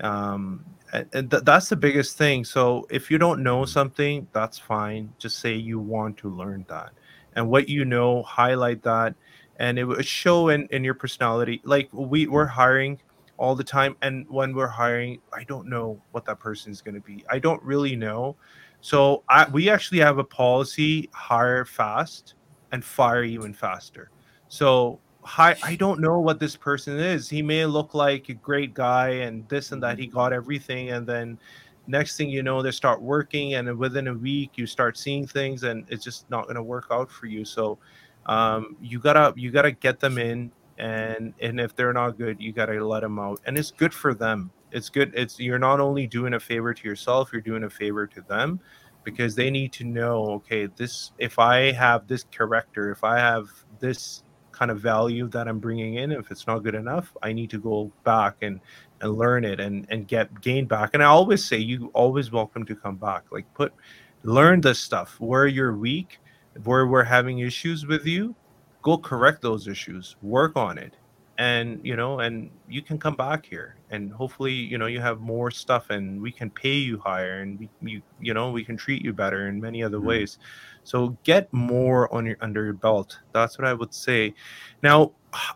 Um 0.00 0.64
and, 0.92 1.30
th- 1.30 1.44
that's 1.44 1.68
the 1.68 1.76
biggest 1.76 2.16
thing. 2.16 2.44
So 2.44 2.86
if 2.90 3.10
you 3.10 3.18
don't 3.18 3.42
know 3.42 3.64
something 3.64 4.26
that's 4.32 4.58
fine. 4.58 5.12
Just 5.18 5.38
say 5.38 5.54
you 5.54 5.78
want 5.78 6.16
to 6.18 6.28
learn 6.28 6.64
that. 6.68 6.90
And 7.36 7.48
what 7.48 7.68
you 7.68 7.84
know 7.84 8.22
highlight 8.22 8.82
that. 8.82 9.14
And 9.58 9.78
it 9.78 9.84
will 9.84 10.02
show 10.02 10.48
in 10.48 10.66
in 10.70 10.84
your 10.84 10.94
personality. 10.94 11.60
Like 11.64 11.88
we 11.92 12.26
we're 12.26 12.46
hiring 12.46 12.98
all 13.40 13.56
the 13.56 13.64
time 13.64 13.96
and 14.02 14.24
when 14.28 14.54
we're 14.54 14.68
hiring 14.68 15.18
i 15.32 15.42
don't 15.44 15.66
know 15.66 16.00
what 16.12 16.24
that 16.24 16.38
person 16.38 16.70
is 16.70 16.82
going 16.82 16.94
to 16.94 17.00
be 17.00 17.24
i 17.30 17.38
don't 17.38 17.62
really 17.62 17.96
know 17.96 18.36
so 18.80 19.22
I, 19.28 19.48
we 19.50 19.68
actually 19.68 20.00
have 20.00 20.18
a 20.18 20.24
policy: 20.24 21.08
hire 21.12 21.64
fast 21.64 22.34
and 22.72 22.84
fire 22.84 23.24
even 23.24 23.52
faster. 23.52 24.10
So 24.48 25.00
hi, 25.22 25.56
I 25.62 25.76
don't 25.76 26.00
know 26.00 26.18
what 26.18 26.40
this 26.40 26.56
person 26.56 26.98
is. 26.98 27.28
He 27.28 27.42
may 27.42 27.66
look 27.66 27.94
like 27.94 28.28
a 28.28 28.34
great 28.34 28.74
guy 28.74 29.08
and 29.08 29.48
this 29.48 29.72
and 29.72 29.82
that. 29.82 29.98
He 29.98 30.06
got 30.06 30.32
everything, 30.32 30.90
and 30.90 31.06
then 31.06 31.38
next 31.86 32.16
thing 32.16 32.30
you 32.30 32.42
know, 32.42 32.62
they 32.62 32.70
start 32.70 33.02
working, 33.02 33.54
and 33.54 33.76
within 33.76 34.08
a 34.08 34.14
week, 34.14 34.52
you 34.54 34.66
start 34.66 34.96
seeing 34.96 35.26
things, 35.26 35.62
and 35.62 35.84
it's 35.88 36.04
just 36.04 36.28
not 36.30 36.44
going 36.44 36.56
to 36.56 36.62
work 36.62 36.86
out 36.90 37.10
for 37.10 37.26
you. 37.26 37.44
So 37.44 37.78
um, 38.26 38.76
you 38.80 38.98
gotta 38.98 39.34
you 39.36 39.50
gotta 39.50 39.72
get 39.72 40.00
them 40.00 40.16
in, 40.16 40.52
and 40.80 41.34
and 41.40 41.60
if 41.60 41.76
they're 41.76 41.92
not 41.92 42.18
good, 42.18 42.40
you 42.40 42.52
gotta 42.52 42.84
let 42.84 43.00
them 43.00 43.18
out, 43.18 43.40
and 43.46 43.56
it's 43.56 43.70
good 43.70 43.94
for 43.94 44.14
them 44.14 44.50
it's 44.72 44.88
good 44.88 45.12
it's 45.16 45.40
you're 45.40 45.58
not 45.58 45.80
only 45.80 46.06
doing 46.06 46.34
a 46.34 46.38
favor 46.38 46.72
to 46.72 46.86
yourself 46.86 47.30
you're 47.32 47.42
doing 47.42 47.64
a 47.64 47.70
favor 47.70 48.06
to 48.06 48.20
them 48.28 48.60
because 49.02 49.34
they 49.34 49.50
need 49.50 49.72
to 49.72 49.82
know 49.82 50.26
okay 50.26 50.66
this 50.76 51.10
if 51.18 51.40
i 51.40 51.72
have 51.72 52.06
this 52.06 52.22
character 52.30 52.92
if 52.92 53.02
i 53.02 53.18
have 53.18 53.48
this 53.80 54.22
kind 54.52 54.70
of 54.70 54.78
value 54.78 55.26
that 55.26 55.48
i'm 55.48 55.58
bringing 55.58 55.94
in 55.94 56.12
if 56.12 56.30
it's 56.30 56.46
not 56.46 56.60
good 56.62 56.76
enough 56.76 57.16
i 57.24 57.32
need 57.32 57.50
to 57.50 57.58
go 57.58 57.90
back 58.04 58.36
and 58.42 58.60
and 59.00 59.16
learn 59.16 59.44
it 59.44 59.60
and 59.60 59.86
and 59.90 60.06
get 60.06 60.40
gain 60.40 60.66
back. 60.66 60.90
And 60.94 61.02
I 61.02 61.06
always 61.06 61.44
say 61.44 61.56
you 61.56 61.90
always 61.94 62.30
welcome 62.30 62.64
to 62.66 62.76
come 62.76 62.96
back. 62.96 63.24
Like 63.30 63.52
put 63.54 63.72
learn 64.22 64.60
this 64.60 64.78
stuff 64.78 65.18
where 65.18 65.46
you're 65.46 65.76
weak, 65.76 66.18
where 66.64 66.86
we're 66.86 67.04
having 67.04 67.38
issues 67.40 67.86
with 67.86 68.06
you, 68.06 68.34
go 68.82 68.98
correct 68.98 69.42
those 69.42 69.68
issues, 69.68 70.16
work 70.22 70.56
on 70.56 70.78
it. 70.78 70.96
And 71.38 71.80
you 71.82 71.96
know, 71.96 72.20
and 72.20 72.50
you 72.68 72.82
can 72.82 72.98
come 72.98 73.16
back 73.16 73.46
here 73.46 73.76
and 73.90 74.12
hopefully, 74.12 74.52
you 74.52 74.76
know, 74.76 74.86
you 74.86 75.00
have 75.00 75.20
more 75.20 75.50
stuff 75.50 75.88
and 75.88 76.20
we 76.20 76.30
can 76.30 76.50
pay 76.50 76.74
you 76.74 76.98
higher 76.98 77.40
and 77.40 77.58
we 77.58 77.70
you 77.80 78.02
you 78.20 78.34
know, 78.34 78.50
we 78.50 78.62
can 78.62 78.76
treat 78.76 79.02
you 79.02 79.14
better 79.14 79.48
in 79.48 79.58
many 79.58 79.82
other 79.82 79.96
mm-hmm. 79.96 80.08
ways. 80.08 80.38
So 80.84 81.16
get 81.24 81.50
more 81.50 82.12
on 82.12 82.26
your 82.26 82.36
under 82.42 82.64
your 82.64 82.74
belt. 82.74 83.18
That's 83.32 83.58
what 83.58 83.66
I 83.66 83.72
would 83.72 83.94
say. 83.94 84.34
Now, 84.82 85.12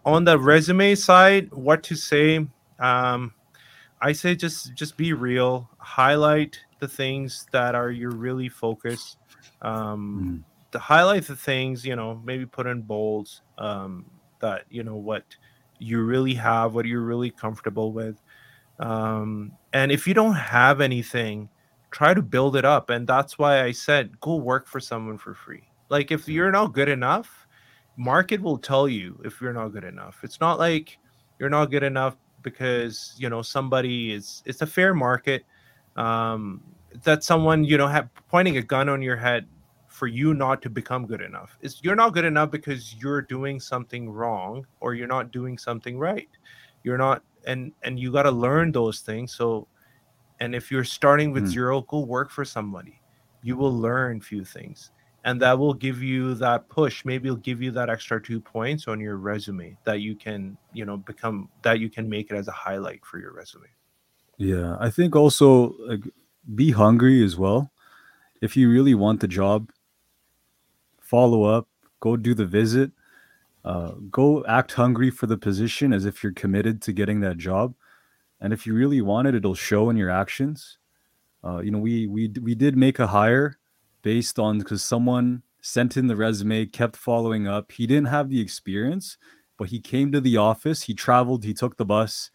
on 0.07 0.25
the 0.25 0.39
resume 0.39 0.95
side, 0.95 1.53
what 1.53 1.83
to 1.85 1.97
say? 1.97 2.47
Um, 2.79 3.35
I 4.01 4.13
say 4.13 4.35
just 4.35 4.75
just 4.75 4.97
be 4.97 5.13
real. 5.13 5.69
Highlight 5.79 6.59
the 6.81 6.89
things 6.89 7.47
that 7.53 7.75
are 7.75 7.91
you're 7.91 8.11
really 8.11 8.49
focused. 8.49 9.19
Um, 9.63 10.45
mm. 10.47 10.54
To 10.75 10.81
highlight 10.81 11.25
the 11.27 11.37
things, 11.37 11.87
you 11.87 11.95
know, 11.95 12.21
maybe 12.25 12.47
put 12.47 12.67
in 12.67 12.83
bolds. 12.83 13.43
Um, 13.59 14.07
that 14.45 14.65
you 14.69 14.83
know 14.85 14.97
what 14.97 15.25
you 15.79 16.03
really 16.03 16.35
have, 16.35 16.75
what 16.75 16.85
you're 16.85 17.01
really 17.01 17.31
comfortable 17.31 17.93
with. 17.93 18.21
Um, 18.79 19.53
and 19.73 19.91
if 19.91 20.07
you 20.07 20.15
don't 20.15 20.35
have 20.35 20.81
anything, 20.81 21.49
try 21.91 22.13
to 22.13 22.23
build 22.23 22.57
it 22.57 22.65
up. 22.65 22.91
And 22.91 23.07
that's 23.07 23.39
why 23.39 23.63
I 23.63 23.73
said 23.73 24.21
go 24.21 24.37
work 24.37 24.67
for 24.67 24.81
someone 24.81 25.17
for 25.17 25.35
free. 25.35 25.65
Like 25.89 26.11
if 26.11 26.29
you're 26.29 26.51
not 26.51 26.75
good 26.75 26.89
enough, 26.89 27.47
market 27.97 28.43
will 28.43 28.59
tell 28.59 28.89
you 28.89 29.19
if 29.25 29.41
you're 29.41 29.53
not 29.53 29.69
good 29.69 29.85
enough. 29.85 30.21
It's 30.23 30.41
not 30.41 30.59
like 30.59 30.99
you're 31.39 31.51
not 31.51 31.71
good 31.71 31.83
enough 31.83 32.17
because 32.43 33.15
you 33.17 33.31
know 33.31 33.41
somebody 33.41 34.13
is 34.13 34.43
it's 34.45 34.61
a 34.61 34.67
fair 34.67 34.93
market 34.93 35.45
um 35.97 36.61
that 37.03 37.25
someone 37.25 37.65
you 37.65 37.79
know 37.79 37.87
have 37.87 38.11
pointing 38.29 38.59
a 38.59 38.63
gun 38.63 38.89
on 38.89 39.01
your 39.01 39.17
head 39.17 39.47
for 39.95 40.09
you 40.09 40.35
not 40.35 40.61
to 40.61 40.69
become 40.69 41.07
good 41.07 41.21
enough. 41.21 41.57
Is 41.61 41.81
you're 41.85 41.95
not 41.95 42.15
good 42.15 42.25
enough 42.25 42.51
because 42.51 42.95
you're 42.97 43.23
doing 43.23 43.61
something 43.61 44.11
wrong 44.11 44.67
or 44.81 44.95
you're 44.95 45.07
not 45.07 45.31
doing 45.31 45.57
something 45.57 45.97
right. 45.99 46.29
You're 46.83 46.99
not 46.99 47.23
and 47.47 47.71
and 47.83 47.99
you 47.99 48.11
got 48.11 48.25
to 48.25 48.33
learn 48.33 48.73
those 48.73 49.01
things. 49.01 49.33
So 49.33 49.69
and 50.41 50.53
if 50.53 50.71
you're 50.71 50.85
starting 50.85 51.31
with 51.31 51.45
mm. 51.45 51.49
zero 51.49 51.83
go 51.83 52.01
work 52.01 52.31
for 52.31 52.45
somebody. 52.45 53.01
You 53.43 53.57
will 53.57 53.79
learn 53.79 54.21
few 54.21 54.43
things 54.43 54.91
and 55.25 55.41
that 55.43 55.57
will 55.57 55.75
give 55.75 56.03
you 56.03 56.35
that 56.35 56.69
push. 56.69 57.05
Maybe 57.05 57.29
it'll 57.29 57.37
give 57.37 57.63
you 57.63 57.71
that 57.73 57.89
extra 57.89 58.21
two 58.21 58.41
points 58.41 58.89
on 58.89 58.99
your 58.99 59.17
resume 59.17 59.77
that 59.85 60.01
you 60.01 60.17
can 60.17 60.57
you 60.73 60.85
know 60.85 60.97
become 60.97 61.49
that 61.63 61.79
you 61.79 61.89
can 61.89 62.09
make 62.09 62.33
it 62.33 62.37
as 62.37 62.49
a 62.49 62.53
highlight 62.53 63.05
for 63.05 63.21
your 63.21 63.33
resume. 63.33 63.69
Yeah 64.39 64.77
i 64.81 64.91
think 64.91 65.15
also 65.15 65.77
like, 65.87 66.03
be 66.55 66.73
hungry 66.73 67.23
as 67.25 67.37
well. 67.37 67.71
If 68.43 68.57
you 68.57 68.69
really 68.69 68.95
want 68.95 69.21
the 69.21 69.29
job 69.29 69.71
follow 71.15 71.45
up 71.45 71.69
go 72.01 72.17
do 72.17 72.35
the 72.35 72.47
visit 72.47 72.91
uh, 73.65 73.93
go 74.11 74.45
act 74.47 74.73
hungry 74.73 75.11
for 75.11 75.27
the 75.27 75.39
position 75.39 75.93
as 75.93 76.05
if 76.05 76.23
you're 76.23 76.33
committed 76.33 76.83
to 76.83 76.93
getting 76.93 77.21
that 77.21 77.39
job 77.39 77.75
and 78.41 78.53
if 78.53 78.67
you 78.67 78.75
really 78.75 79.01
want 79.01 79.29
it 79.29 79.35
it'll 79.35 79.55
show 79.55 79.91
in 79.91 79.97
your 79.97 80.11
actions 80.11 80.79
uh, 81.45 81.59
you 81.59 81.71
know 81.71 81.79
we 81.79 82.07
we 82.07 82.29
we 82.43 82.55
did 82.55 82.77
make 82.77 82.99
a 82.99 83.07
hire 83.07 83.59
based 84.03 84.39
on 84.39 84.59
because 84.59 84.83
someone 84.85 85.43
sent 85.65 85.97
in 85.97 86.07
the 86.07 86.15
resume, 86.15 86.67
kept 86.67 86.95
following 86.95 87.49
up. 87.49 87.73
He 87.73 87.87
didn't 87.87 88.09
have 88.09 88.29
the 88.29 88.41
experience, 88.41 89.17
but 89.57 89.69
he 89.69 89.81
came 89.81 90.13
to 90.13 90.21
the 90.21 90.37
office, 90.37 90.83
he 90.83 90.93
traveled, 90.93 91.43
he 91.43 91.55
took 91.55 91.79
the 91.79 91.87
bus, 91.87 92.31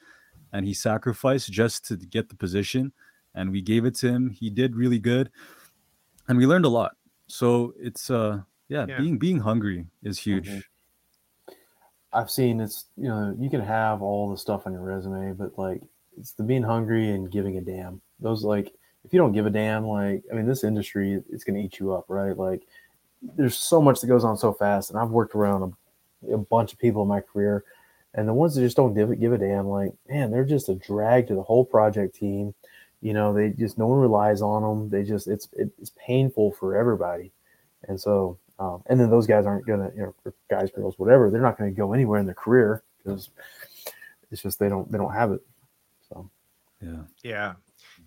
and 0.51 0.65
he 0.65 0.73
sacrificed 0.73 1.51
just 1.51 1.85
to 1.85 1.95
get 1.95 2.29
the 2.29 2.35
position. 2.35 2.91
And 3.35 3.51
we 3.51 3.61
gave 3.61 3.85
it 3.85 3.93
to 3.97 4.07
him. 4.07 4.31
He 4.31 4.49
did 4.49 4.75
really 4.75 4.97
good. 4.97 5.29
And 6.27 6.39
we 6.39 6.47
learned 6.47 6.65
a 6.65 6.69
lot. 6.69 6.93
So 7.27 7.75
it's 7.79 8.09
uh 8.09 8.41
yeah, 8.69 8.85
yeah. 8.87 8.97
being 8.99 9.17
being 9.17 9.39
hungry 9.39 9.85
is 10.03 10.17
huge. 10.17 10.47
Mm-hmm. 10.47 11.53
I've 12.13 12.31
seen 12.31 12.61
it's 12.61 12.85
you 12.95 13.07
know, 13.07 13.35
you 13.37 13.49
can 13.49 13.61
have 13.61 14.01
all 14.01 14.29
the 14.29 14.37
stuff 14.37 14.65
on 14.65 14.73
your 14.73 14.81
resume, 14.81 15.33
but 15.33 15.57
like 15.57 15.81
it's 16.17 16.31
the 16.31 16.43
being 16.43 16.63
hungry 16.63 17.09
and 17.09 17.31
giving 17.31 17.57
a 17.57 17.61
damn. 17.61 18.01
Those 18.19 18.43
like 18.43 18.73
if 19.05 19.13
you 19.13 19.19
don't 19.19 19.33
give 19.33 19.45
a 19.45 19.51
damn, 19.51 19.85
like 19.85 20.23
I 20.31 20.35
mean, 20.35 20.45
this 20.45 20.63
industry 20.63 21.21
it's 21.29 21.43
going 21.43 21.59
to 21.59 21.65
eat 21.65 21.79
you 21.79 21.93
up, 21.93 22.05
right? 22.07 22.37
Like 22.37 22.63
there's 23.21 23.57
so 23.57 23.81
much 23.81 24.01
that 24.01 24.07
goes 24.07 24.23
on 24.23 24.37
so 24.37 24.53
fast, 24.53 24.89
and 24.89 24.99
I've 24.99 25.09
worked 25.09 25.35
around 25.35 25.73
a, 26.27 26.33
a 26.33 26.37
bunch 26.37 26.73
of 26.73 26.79
people 26.79 27.01
in 27.01 27.07
my 27.07 27.21
career, 27.21 27.63
and 28.13 28.27
the 28.27 28.33
ones 28.33 28.55
that 28.55 28.61
just 28.61 28.77
don't 28.77 28.93
give, 28.93 29.19
give 29.19 29.33
a 29.33 29.37
damn, 29.37 29.67
like 29.67 29.93
man, 30.07 30.31
they're 30.31 30.45
just 30.45 30.69
a 30.69 30.75
drag 30.75 31.27
to 31.27 31.35
the 31.35 31.43
whole 31.43 31.65
project 31.65 32.15
team. 32.15 32.53
You 33.01 33.13
know, 33.13 33.33
they 33.33 33.49
just 33.49 33.77
no 33.77 33.87
one 33.87 33.99
relies 33.99 34.41
on 34.41 34.61
them. 34.61 34.89
They 34.89 35.03
just 35.03 35.27
it's 35.27 35.47
it's 35.53 35.91
painful 35.97 36.51
for 36.53 36.75
everybody, 36.75 37.31
and 37.87 37.99
so 37.99 38.37
um, 38.59 38.83
and 38.87 38.99
then 38.99 39.09
those 39.09 39.25
guys 39.25 39.45
aren't 39.45 39.65
gonna 39.65 39.91
you 39.95 40.01
know 40.01 40.33
guys 40.49 40.69
girls 40.71 40.99
whatever 40.99 41.29
they're 41.29 41.41
not 41.41 41.57
gonna 41.57 41.71
go 41.71 41.93
anywhere 41.93 42.19
in 42.19 42.25
their 42.25 42.35
career 42.35 42.83
because 42.97 43.29
it's 44.31 44.41
just 44.41 44.59
they 44.59 44.69
don't 44.69 44.91
they 44.91 44.97
don't 44.97 45.13
have 45.13 45.31
it. 45.31 45.41
So 46.07 46.29
yeah, 46.81 47.03
yeah, 47.23 47.53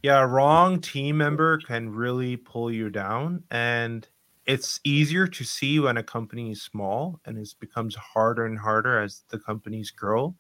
yeah, 0.03 0.21
a 0.21 0.27
wrong 0.27 0.81
team 0.81 1.17
member 1.17 1.59
can 1.59 1.91
really 1.91 2.37
pull 2.37 2.71
you 2.71 2.91
down. 2.91 3.45
And 3.51 4.07
it's 4.47 4.81
easier 4.85 5.27
to 5.29 5.45
see 5.45 5.79
when 5.79 5.97
a 5.97 6.03
company 6.03 6.51
is 6.51 6.63
small 6.63 7.21
and 7.25 7.39
it 7.39 7.55
becomes 7.61 7.95
harder 7.95 8.47
and 8.47 8.59
harder 8.59 9.01
as 9.01 9.23
the 9.29 9.39
companies 9.39 9.91
grow. 9.91 10.35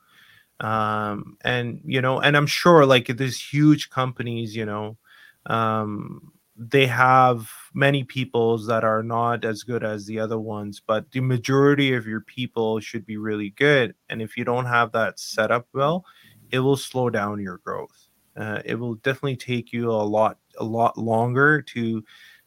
Um, 0.58 1.36
and, 1.42 1.80
you 1.84 2.00
know, 2.00 2.20
and 2.20 2.36
I'm 2.36 2.46
sure 2.46 2.84
like 2.84 3.06
these 3.06 3.40
huge 3.40 3.90
companies, 3.90 4.54
you 4.56 4.66
know, 4.66 4.96
um, 5.46 6.32
they 6.56 6.86
have 6.86 7.50
many 7.74 8.04
peoples 8.04 8.66
that 8.66 8.84
are 8.84 9.02
not 9.02 9.44
as 9.44 9.62
good 9.62 9.84
as 9.84 10.06
the 10.06 10.18
other 10.20 10.38
ones, 10.38 10.82
but 10.86 11.10
the 11.12 11.20
majority 11.20 11.94
of 11.94 12.06
your 12.06 12.20
people 12.20 12.80
should 12.80 13.06
be 13.06 13.16
really 13.16 13.50
good. 13.50 13.94
And 14.08 14.20
if 14.22 14.36
you 14.36 14.44
don't 14.44 14.66
have 14.66 14.92
that 14.92 15.18
set 15.18 15.50
up 15.50 15.66
well, 15.72 16.04
it 16.50 16.60
will 16.60 16.76
slow 16.76 17.10
down 17.10 17.40
your 17.40 17.58
growth 17.58 18.08
uh, 18.36 18.62
it 18.64 18.76
will 18.76 18.94
definitely 18.96 19.36
take 19.36 19.72
you 19.72 19.90
a 19.90 19.92
lot 19.92 20.38
a 20.58 20.64
lot 20.64 20.96
longer 20.98 21.62
to 21.62 22.02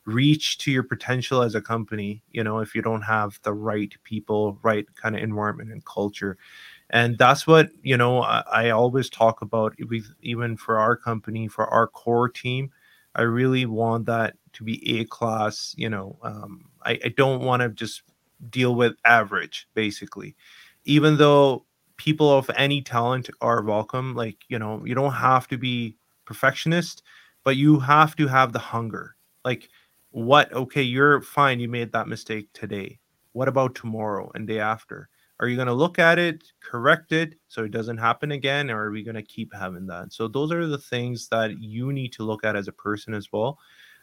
reach 0.06 0.60
to 0.60 0.72
your 0.72 0.84
potential 0.84 1.42
as 1.42 1.56
a 1.56 1.62
company 1.62 2.22
you 2.32 2.44
know 2.44 2.60
if 2.60 2.76
you 2.76 2.82
don't 2.82 3.02
have 3.02 3.40
the 3.44 3.54
right 3.54 3.96
people 4.04 4.60
right 4.62 4.86
kind 4.96 5.16
of 5.16 5.24
environment 5.24 5.72
and 5.72 5.84
culture 5.86 6.38
and 6.92 7.18
that's 7.18 7.48
what 7.48 7.70
you 7.82 7.98
know 7.98 8.22
I, 8.22 8.44
I 8.52 8.70
always 8.70 9.10
talk 9.10 9.42
about 9.42 9.76
even 10.22 10.58
for 10.58 10.80
our 10.80 10.96
company 10.96 11.48
for 11.48 11.68
our 11.68 11.88
core 11.88 12.30
team 12.30 12.72
i 13.16 13.22
really 13.22 13.66
want 13.66 14.06
that 14.06 14.36
to 14.54 14.64
be 14.64 15.00
a 15.00 15.06
class 15.06 15.74
you 15.78 15.90
know 15.90 16.18
um, 16.24 16.66
I, 16.84 17.00
I 17.06 17.10
don't 17.18 17.42
want 17.44 17.62
to 17.62 17.70
just 17.70 18.04
deal 18.50 18.76
with 18.76 18.94
average 19.06 19.68
basically 19.74 20.36
even 20.86 21.18
though 21.18 21.66
people 21.98 22.30
of 22.32 22.50
any 22.56 22.82
talent 22.82 23.30
are 23.42 23.64
welcome. 23.64 24.16
Like, 24.16 24.38
you 24.50 24.60
know, 24.60 24.84
you 24.86 24.96
don't 24.96 25.14
have 25.14 25.48
to 25.50 25.58
be 25.58 25.96
perfectionist, 26.26 27.04
but 27.44 27.56
you 27.56 27.80
have 27.80 28.16
to 28.18 28.28
have 28.28 28.54
the 28.54 28.60
hunger. 28.60 29.16
Like, 29.44 29.70
what, 30.12 30.52
okay, 30.54 30.82
you're 30.82 31.22
fine, 31.22 31.60
you 31.60 31.70
made 31.70 31.92
that 31.94 32.08
mistake 32.08 32.50
today. 32.54 33.00
What 33.34 33.48
about 33.48 33.76
tomorrow 33.76 34.32
and 34.36 34.48
day 34.48 34.60
after? 34.60 35.10
Are 35.40 35.48
you 35.48 35.56
going 35.56 35.68
to 35.68 35.74
look 35.74 36.00
at 36.00 36.18
it, 36.18 36.44
correct 36.62 37.12
it 37.12 37.36
so 37.48 37.64
it 37.64 37.72
doesn't 37.72 37.98
happen 37.98 38.32
again, 38.32 38.70
or 38.72 38.86
are 38.86 38.92
we 38.92 39.04
going 39.04 39.16
to 39.16 39.24
keep 39.24 39.54
having 39.54 39.86
that? 39.88 40.14
So, 40.14 40.28
those 40.28 40.52
are 40.52 40.66
the 40.66 40.78
things 40.78 41.28
that 41.30 41.60
you 41.60 41.92
need 41.92 42.14
to 42.14 42.24
look 42.24 42.46
at 42.46 42.56
as 42.56 42.68
a 42.68 42.74
person 42.74 43.14
as 43.14 43.32
well. 43.32 43.60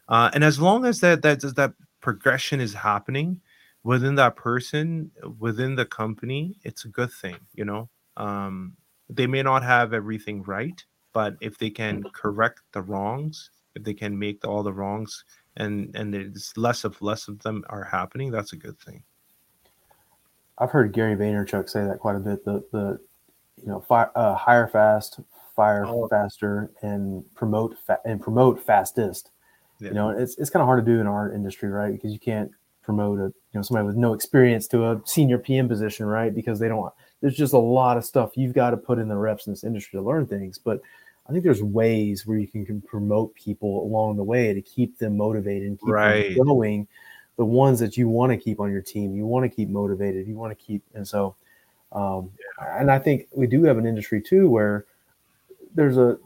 Uh, 0.09 0.31
and 0.35 0.45
as 0.45 0.61
long 0.61 0.85
as 0.85 1.01
that, 1.01 1.23
that, 1.23 1.41
that 1.57 1.73
progression 2.01 2.61
is 2.61 2.75
happening, 2.75 3.41
within 3.85 4.15
that 4.15 4.37
person 4.37 5.11
within 5.39 5.75
the 5.75 5.85
company 5.85 6.57
it's 6.63 6.85
a 6.85 6.89
good 6.89 7.11
thing 7.13 7.37
you 7.55 7.65
know 7.65 7.89
um, 8.17 8.77
they 9.09 9.27
may 9.27 9.43
not 9.43 9.63
have 9.63 9.93
everything 9.93 10.43
right 10.43 10.85
but 11.13 11.37
if 11.41 11.59
they 11.59 11.71
can 11.71 12.03
correct 12.13 12.61
the 12.73 12.83
wrongs 12.83 13.51
if 13.75 13.83
they 13.83 13.95
can 13.95 14.19
make 14.19 14.47
all 14.47 14.63
the 14.63 14.73
wrongs 14.73 15.25
and 15.57 15.95
and 15.95 16.15
it's 16.15 16.57
less 16.57 16.85
of 16.85 17.01
less 17.03 17.29
of 17.29 17.39
them 17.41 17.65
are 17.69 17.85
happening 17.85 18.31
that's 18.31 18.53
a 18.53 18.57
good 18.57 18.79
thing 18.79 19.03
i've 20.59 20.71
heard 20.71 20.93
gary 20.93 21.17
vaynerchuk 21.17 21.69
say 21.69 21.85
that 21.85 21.99
quite 21.99 22.17
a 22.17 22.21
bit 22.21 22.45
the 22.45 22.65
the 22.73 22.99
you 23.61 23.69
know 23.69 23.81
fire, 23.81 24.11
uh, 24.15 24.35
hire 24.35 24.69
fast 24.69 25.21
fire 25.55 25.85
oh. 25.87 26.09
faster 26.09 26.71
and 26.83 27.25
promote 27.35 27.77
fa- 27.87 28.01
and 28.05 28.21
promote 28.21 28.65
fastest 28.65 29.31
yeah. 29.81 29.89
you 29.89 29.95
know 29.95 30.11
it's, 30.11 30.37
it's 30.39 30.51
kind 30.51 30.63
of 30.63 30.67
hard 30.67 30.85
to 30.85 30.93
do 30.93 31.01
in 31.01 31.07
our 31.07 31.33
industry 31.33 31.69
right 31.69 31.93
because 31.93 32.13
you 32.13 32.19
can't 32.19 32.51
promote 32.83 33.19
a 33.19 33.25
you 33.25 33.33
know 33.55 33.63
somebody 33.63 33.87
with 33.87 33.97
no 33.97 34.13
experience 34.13 34.67
to 34.69 34.91
a 34.91 35.01
senior 35.05 35.39
PM 35.39 35.69
position, 35.69 36.07
right? 36.07 36.35
Because 36.35 36.59
they 36.59 36.69
don't. 36.69 36.93
There's 37.21 37.37
just 37.37 37.55
a 37.55 37.59
lot 37.59 37.97
of 37.97 38.05
stuff 38.05 38.33
you've 38.37 38.55
got 38.55 38.71
to 38.71 38.77
put 38.77 38.99
in 38.99 39.09
the 39.09 39.17
reps 39.17 39.47
in 39.47 39.53
this 39.53 39.65
industry 39.65 39.99
to 39.99 40.03
learn 40.03 40.27
things. 40.27 40.59
But 40.59 40.81
I 41.29 41.33
think 41.33 41.45
there's 41.45 41.63
ways 41.63 42.27
where 42.27 42.37
you 42.37 42.49
can, 42.49 42.67
can 42.67 42.81
promote 42.83 43.35
people 43.35 43.85
along 43.85 44.17
the 44.17 44.25
way 44.25 44.53
to 44.53 44.61
keep 44.61 44.99
them 44.99 45.17
motivated 45.17 45.69
and 45.69 45.79
keep 45.79 45.89
right. 45.89 46.37
them 46.37 46.47
going. 46.47 46.89
The 47.37 47.45
ones 47.45 47.81
that 47.81 47.97
you 47.97 48.09
want 48.09 48.31
to 48.33 48.37
keep 48.37 48.61
on 48.61 48.71
your 48.71 48.83
team, 48.83 49.15
you 49.15 49.27
want 49.27 49.45
to 49.45 49.49
keep 49.49 49.69
motivated, 49.69 50.27
you 50.27 50.37
want 50.37 50.57
to 50.57 50.65
keep, 50.65 50.83
and 50.95 51.07
so, 51.07 51.35
um, 51.93 52.31
and 52.61 52.91
I 52.91 52.99
think 52.99 53.29
we 53.33 53.47
do 53.47 53.65
have 53.65 53.79
an 53.79 53.87
industry 53.87 54.21
too 54.21 54.49
where 54.49 54.87
there's 55.75 55.97
a 55.97 56.19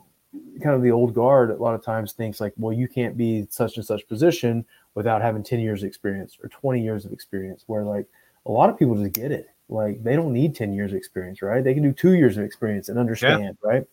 kind 0.63 0.75
of 0.75 0.83
the 0.83 0.91
old 0.91 1.15
guard 1.15 1.51
a 1.51 1.57
lot 1.57 1.75
of 1.75 1.85
times 1.85 2.13
thinks 2.13 2.41
like, 2.41 2.53
well, 2.57 2.73
you 2.73 2.89
can't 2.89 3.17
be 3.17 3.47
such 3.51 3.77
and 3.77 3.87
such 3.87 4.07
position 4.09 4.65
without 4.95 5.23
having 5.23 5.43
10 5.43 5.61
years 5.61 5.83
of 5.83 5.89
experience 5.89 6.37
or 6.43 6.49
20 6.49 6.83
years 6.83 7.05
of 7.05 7.13
experience. 7.13 7.65
Where 7.67 7.85
like 7.85 8.07
a 8.47 8.51
lot 8.51 8.71
of 8.71 8.79
people 8.79 8.97
just 8.97 9.13
get 9.13 9.33
it. 9.33 9.49
Like 9.69 10.03
they 10.03 10.15
don't 10.15 10.33
need 10.33 10.55
10 10.55 10.73
years 10.73 10.93
of 10.93 10.99
experience, 10.99 11.43
right? 11.43 11.63
They 11.63 11.75
can 11.75 11.83
do 11.83 11.93
two 11.93 12.15
years 12.15 12.37
of 12.39 12.45
experience 12.45 12.89
and 12.89 12.99
understand, 12.99 13.57
yeah. 13.63 13.69
right? 13.69 13.87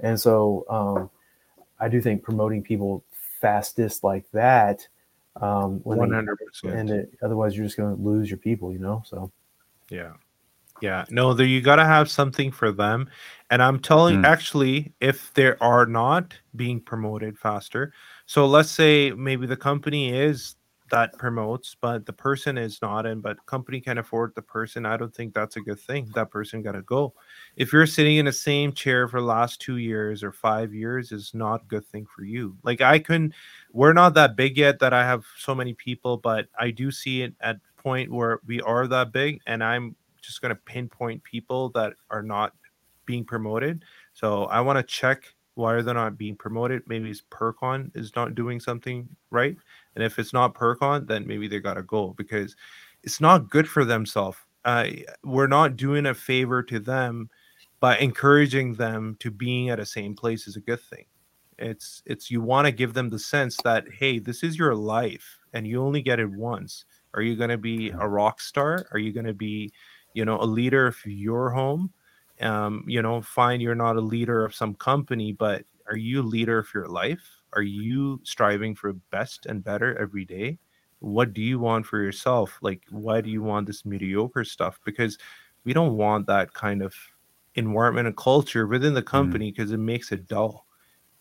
And 0.00 0.20
so 0.20 0.64
um, 0.68 1.10
I 1.78 1.88
do 1.88 2.00
think 2.00 2.22
promoting 2.22 2.62
people 2.62 3.04
fastest 3.40 4.02
like 4.02 4.30
that. 4.32 4.86
Um, 5.36 5.80
100%. 5.80 6.26
They, 6.62 6.68
and 6.70 6.90
it, 6.90 7.12
otherwise, 7.22 7.56
you're 7.56 7.66
just 7.66 7.76
going 7.76 7.96
to 7.96 8.02
lose 8.02 8.28
your 8.28 8.38
people, 8.38 8.72
you 8.72 8.78
know? 8.78 9.02
So, 9.06 9.30
yeah. 9.88 10.12
Yeah, 10.80 11.04
no, 11.10 11.34
there 11.34 11.46
you 11.46 11.60
got 11.60 11.76
to 11.76 11.84
have 11.84 12.10
something 12.10 12.50
for 12.50 12.72
them. 12.72 13.08
And 13.50 13.62
I'm 13.62 13.80
telling 13.80 14.22
mm. 14.22 14.26
actually, 14.26 14.94
if 15.00 15.32
they 15.34 15.54
are 15.60 15.84
not 15.84 16.34
being 16.56 16.80
promoted 16.80 17.38
faster, 17.38 17.92
so 18.26 18.46
let's 18.46 18.70
say 18.70 19.10
maybe 19.10 19.46
the 19.46 19.56
company 19.56 20.14
is 20.14 20.56
that 20.90 21.16
promotes, 21.18 21.76
but 21.80 22.06
the 22.06 22.12
person 22.12 22.58
is 22.58 22.80
not, 22.82 23.06
and 23.06 23.22
but 23.22 23.44
company 23.46 23.80
can 23.80 23.98
afford 23.98 24.34
the 24.34 24.42
person. 24.42 24.86
I 24.86 24.96
don't 24.96 25.14
think 25.14 25.34
that's 25.34 25.56
a 25.56 25.60
good 25.60 25.80
thing. 25.80 26.10
That 26.14 26.30
person 26.30 26.62
got 26.62 26.72
to 26.72 26.82
go. 26.82 27.14
If 27.56 27.72
you're 27.72 27.86
sitting 27.86 28.16
in 28.16 28.26
the 28.26 28.32
same 28.32 28.72
chair 28.72 29.08
for 29.08 29.20
last 29.20 29.60
two 29.60 29.78
years 29.78 30.22
or 30.22 30.32
five 30.32 30.74
years, 30.74 31.12
is 31.12 31.32
not 31.34 31.62
a 31.62 31.66
good 31.66 31.86
thing 31.86 32.06
for 32.06 32.24
you. 32.24 32.56
Like 32.62 32.80
I 32.80 32.98
couldn't. 32.98 33.34
We're 33.72 33.92
not 33.92 34.14
that 34.14 34.36
big 34.36 34.56
yet 34.56 34.78
that 34.80 34.92
I 34.92 35.04
have 35.04 35.24
so 35.38 35.54
many 35.54 35.74
people, 35.74 36.16
but 36.16 36.46
I 36.58 36.70
do 36.70 36.90
see 36.90 37.22
it 37.22 37.34
at 37.40 37.58
point 37.76 38.10
where 38.12 38.40
we 38.46 38.60
are 38.62 38.86
that 38.86 39.12
big, 39.12 39.40
and 39.46 39.64
I'm 39.64 39.96
just 40.20 40.42
going 40.42 40.54
to 40.54 40.60
pinpoint 40.62 41.22
people 41.24 41.70
that 41.70 41.94
are 42.10 42.22
not 42.22 42.52
being 43.06 43.24
promoted. 43.24 43.84
So 44.12 44.44
I 44.44 44.60
want 44.60 44.78
to 44.78 44.82
check 44.82 45.34
why 45.54 45.74
are 45.74 45.82
they're 45.82 45.94
not 45.94 46.16
being 46.16 46.36
promoted. 46.36 46.82
Maybe 46.86 47.10
it's 47.10 47.22
Pircon 47.30 47.94
is 47.96 48.14
not 48.14 48.34
doing 48.34 48.60
something 48.60 49.08
right. 49.30 49.56
And 49.94 50.04
if 50.04 50.18
it's 50.18 50.32
not 50.32 50.54
Pircon, 50.54 51.06
then 51.06 51.26
maybe 51.26 51.48
they 51.48 51.60
got 51.60 51.74
to 51.74 51.82
go 51.82 52.14
because 52.16 52.56
it's 53.02 53.20
not 53.20 53.50
good 53.50 53.68
for 53.68 53.84
themselves. 53.84 54.38
Uh, 54.64 54.88
we're 55.24 55.46
not 55.46 55.76
doing 55.76 56.06
a 56.06 56.14
favor 56.14 56.62
to 56.62 56.78
them 56.78 57.28
by 57.80 57.96
encouraging 57.98 58.74
them 58.74 59.16
to 59.20 59.30
being 59.30 59.70
at 59.70 59.80
a 59.80 59.86
same 59.86 60.14
place 60.14 60.46
is 60.46 60.56
a 60.56 60.60
good 60.60 60.80
thing. 60.80 61.06
It's 61.58 62.02
it's 62.06 62.30
you 62.30 62.40
want 62.40 62.66
to 62.66 62.72
give 62.72 62.94
them 62.94 63.08
the 63.08 63.18
sense 63.18 63.56
that 63.64 63.84
hey, 63.98 64.18
this 64.18 64.42
is 64.42 64.58
your 64.58 64.74
life 64.74 65.38
and 65.52 65.66
you 65.66 65.82
only 65.82 66.02
get 66.02 66.20
it 66.20 66.30
once. 66.30 66.84
Are 67.14 67.22
you 67.22 67.36
going 67.36 67.50
to 67.50 67.58
be 67.58 67.90
a 67.90 68.06
rock 68.06 68.40
star? 68.40 68.86
Are 68.92 68.98
you 68.98 69.12
going 69.12 69.26
to 69.26 69.34
be 69.34 69.72
you 70.14 70.24
know 70.24 70.38
a 70.40 70.44
leader 70.44 70.86
of 70.86 70.96
your 71.04 71.50
home 71.50 71.92
um, 72.40 72.84
you 72.86 73.02
know 73.02 73.20
fine 73.20 73.60
you're 73.60 73.74
not 73.74 73.96
a 73.96 74.00
leader 74.00 74.44
of 74.44 74.54
some 74.54 74.74
company 74.74 75.32
but 75.32 75.64
are 75.88 75.96
you 75.96 76.20
a 76.20 76.22
leader 76.22 76.58
of 76.58 76.68
your 76.74 76.86
life 76.86 77.39
are 77.52 77.62
you 77.62 78.20
striving 78.22 78.74
for 78.74 78.92
best 79.10 79.46
and 79.46 79.64
better 79.64 79.98
every 79.98 80.24
day 80.24 80.58
what 81.00 81.32
do 81.32 81.40
you 81.40 81.58
want 81.58 81.86
for 81.86 82.02
yourself 82.02 82.58
like 82.62 82.82
why 82.90 83.20
do 83.20 83.30
you 83.30 83.42
want 83.42 83.66
this 83.66 83.84
mediocre 83.84 84.44
stuff 84.44 84.78
because 84.84 85.18
we 85.64 85.72
don't 85.72 85.96
want 85.96 86.26
that 86.26 86.52
kind 86.52 86.82
of 86.82 86.94
environment 87.54 88.06
and 88.06 88.16
culture 88.16 88.66
within 88.66 88.94
the 88.94 89.00
mm-hmm. 89.00 89.08
company 89.08 89.50
because 89.50 89.70
mm-hmm. 89.70 89.82
it 89.82 89.84
makes 89.84 90.12
it 90.12 90.26
dull 90.28 90.66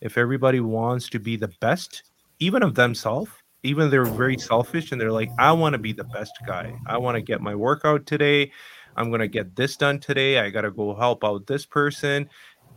if 0.02 0.18
everybody 0.18 0.60
wants 0.60 1.10
to 1.10 1.20
be 1.20 1.36
the 1.36 1.52
best 1.60 2.04
even 2.40 2.64
of 2.64 2.76
themselves 2.76 3.32
even 3.64 3.90
they're 3.90 4.06
very 4.06 4.38
selfish 4.38 4.92
and 4.92 5.00
they're 5.00 5.12
like 5.12 5.30
i 5.38 5.52
want 5.52 5.74
to 5.74 5.80
be 5.80 5.94
the 5.94 6.04
best 6.06 6.34
guy 6.46 6.74
i 6.88 6.98
want 6.98 7.16
to 7.16 7.22
get 7.22 7.42
my 7.42 7.56
workout 7.56 8.06
today 8.06 8.52
I'm 9.00 9.10
going 9.10 9.22
to 9.22 9.28
get 9.28 9.56
this 9.56 9.78
done 9.78 10.00
today. 10.00 10.40
I 10.40 10.50
got 10.50 10.62
to 10.62 10.72
go 10.72 10.94
help 10.94 11.24
out 11.24 11.48
this 11.48 11.66
person. 11.66 12.30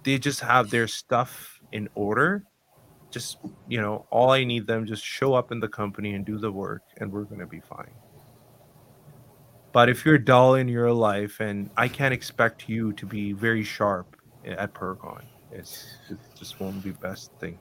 They 0.05 0.19
just 0.19 0.41
have 0.41 0.71
their 0.71 0.87
stuff 0.87 1.61
in 1.73 1.89
order. 1.97 2.45
Just, 3.13 3.39
you 3.69 3.81
know, 3.81 4.07
all 4.11 4.31
I 4.31 4.43
need 4.43 4.67
them 4.67 4.87
just 4.87 5.05
show 5.05 5.35
up 5.35 5.53
in 5.53 5.61
the 5.61 5.69
company 5.69 6.15
and 6.15 6.25
do 6.25 6.39
the 6.39 6.51
work 6.51 6.83
and 6.97 7.13
we're 7.13 7.25
going 7.25 7.41
to 7.41 7.47
be 7.47 7.61
fine. 7.61 7.93
But 9.73 9.89
if 9.89 10.05
you're 10.05 10.19
dull 10.19 10.57
in 10.57 10.69
your 10.69 10.93
life 10.93 11.41
and 11.41 11.71
I 11.77 11.89
can't 11.89 12.13
expect 12.13 12.69
you 12.69 12.93
to 12.95 13.07
be 13.07 13.33
very 13.33 13.63
sharp 13.63 14.17
at 14.45 14.75
Pircon, 14.75 15.23
it's 15.51 15.97
it 16.11 16.19
just 16.39 16.61
won't 16.61 16.83
be 16.83 16.91
best 16.91 17.33
thing. 17.39 17.59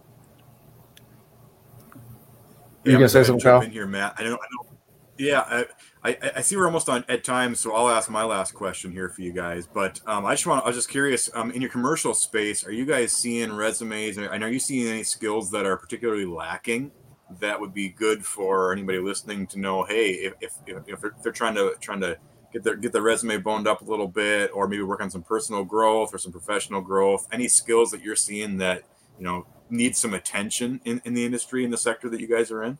You 2.83 2.93
gonna 2.93 3.09
say 3.09 3.23
something, 3.23 3.43
Kyle? 3.43 3.61
In 3.61 3.71
here, 3.71 3.85
Matt. 3.85 4.15
I 4.17 4.23
know. 4.23 4.33
I 4.33 4.47
know. 4.51 4.70
Yeah, 5.17 5.41
I, 5.41 5.65
I, 6.03 6.31
I 6.37 6.41
see 6.41 6.55
we're 6.55 6.65
almost 6.65 6.89
on 6.89 7.05
at 7.07 7.23
times, 7.23 7.59
so 7.59 7.75
I'll 7.75 7.89
ask 7.89 8.09
my 8.09 8.23
last 8.23 8.53
question 8.53 8.91
here 8.91 9.09
for 9.09 9.21
you 9.21 9.31
guys. 9.31 9.67
But 9.67 9.99
um, 10.07 10.25
I 10.25 10.33
just 10.33 10.47
want 10.47 10.63
I 10.63 10.67
was 10.67 10.75
just 10.75 10.89
curious. 10.89 11.29
Um, 11.35 11.51
in 11.51 11.61
your 11.61 11.69
commercial 11.69 12.13
space, 12.13 12.65
are 12.65 12.71
you 12.71 12.85
guys 12.85 13.11
seeing 13.11 13.51
resumes? 13.51 14.17
And 14.17 14.43
are 14.43 14.49
you 14.49 14.59
seeing 14.59 14.87
any 14.87 15.03
skills 15.03 15.51
that 15.51 15.65
are 15.65 15.77
particularly 15.77 16.25
lacking 16.25 16.91
that 17.39 17.59
would 17.59 17.73
be 17.73 17.89
good 17.89 18.25
for 18.25 18.73
anybody 18.73 18.99
listening 18.99 19.45
to 19.47 19.59
know? 19.59 19.83
Hey, 19.83 20.11
if 20.11 20.33
if, 20.41 20.53
if 20.65 21.01
they're, 21.01 21.13
they're 21.21 21.31
trying 21.31 21.55
to 21.55 21.75
trying 21.79 22.01
to 22.01 22.17
get 22.51 22.63
their 22.63 22.75
get 22.75 22.91
their 22.91 23.03
resume 23.03 23.37
boned 23.37 23.67
up 23.67 23.81
a 23.81 23.85
little 23.85 24.07
bit, 24.07 24.49
or 24.53 24.67
maybe 24.67 24.83
work 24.83 25.01
on 25.01 25.11
some 25.11 25.23
personal 25.23 25.63
growth 25.63 26.13
or 26.13 26.17
some 26.17 26.31
professional 26.31 26.81
growth. 26.81 27.27
Any 27.31 27.47
skills 27.47 27.91
that 27.91 28.01
you're 28.01 28.15
seeing 28.15 28.57
that 28.57 28.83
you 29.19 29.25
know 29.25 29.45
need 29.69 29.95
some 29.95 30.13
attention 30.13 30.81
in, 30.83 31.01
in 31.05 31.13
the 31.13 31.25
industry 31.25 31.63
in 31.63 31.69
the 31.69 31.77
sector 31.77 32.09
that 32.09 32.19
you 32.19 32.27
guys 32.27 32.49
are 32.49 32.63
in? 32.63 32.79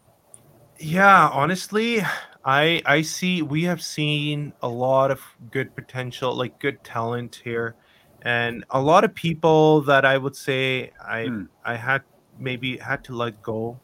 Yeah, 0.82 1.30
honestly, 1.30 2.02
I 2.44 2.82
I 2.86 3.02
see 3.04 3.42
we 3.44 3.64
have 3.66 3.82
seen 3.84 4.54
a 4.62 4.68
lot 4.70 5.12
of 5.12 5.22
good 5.52 5.76
potential, 5.76 6.36
like 6.36 6.60
good 6.60 6.84
talent 6.84 7.36
here, 7.44 7.76
and 8.24 8.66
a 8.72 8.82
lot 8.82 9.04
of 9.04 9.14
people 9.14 9.82
that 9.82 10.06
I 10.06 10.18
would 10.18 10.36
say 10.36 10.92
I 11.00 11.26
hmm. 11.28 11.44
I 11.64 11.76
had 11.76 12.02
maybe 12.40 12.78
had 12.78 13.04
to 13.06 13.16
let 13.16 13.42
go, 13.44 13.80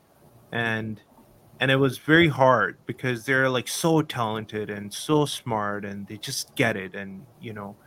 and 0.51 0.99
and 1.59 1.71
it 1.71 1.77
was 1.77 1.99
very 1.99 2.29
hard 2.29 2.79
because 2.87 3.25
they're 3.25 3.49
like 3.49 3.67
so 3.67 4.01
talented 4.01 4.69
and 4.71 4.93
so 4.93 5.25
smart 5.25 5.85
and 5.85 6.07
they 6.07 6.17
just 6.17 6.55
get 6.55 6.77
it 6.77 6.95
and 6.95 7.25
you 7.41 7.53
know 7.53 7.77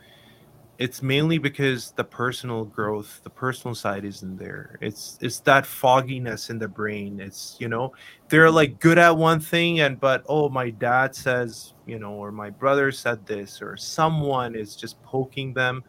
it's 0.81 1.03
mainly 1.03 1.37
because 1.37 1.91
the 1.91 2.03
personal 2.03 2.65
growth 2.65 3.21
the 3.23 3.29
personal 3.29 3.75
side 3.75 4.03
isn't 4.03 4.37
there. 4.37 4.79
It's 4.81 5.19
it's 5.21 5.39
that 5.41 5.63
fogginess 5.67 6.49
in 6.49 6.57
the 6.57 6.67
brain. 6.67 7.19
It's 7.19 7.55
you 7.59 7.67
know 7.67 7.93
they're 8.29 8.49
like 8.49 8.79
good 8.79 8.97
at 8.97 9.15
one 9.15 9.39
thing 9.39 9.81
and 9.81 9.99
but 9.99 10.23
oh 10.27 10.49
my 10.49 10.71
dad 10.71 11.15
says 11.15 11.75
you 11.85 11.99
know 11.99 12.13
or 12.13 12.31
my 12.31 12.49
brother 12.49 12.91
said 12.91 13.23
this 13.27 13.61
or 13.61 13.77
someone 13.77 14.55
is 14.55 14.75
just 14.75 14.99
poking 15.03 15.53
them 15.53 15.83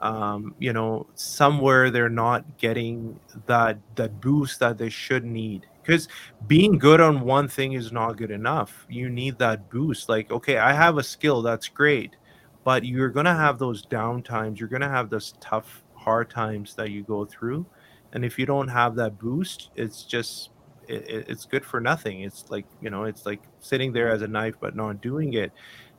um, 0.00 0.56
you 0.58 0.72
know 0.72 1.06
somewhere 1.14 1.90
they're 1.92 2.08
not 2.08 2.58
getting 2.58 3.20
that 3.46 3.78
that 3.94 4.20
boost 4.20 4.58
that 4.58 4.76
they 4.76 4.90
should 4.90 5.24
need. 5.24 5.66
Because 5.82 6.08
being 6.48 6.78
good 6.78 7.00
on 7.00 7.20
one 7.20 7.46
thing 7.46 7.74
is 7.74 7.92
not 7.92 8.16
good 8.16 8.30
enough. 8.32 8.86
You 8.88 9.08
need 9.08 9.38
that 9.38 9.70
boost. 9.70 10.08
Like 10.08 10.32
okay 10.32 10.58
i 10.58 10.72
have 10.72 10.98
a 10.98 11.02
skill 11.04 11.42
that's 11.42 11.68
great 11.68 12.16
but 12.64 12.84
you're 12.84 13.10
going 13.10 13.26
to 13.26 13.34
have 13.34 13.58
those 13.58 13.82
down 13.82 14.22
times 14.22 14.58
you're 14.58 14.68
going 14.68 14.82
to 14.82 14.88
have 14.88 15.10
those 15.10 15.34
tough 15.40 15.82
hard 15.94 16.30
times 16.30 16.74
that 16.74 16.90
you 16.90 17.02
go 17.02 17.24
through 17.24 17.64
and 18.12 18.24
if 18.24 18.38
you 18.38 18.46
don't 18.46 18.68
have 18.68 18.94
that 18.94 19.18
boost 19.18 19.70
it's 19.76 20.02
just 20.04 20.50
it, 20.88 21.26
it's 21.28 21.44
good 21.44 21.64
for 21.64 21.80
nothing. 21.80 22.22
It's 22.22 22.50
like 22.50 22.66
you 22.80 22.90
know 22.90 23.04
it's 23.04 23.26
like 23.26 23.42
sitting 23.60 23.92
there 23.92 24.10
as 24.10 24.22
a 24.22 24.28
knife 24.28 24.54
but 24.60 24.76
not 24.76 25.00
doing 25.00 25.34
it. 25.34 25.52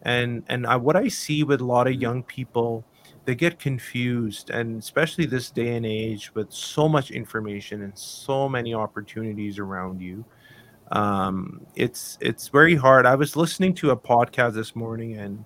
And 0.04 0.44
and 0.50 0.68
I, 0.68 0.76
what 0.76 0.98
i 0.98 1.08
see 1.08 1.44
with 1.44 1.62
a 1.62 1.66
lot 1.66 1.88
of 1.88 1.94
young 1.94 2.24
people 2.24 2.84
they 3.24 3.36
get 3.36 3.58
confused 3.58 4.50
and 4.50 4.78
especially 4.78 5.26
this 5.26 5.50
day 5.50 5.78
and 5.78 5.86
age 5.86 6.36
with 6.36 6.52
so 6.52 6.90
much 6.90 7.10
information 7.10 7.84
and 7.84 7.98
so 7.98 8.50
many 8.50 8.74
opportunities 8.74 9.60
around 9.60 10.02
you 10.02 10.26
um, 10.92 11.66
it's 11.76 12.18
it's 12.22 12.50
very 12.50 12.76
hard. 12.76 13.06
I 13.06 13.16
was 13.16 13.36
listening 13.36 13.74
to 13.76 13.92
a 13.92 13.98
podcast 13.98 14.54
this 14.54 14.76
morning 14.76 15.18
and 15.18 15.44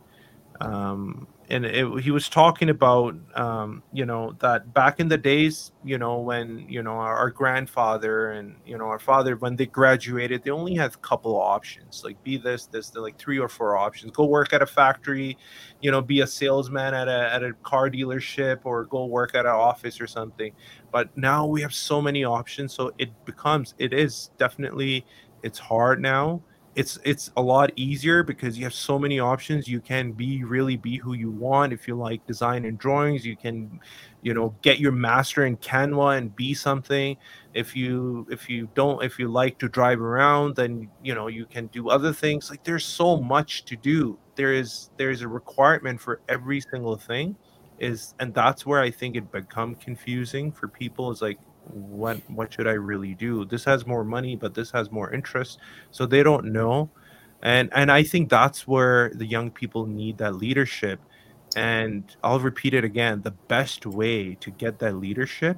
um, 0.62 1.28
and 1.49 1.66
it, 1.66 2.01
he 2.01 2.12
was 2.12 2.28
talking 2.28 2.70
about 2.70 3.16
um, 3.36 3.82
you 3.93 4.05
know 4.05 4.36
that 4.39 4.74
back 4.74 4.99
in 4.99 5.08
the 5.08 5.18
days 5.18 5.72
you 5.84 5.97
know 5.97 6.20
when 6.20 6.66
you 6.68 6.84
know 6.84 6.93
our, 6.93 7.16
our, 7.16 7.30
grandfather 7.30 8.32
and 8.32 8.55
you 8.66 8.78
know 8.78 8.86
our 8.86 8.99
father 8.99 9.38
when 9.38 9.55
they 9.55 9.66
graduated 9.66 10.43
they 10.43 10.51
only 10.51 10.76
had 10.76 10.93
a 10.93 10.97
couple 10.97 11.36
options 11.36 12.01
like 12.03 12.22
be 12.24 12.38
this 12.38 12.66
this 12.66 12.93
like 12.95 13.18
three 13.18 13.39
or 13.39 13.47
four 13.47 13.78
options. 13.78 14.12
Go 14.12 14.26
work 14.26 14.53
at 14.53 14.62
a 14.62 14.66
factory 14.66 15.38
you 15.82 15.91
know 15.91 16.01
be 16.01 16.22
a 16.22 16.28
salesman 16.28 16.93
at 16.93 17.08
a, 17.08 17.34
at 17.34 17.43
a 17.43 17.53
car 17.64 17.89
dealership 17.89 18.60
or 18.64 18.86
go 18.86 19.05
work 19.05 19.36
at 19.36 19.45
an 19.45 19.51
office 19.51 20.01
or 20.01 20.08
something. 20.08 20.51
But 20.91 21.16
now 21.16 21.45
we 21.45 21.62
have 21.62 21.74
so 21.74 22.01
many 22.01 22.26
options 22.26 22.74
so 22.74 22.91
it 22.97 23.10
becomes 23.26 23.74
it 23.78 23.93
is 23.93 24.32
definitely 24.38 25.05
it's 25.43 25.60
hard 25.60 26.01
now 26.01 26.41
it's 26.78 27.00
it's 27.04 27.32
a 27.38 27.42
lot 27.42 27.72
easier 27.76 28.22
because 28.22 28.56
you 28.56 28.64
have 28.64 28.74
so 28.74 29.00
many 29.00 29.20
options. 29.20 29.68
You 29.68 29.82
can 29.82 30.12
be 30.12 30.44
really 30.44 30.78
be 30.78 30.98
who 30.98 31.14
you 31.14 31.32
want. 31.32 31.74
If 31.74 31.88
you 31.88 31.96
like 31.96 32.24
design 32.28 32.66
and 32.66 32.78
drawings 32.78 33.26
you 33.26 33.36
can 33.36 33.80
you 34.22 34.36
know 34.36 34.54
get 34.62 34.80
your 34.80 34.92
master 34.92 35.48
in 35.48 35.58
canva 35.58 36.20
and 36.20 36.36
be 36.36 36.54
something. 36.54 37.18
If 37.56 37.76
you 37.76 38.28
if 38.30 38.48
you 38.48 38.70
don't 38.76 39.04
if 39.04 39.18
you 39.18 39.28
like 39.28 39.58
to 39.58 39.68
drive 39.68 40.02
around 40.02 40.56
then 40.56 40.88
you 41.02 41.16
know 41.16 41.28
you 41.28 41.48
can 41.48 41.66
do 41.68 41.90
other 41.90 42.14
things. 42.14 42.52
Like 42.52 42.64
there's 42.64 42.86
so 42.86 43.18
much 43.18 43.66
to 43.66 43.76
do. 43.76 44.20
There 44.36 44.54
is 44.54 44.92
there's 44.98 45.24
a 45.24 45.28
requirement 45.28 46.00
for 46.00 46.22
every 46.30 46.62
single 46.62 46.96
thing 46.96 47.36
is 47.80 48.16
and 48.20 48.34
that's 48.34 48.66
where 48.66 48.82
i 48.82 48.90
think 48.90 49.16
it 49.16 49.32
become 49.32 49.76
confusing 49.76 50.52
for 50.52 50.68
people 50.68 51.12
is 51.12 51.22
like 51.22 51.38
what 51.70 52.18
what 52.30 52.53
should 52.53 52.68
i 52.68 52.74
really 52.74 53.13
do? 53.13 53.45
This 53.45 53.63
has 53.65 53.86
more 53.86 54.03
money 54.03 54.36
but 54.36 54.53
this 54.53 54.72
has 54.72 54.91
more 54.91 55.13
interest. 55.13 55.59
So 55.91 56.05
they 56.05 56.24
don't 56.24 56.45
know. 56.45 56.89
And 57.43 57.70
and 57.74 57.91
i 57.91 58.03
think 58.03 58.30
that's 58.30 58.68
where 58.68 59.11
the 59.15 59.26
young 59.26 59.51
people 59.51 59.86
need 59.86 60.18
that 60.20 60.36
leadership. 60.36 60.99
And 61.55 62.03
i'll 62.24 62.39
repeat 62.39 62.74
it 62.74 62.84
again 62.84 63.22
the 63.22 63.32
best 63.32 63.86
way 63.86 64.36
to 64.36 64.51
get 64.51 64.80
that 64.80 64.95
leadership 64.95 65.57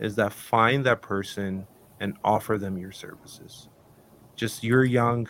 is 0.00 0.16
that 0.16 0.32
find 0.32 0.84
that 0.86 1.02
person 1.02 1.66
and 2.00 2.16
offer 2.24 2.56
them 2.56 2.78
your 2.78 2.92
services. 2.92 3.68
Just 4.36 4.64
you're 4.64 4.84
young. 4.84 5.28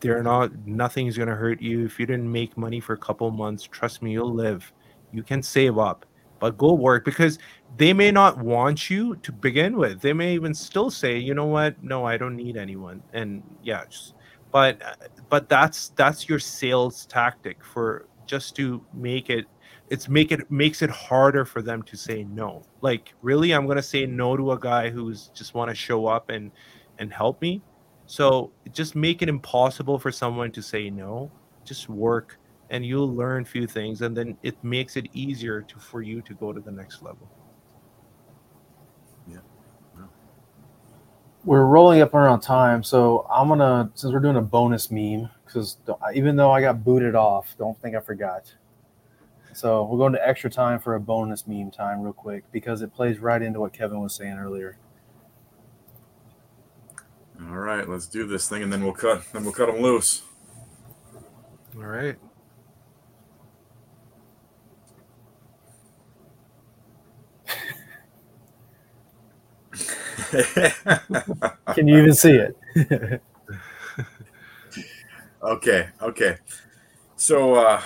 They're 0.00 0.22
not 0.22 0.66
nothing's 0.66 1.16
going 1.16 1.28
to 1.28 1.34
hurt 1.34 1.60
you. 1.60 1.84
If 1.84 1.98
you 1.98 2.06
didn't 2.06 2.30
make 2.30 2.56
money 2.56 2.80
for 2.80 2.92
a 2.92 2.98
couple 2.98 3.30
months 3.30 3.64
trust 3.64 4.02
me 4.02 4.12
you'll 4.12 4.34
live. 4.34 4.72
You 5.12 5.22
can 5.22 5.42
save 5.42 5.78
up 5.78 6.06
but 6.42 6.58
go 6.58 6.72
work 6.74 7.04
because 7.04 7.38
they 7.76 7.92
may 7.92 8.10
not 8.10 8.36
want 8.36 8.90
you 8.90 9.14
to 9.14 9.30
begin 9.30 9.76
with. 9.76 10.00
They 10.00 10.12
may 10.12 10.34
even 10.34 10.52
still 10.52 10.90
say 10.90 11.16
you 11.16 11.34
know 11.34 11.46
what? 11.46 11.80
No 11.84 12.04
i 12.04 12.16
don't 12.16 12.34
need 12.34 12.56
anyone. 12.56 13.00
And 13.12 13.44
yeah 13.62 13.84
just, 13.88 14.14
but 14.50 14.82
uh, 14.82 14.96
but 15.30 15.48
that's 15.48 15.90
that's 15.90 16.28
your 16.28 16.40
sales 16.40 17.06
tactic 17.06 17.64
for 17.64 18.08
just 18.26 18.56
to 18.56 18.84
make 18.92 19.30
it 19.30 19.46
it's 19.88 20.08
make 20.08 20.32
it 20.32 20.50
makes 20.50 20.82
it 20.82 20.90
harder 20.90 21.44
for 21.44 21.62
them 21.62 21.80
to 21.84 21.96
say 21.96 22.24
no. 22.24 22.64
Like 22.80 23.14
really 23.22 23.52
i'm 23.52 23.68
to 23.68 23.80
say 23.80 24.04
no 24.04 24.36
to 24.36 24.50
a 24.50 24.58
guy 24.58 24.90
who's 24.90 25.28
just 25.28 25.54
want 25.54 25.68
to 25.70 25.76
show 25.76 26.06
up 26.08 26.28
and 26.28 26.50
and 26.98 27.12
help 27.12 27.40
me. 27.40 27.62
So 28.06 28.50
just 28.72 28.96
make 28.96 29.22
it 29.22 29.28
impossible 29.28 29.96
for 30.00 30.10
someone 30.10 30.50
to 30.52 30.62
say 30.62 30.90
no. 30.90 31.30
Just 31.64 31.88
work 31.88 32.36
and 32.72 32.86
you'll 32.86 33.14
learn 33.14 33.42
a 33.42 33.44
few 33.44 33.66
things 33.66 34.00
and 34.00 34.16
then 34.16 34.36
it 34.42 34.56
makes 34.64 34.96
it 34.96 35.06
easier 35.12 35.60
to 35.60 35.78
for 35.78 36.00
you 36.00 36.22
to 36.22 36.34
go 36.34 36.52
to 36.52 36.60
the 36.60 36.72
next 36.72 37.02
level. 37.02 37.30
Yeah. 39.30 39.36
we're 41.44 41.66
rolling 41.66 42.00
up 42.00 42.12
around 42.14 42.40
time 42.40 42.82
so 42.82 43.24
i'm 43.30 43.46
gonna 43.48 43.90
since 43.94 44.12
we're 44.12 44.18
doing 44.20 44.36
a 44.36 44.42
bonus 44.42 44.90
meme 44.90 45.28
because 45.44 45.76
even 46.14 46.34
though 46.34 46.50
i 46.50 46.60
got 46.60 46.82
booted 46.82 47.14
off 47.14 47.54
don't 47.58 47.80
think 47.80 47.94
i 47.94 48.00
forgot. 48.00 48.52
So 49.54 49.84
we're 49.84 49.98
going 49.98 50.14
to 50.14 50.26
extra 50.26 50.48
time 50.48 50.78
for 50.78 50.94
a 50.94 51.00
bonus 51.00 51.46
meme 51.46 51.70
time 51.70 52.00
real 52.00 52.14
quick 52.14 52.42
because 52.52 52.80
it 52.80 52.94
plays 52.94 53.18
right 53.18 53.42
into 53.42 53.60
what 53.60 53.74
kevin 53.74 54.00
was 54.00 54.14
saying 54.14 54.38
earlier. 54.38 54.78
All 57.38 57.58
right 57.58 57.86
let's 57.86 58.06
do 58.06 58.26
this 58.26 58.48
thing 58.48 58.62
and 58.62 58.72
then 58.72 58.82
we'll 58.82 58.94
cut 58.94 59.30
then 59.34 59.44
we'll 59.44 59.52
cut 59.52 59.66
them 59.66 59.82
loose. 59.82 60.22
All 61.76 61.84
right 61.84 62.16
Can 71.74 71.88
you 71.88 71.98
even 71.98 72.14
see 72.14 72.32
it? 72.32 72.56
okay, 75.42 75.88
okay. 76.00 76.38
So 77.16 77.54
uh 77.54 77.82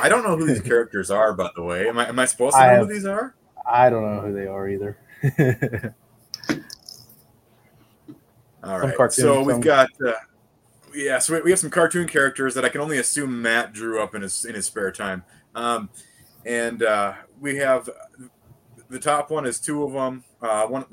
I 0.00 0.08
don't 0.08 0.22
know 0.22 0.36
who 0.36 0.46
these 0.46 0.60
characters 0.60 1.10
are, 1.10 1.32
by 1.32 1.50
the 1.54 1.62
way. 1.62 1.88
Am 1.88 1.98
I 1.98 2.08
am 2.08 2.18
I 2.18 2.26
supposed 2.26 2.56
to 2.56 2.62
know 2.62 2.68
have, 2.68 2.86
who 2.86 2.92
these 2.92 3.06
are? 3.06 3.34
I 3.66 3.90
don't 3.90 4.02
know 4.02 4.20
who 4.20 4.32
they 4.32 4.46
are 4.46 4.68
either. 4.68 4.98
All 8.62 8.78
right. 8.78 8.94
Cartoon, 8.96 9.24
so 9.24 9.42
we've 9.42 9.60
got 9.60 9.88
uh, 10.06 10.12
yeah, 10.94 11.18
so 11.18 11.40
we 11.42 11.50
have 11.50 11.58
some 11.58 11.70
cartoon 11.70 12.06
characters 12.08 12.54
that 12.54 12.64
I 12.64 12.68
can 12.68 12.80
only 12.80 12.98
assume 12.98 13.40
Matt 13.40 13.72
drew 13.72 14.02
up 14.02 14.14
in 14.14 14.22
his 14.22 14.44
in 14.44 14.54
his 14.54 14.66
spare 14.66 14.92
time. 14.92 15.24
Um, 15.54 15.90
and 16.44 16.82
uh, 16.82 17.14
we 17.40 17.56
have 17.56 17.88
the 18.90 18.98
top 18.98 19.30
one 19.30 19.46
is 19.46 19.60
two 19.60 19.84
of 19.84 19.92
them. 19.92 20.24
Uh, 20.42 20.66
one 20.66 20.84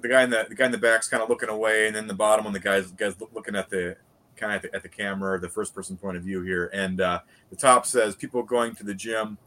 the 0.00 0.08
guy 0.08 0.22
in 0.22 0.30
the 0.30 0.46
the 0.48 0.54
guy 0.54 0.66
in 0.66 0.72
the 0.72 0.78
back's 0.78 1.08
kind 1.08 1.22
of 1.22 1.28
looking 1.28 1.48
away, 1.48 1.86
and 1.86 1.96
then 1.96 2.06
the 2.06 2.14
bottom 2.14 2.44
one, 2.44 2.52
the 2.52 2.60
guy's 2.60 2.92
guys 2.92 3.14
looking 3.34 3.56
at 3.56 3.70
the 3.70 3.96
kind 4.36 4.52
of 4.52 4.56
at 4.56 4.70
the, 4.70 4.76
at 4.76 4.82
the 4.82 4.88
camera, 4.88 5.40
the 5.40 5.48
first 5.48 5.74
person 5.74 5.96
point 5.96 6.16
of 6.16 6.22
view 6.22 6.42
here. 6.42 6.70
And 6.74 7.00
uh, 7.00 7.20
the 7.50 7.56
top 7.56 7.86
says 7.86 8.14
people 8.14 8.42
going 8.42 8.74
to 8.76 8.84
the 8.84 8.94
gym, 8.94 9.38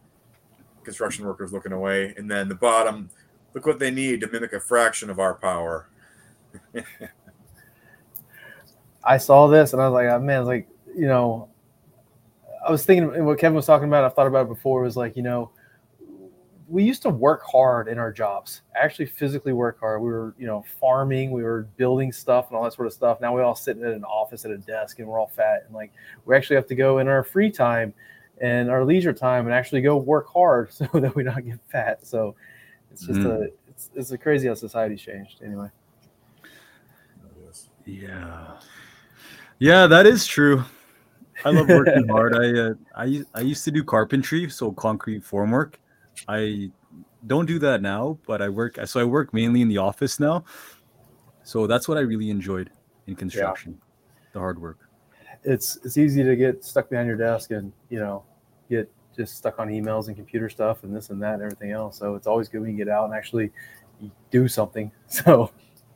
construction 0.84 1.26
workers 1.26 1.54
looking 1.54 1.72
away, 1.72 2.16
and 2.18 2.30
then 2.30 2.50
the 2.50 2.56
bottom, 2.56 3.12
look 3.54 3.68
what 3.68 3.78
they 3.78 3.92
need 3.92 4.22
to 4.22 4.28
mimic 4.28 4.54
a 4.54 4.60
fraction 4.60 5.12
of 5.12 5.20
our 5.20 5.36
power. 5.36 5.88
I 9.04 9.18
saw 9.18 9.48
this 9.48 9.74
and 9.74 9.82
I 9.82 9.88
was 9.88 9.94
like, 9.94 10.10
oh, 10.10 10.20
man, 10.20 10.46
like 10.46 10.68
you 10.96 11.08
know, 11.08 11.50
I 12.68 12.72
was 12.72 12.84
thinking 12.84 13.24
what 13.24 13.38
Kevin 13.38 13.56
was 13.56 13.68
talking 13.68 13.88
about. 13.88 14.04
I've 14.04 14.16
thought 14.16 14.28
about 14.28 14.48
it 14.48 14.50
before. 14.50 14.82
It 14.82 14.86
was 14.86 14.98
like 14.98 15.16
you 15.16 15.24
know 15.24 15.52
we 16.70 16.84
used 16.84 17.02
to 17.02 17.10
work 17.10 17.42
hard 17.44 17.88
in 17.88 17.98
our 17.98 18.12
jobs 18.12 18.62
actually 18.76 19.08
physically 19.08 19.54
work 19.54 19.80
hard. 19.80 20.02
We 20.02 20.10
were 20.10 20.36
you 20.38 20.46
know 20.46 20.64
farming 20.80 21.32
we 21.32 21.44
were 21.44 21.68
building 21.78 22.12
stuff 22.12 22.48
and 22.50 22.58
all 22.58 22.64
that 22.64 22.74
sort 22.74 22.88
of 22.88 22.94
stuff. 22.94 23.20
Now 23.20 23.36
we 23.36 23.42
all 23.42 23.56
sitting 23.56 23.82
in 23.82 23.90
an 23.90 24.04
office 24.04 24.46
at 24.46 24.52
a 24.52 24.58
desk 24.58 25.00
and 25.00 25.08
we're 25.08 25.20
all 25.20 25.28
fat 25.28 25.64
and 25.66 25.76
like 25.76 25.92
we 26.26 26.36
actually 26.36 26.58
have 26.58 26.68
to 26.68 26.76
go 26.76 27.00
in 27.00 27.08
our 27.08 27.24
free 27.24 27.50
time 27.50 27.94
and 28.40 28.70
our 28.70 28.86
leisure 28.86 29.14
time 29.14 29.46
and 29.46 29.54
actually 29.54 29.82
go 29.82 29.98
work 29.98 30.28
hard 30.28 30.72
so 30.74 30.86
that 30.94 31.16
we 31.16 31.24
don't 31.24 31.46
get 31.46 31.60
fat. 31.72 32.06
So 32.06 32.36
it's 32.92 33.06
just 33.06 33.20
mm. 33.20 33.26
a 33.26 33.50
it's, 33.68 33.90
it's 33.96 34.12
a 34.12 34.18
crazy 34.18 34.48
how 34.48 34.54
society's 34.54 35.02
changed 35.02 35.42
anyway. 35.44 35.70
Yeah. 37.86 38.60
Yeah 39.58 39.88
that 39.88 40.06
is 40.06 40.28
true. 40.28 40.64
I 41.44 41.50
love 41.50 41.68
working 41.70 42.08
hard. 42.10 42.36
I 42.36 42.60
uh, 42.60 42.74
i 42.96 43.24
i 43.34 43.42
used 43.42 43.66
to 43.66 43.72
do 43.72 43.84
carpentry 43.84 44.48
so 44.50 44.72
concrete 44.72 45.24
formwork 45.24 45.76
I 46.28 46.72
don't 47.28 47.46
do 47.46 47.60
that 47.60 47.82
now, 47.82 48.18
but 48.26 48.42
I 48.42 48.50
work. 48.50 48.78
So 48.86 49.00
I 49.00 49.04
work 49.04 49.34
mainly 49.34 49.62
in 49.62 49.68
the 49.68 49.78
office 49.78 50.20
now. 50.20 50.44
So 51.44 51.68
that's 51.68 51.88
what 51.88 51.98
I 51.98 52.02
really 52.02 52.30
enjoyed 52.30 52.70
in 53.08 53.16
construction, 53.16 53.78
yeah. 53.80 54.28
the 54.34 54.40
hard 54.40 54.62
work. 54.62 54.78
It's 55.44 55.78
it's 55.84 55.98
easy 55.98 56.24
to 56.24 56.36
get 56.36 56.64
stuck 56.64 56.90
behind 56.90 57.08
your 57.08 57.18
desk 57.18 57.52
and 57.52 57.72
you 57.90 58.00
know 58.00 58.24
get 58.70 58.92
just 59.16 59.38
stuck 59.38 59.60
on 59.60 59.70
emails 59.70 60.08
and 60.08 60.16
computer 60.16 60.50
stuff 60.50 60.84
and 60.84 60.96
this 60.96 61.10
and 61.10 61.22
that 61.24 61.36
and 61.36 61.44
everything 61.44 61.72
else. 61.72 61.98
So 61.98 62.16
it's 62.16 62.28
always 62.28 62.50
good 62.50 62.62
when 62.62 62.72
you 62.72 62.78
get 62.78 62.90
out 62.90 63.06
and 63.06 63.14
actually 63.14 63.52
do 64.32 64.48
something. 64.48 64.92
So 65.08 65.52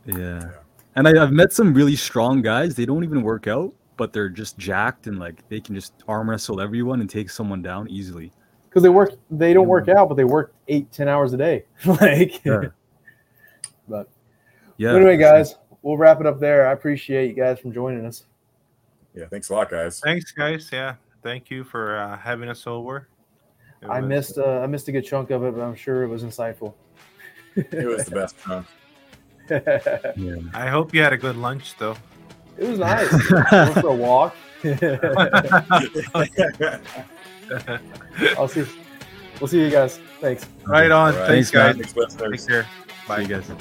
yeah, 0.05 0.51
and 0.95 1.07
I, 1.07 1.21
I've 1.21 1.31
met 1.31 1.53
some 1.53 1.73
really 1.73 1.95
strong 1.95 2.41
guys. 2.41 2.75
They 2.75 2.85
don't 2.85 3.03
even 3.03 3.21
work 3.21 3.47
out, 3.47 3.73
but 3.95 4.11
they're 4.11 4.27
just 4.27 4.57
jacked 4.57 5.07
and 5.07 5.19
like 5.19 5.47
they 5.49 5.61
can 5.61 5.75
just 5.75 5.93
arm 6.07 6.29
wrestle 6.29 6.59
everyone 6.59 6.99
and 6.99 7.09
take 7.09 7.29
someone 7.29 7.61
down 7.61 7.87
easily 7.89 8.31
because 8.73 8.81
they 8.81 8.89
work 8.89 9.11
they 9.29 9.53
don't 9.53 9.67
work 9.67 9.87
out 9.87 10.09
but 10.09 10.15
they 10.15 10.23
work 10.23 10.51
eight 10.67 10.91
ten 10.91 11.07
hours 11.07 11.31
a 11.33 11.37
day. 11.37 11.65
Like 11.85 12.43
yeah. 12.45 12.61
but 13.87 14.09
yeah 14.77 14.95
anyway 14.95 15.17
guys 15.17 15.55
we'll 15.83 15.97
wrap 15.97 16.19
it 16.19 16.25
up 16.25 16.39
there. 16.39 16.67
I 16.67 16.71
appreciate 16.71 17.27
you 17.27 17.35
guys 17.35 17.59
from 17.59 17.71
joining 17.71 18.03
us. 18.05 18.23
Yeah 19.13 19.25
thanks 19.29 19.49
a 19.49 19.53
lot 19.53 19.69
guys. 19.69 19.99
Thanks 19.99 20.31
guys. 20.31 20.69
Yeah 20.73 20.95
thank 21.21 21.51
you 21.51 21.63
for 21.63 21.97
uh, 21.97 22.17
having 22.17 22.49
us 22.49 22.65
over. 22.65 23.07
It 23.81 23.89
i 23.89 23.99
was, 23.99 24.09
missed 24.09 24.37
uh, 24.39 24.61
i 24.61 24.67
missed 24.67 24.87
a 24.87 24.91
good 24.91 25.05
chunk 25.05 25.29
of 25.29 25.43
it 25.43 25.53
but 25.55 25.61
i'm 25.61 25.75
sure 25.75 26.03
it 26.03 26.07
was 26.07 26.23
insightful. 26.23 26.73
It 27.55 27.85
was 27.85 28.05
the 28.05 28.15
best 28.21 28.39
chunk 28.39 28.65
yeah. 29.49 30.37
i 30.53 30.69
hope 30.69 30.93
you 30.93 31.03
had 31.03 31.13
a 31.13 31.17
good 31.17 31.35
lunch 31.35 31.75
though. 31.77 31.95
It 32.57 32.69
was 32.69 32.79
nice. 32.79 33.09
For 33.09 33.87
a 33.87 33.93
walk 33.93 34.35
I'll 38.37 38.47
see. 38.47 38.65
We'll 39.39 39.47
see 39.47 39.63
you 39.63 39.69
guys. 39.69 39.99
Thanks. 40.21 40.45
Right 40.65 40.91
on. 40.91 41.15
Right. 41.15 41.27
Thanks, 41.27 41.51
guys. 41.51 41.75
Thanks, 41.75 42.15
Take 42.15 42.47
care. 42.47 42.67
Bye, 43.07 43.21
you 43.21 43.27
guys. 43.27 43.51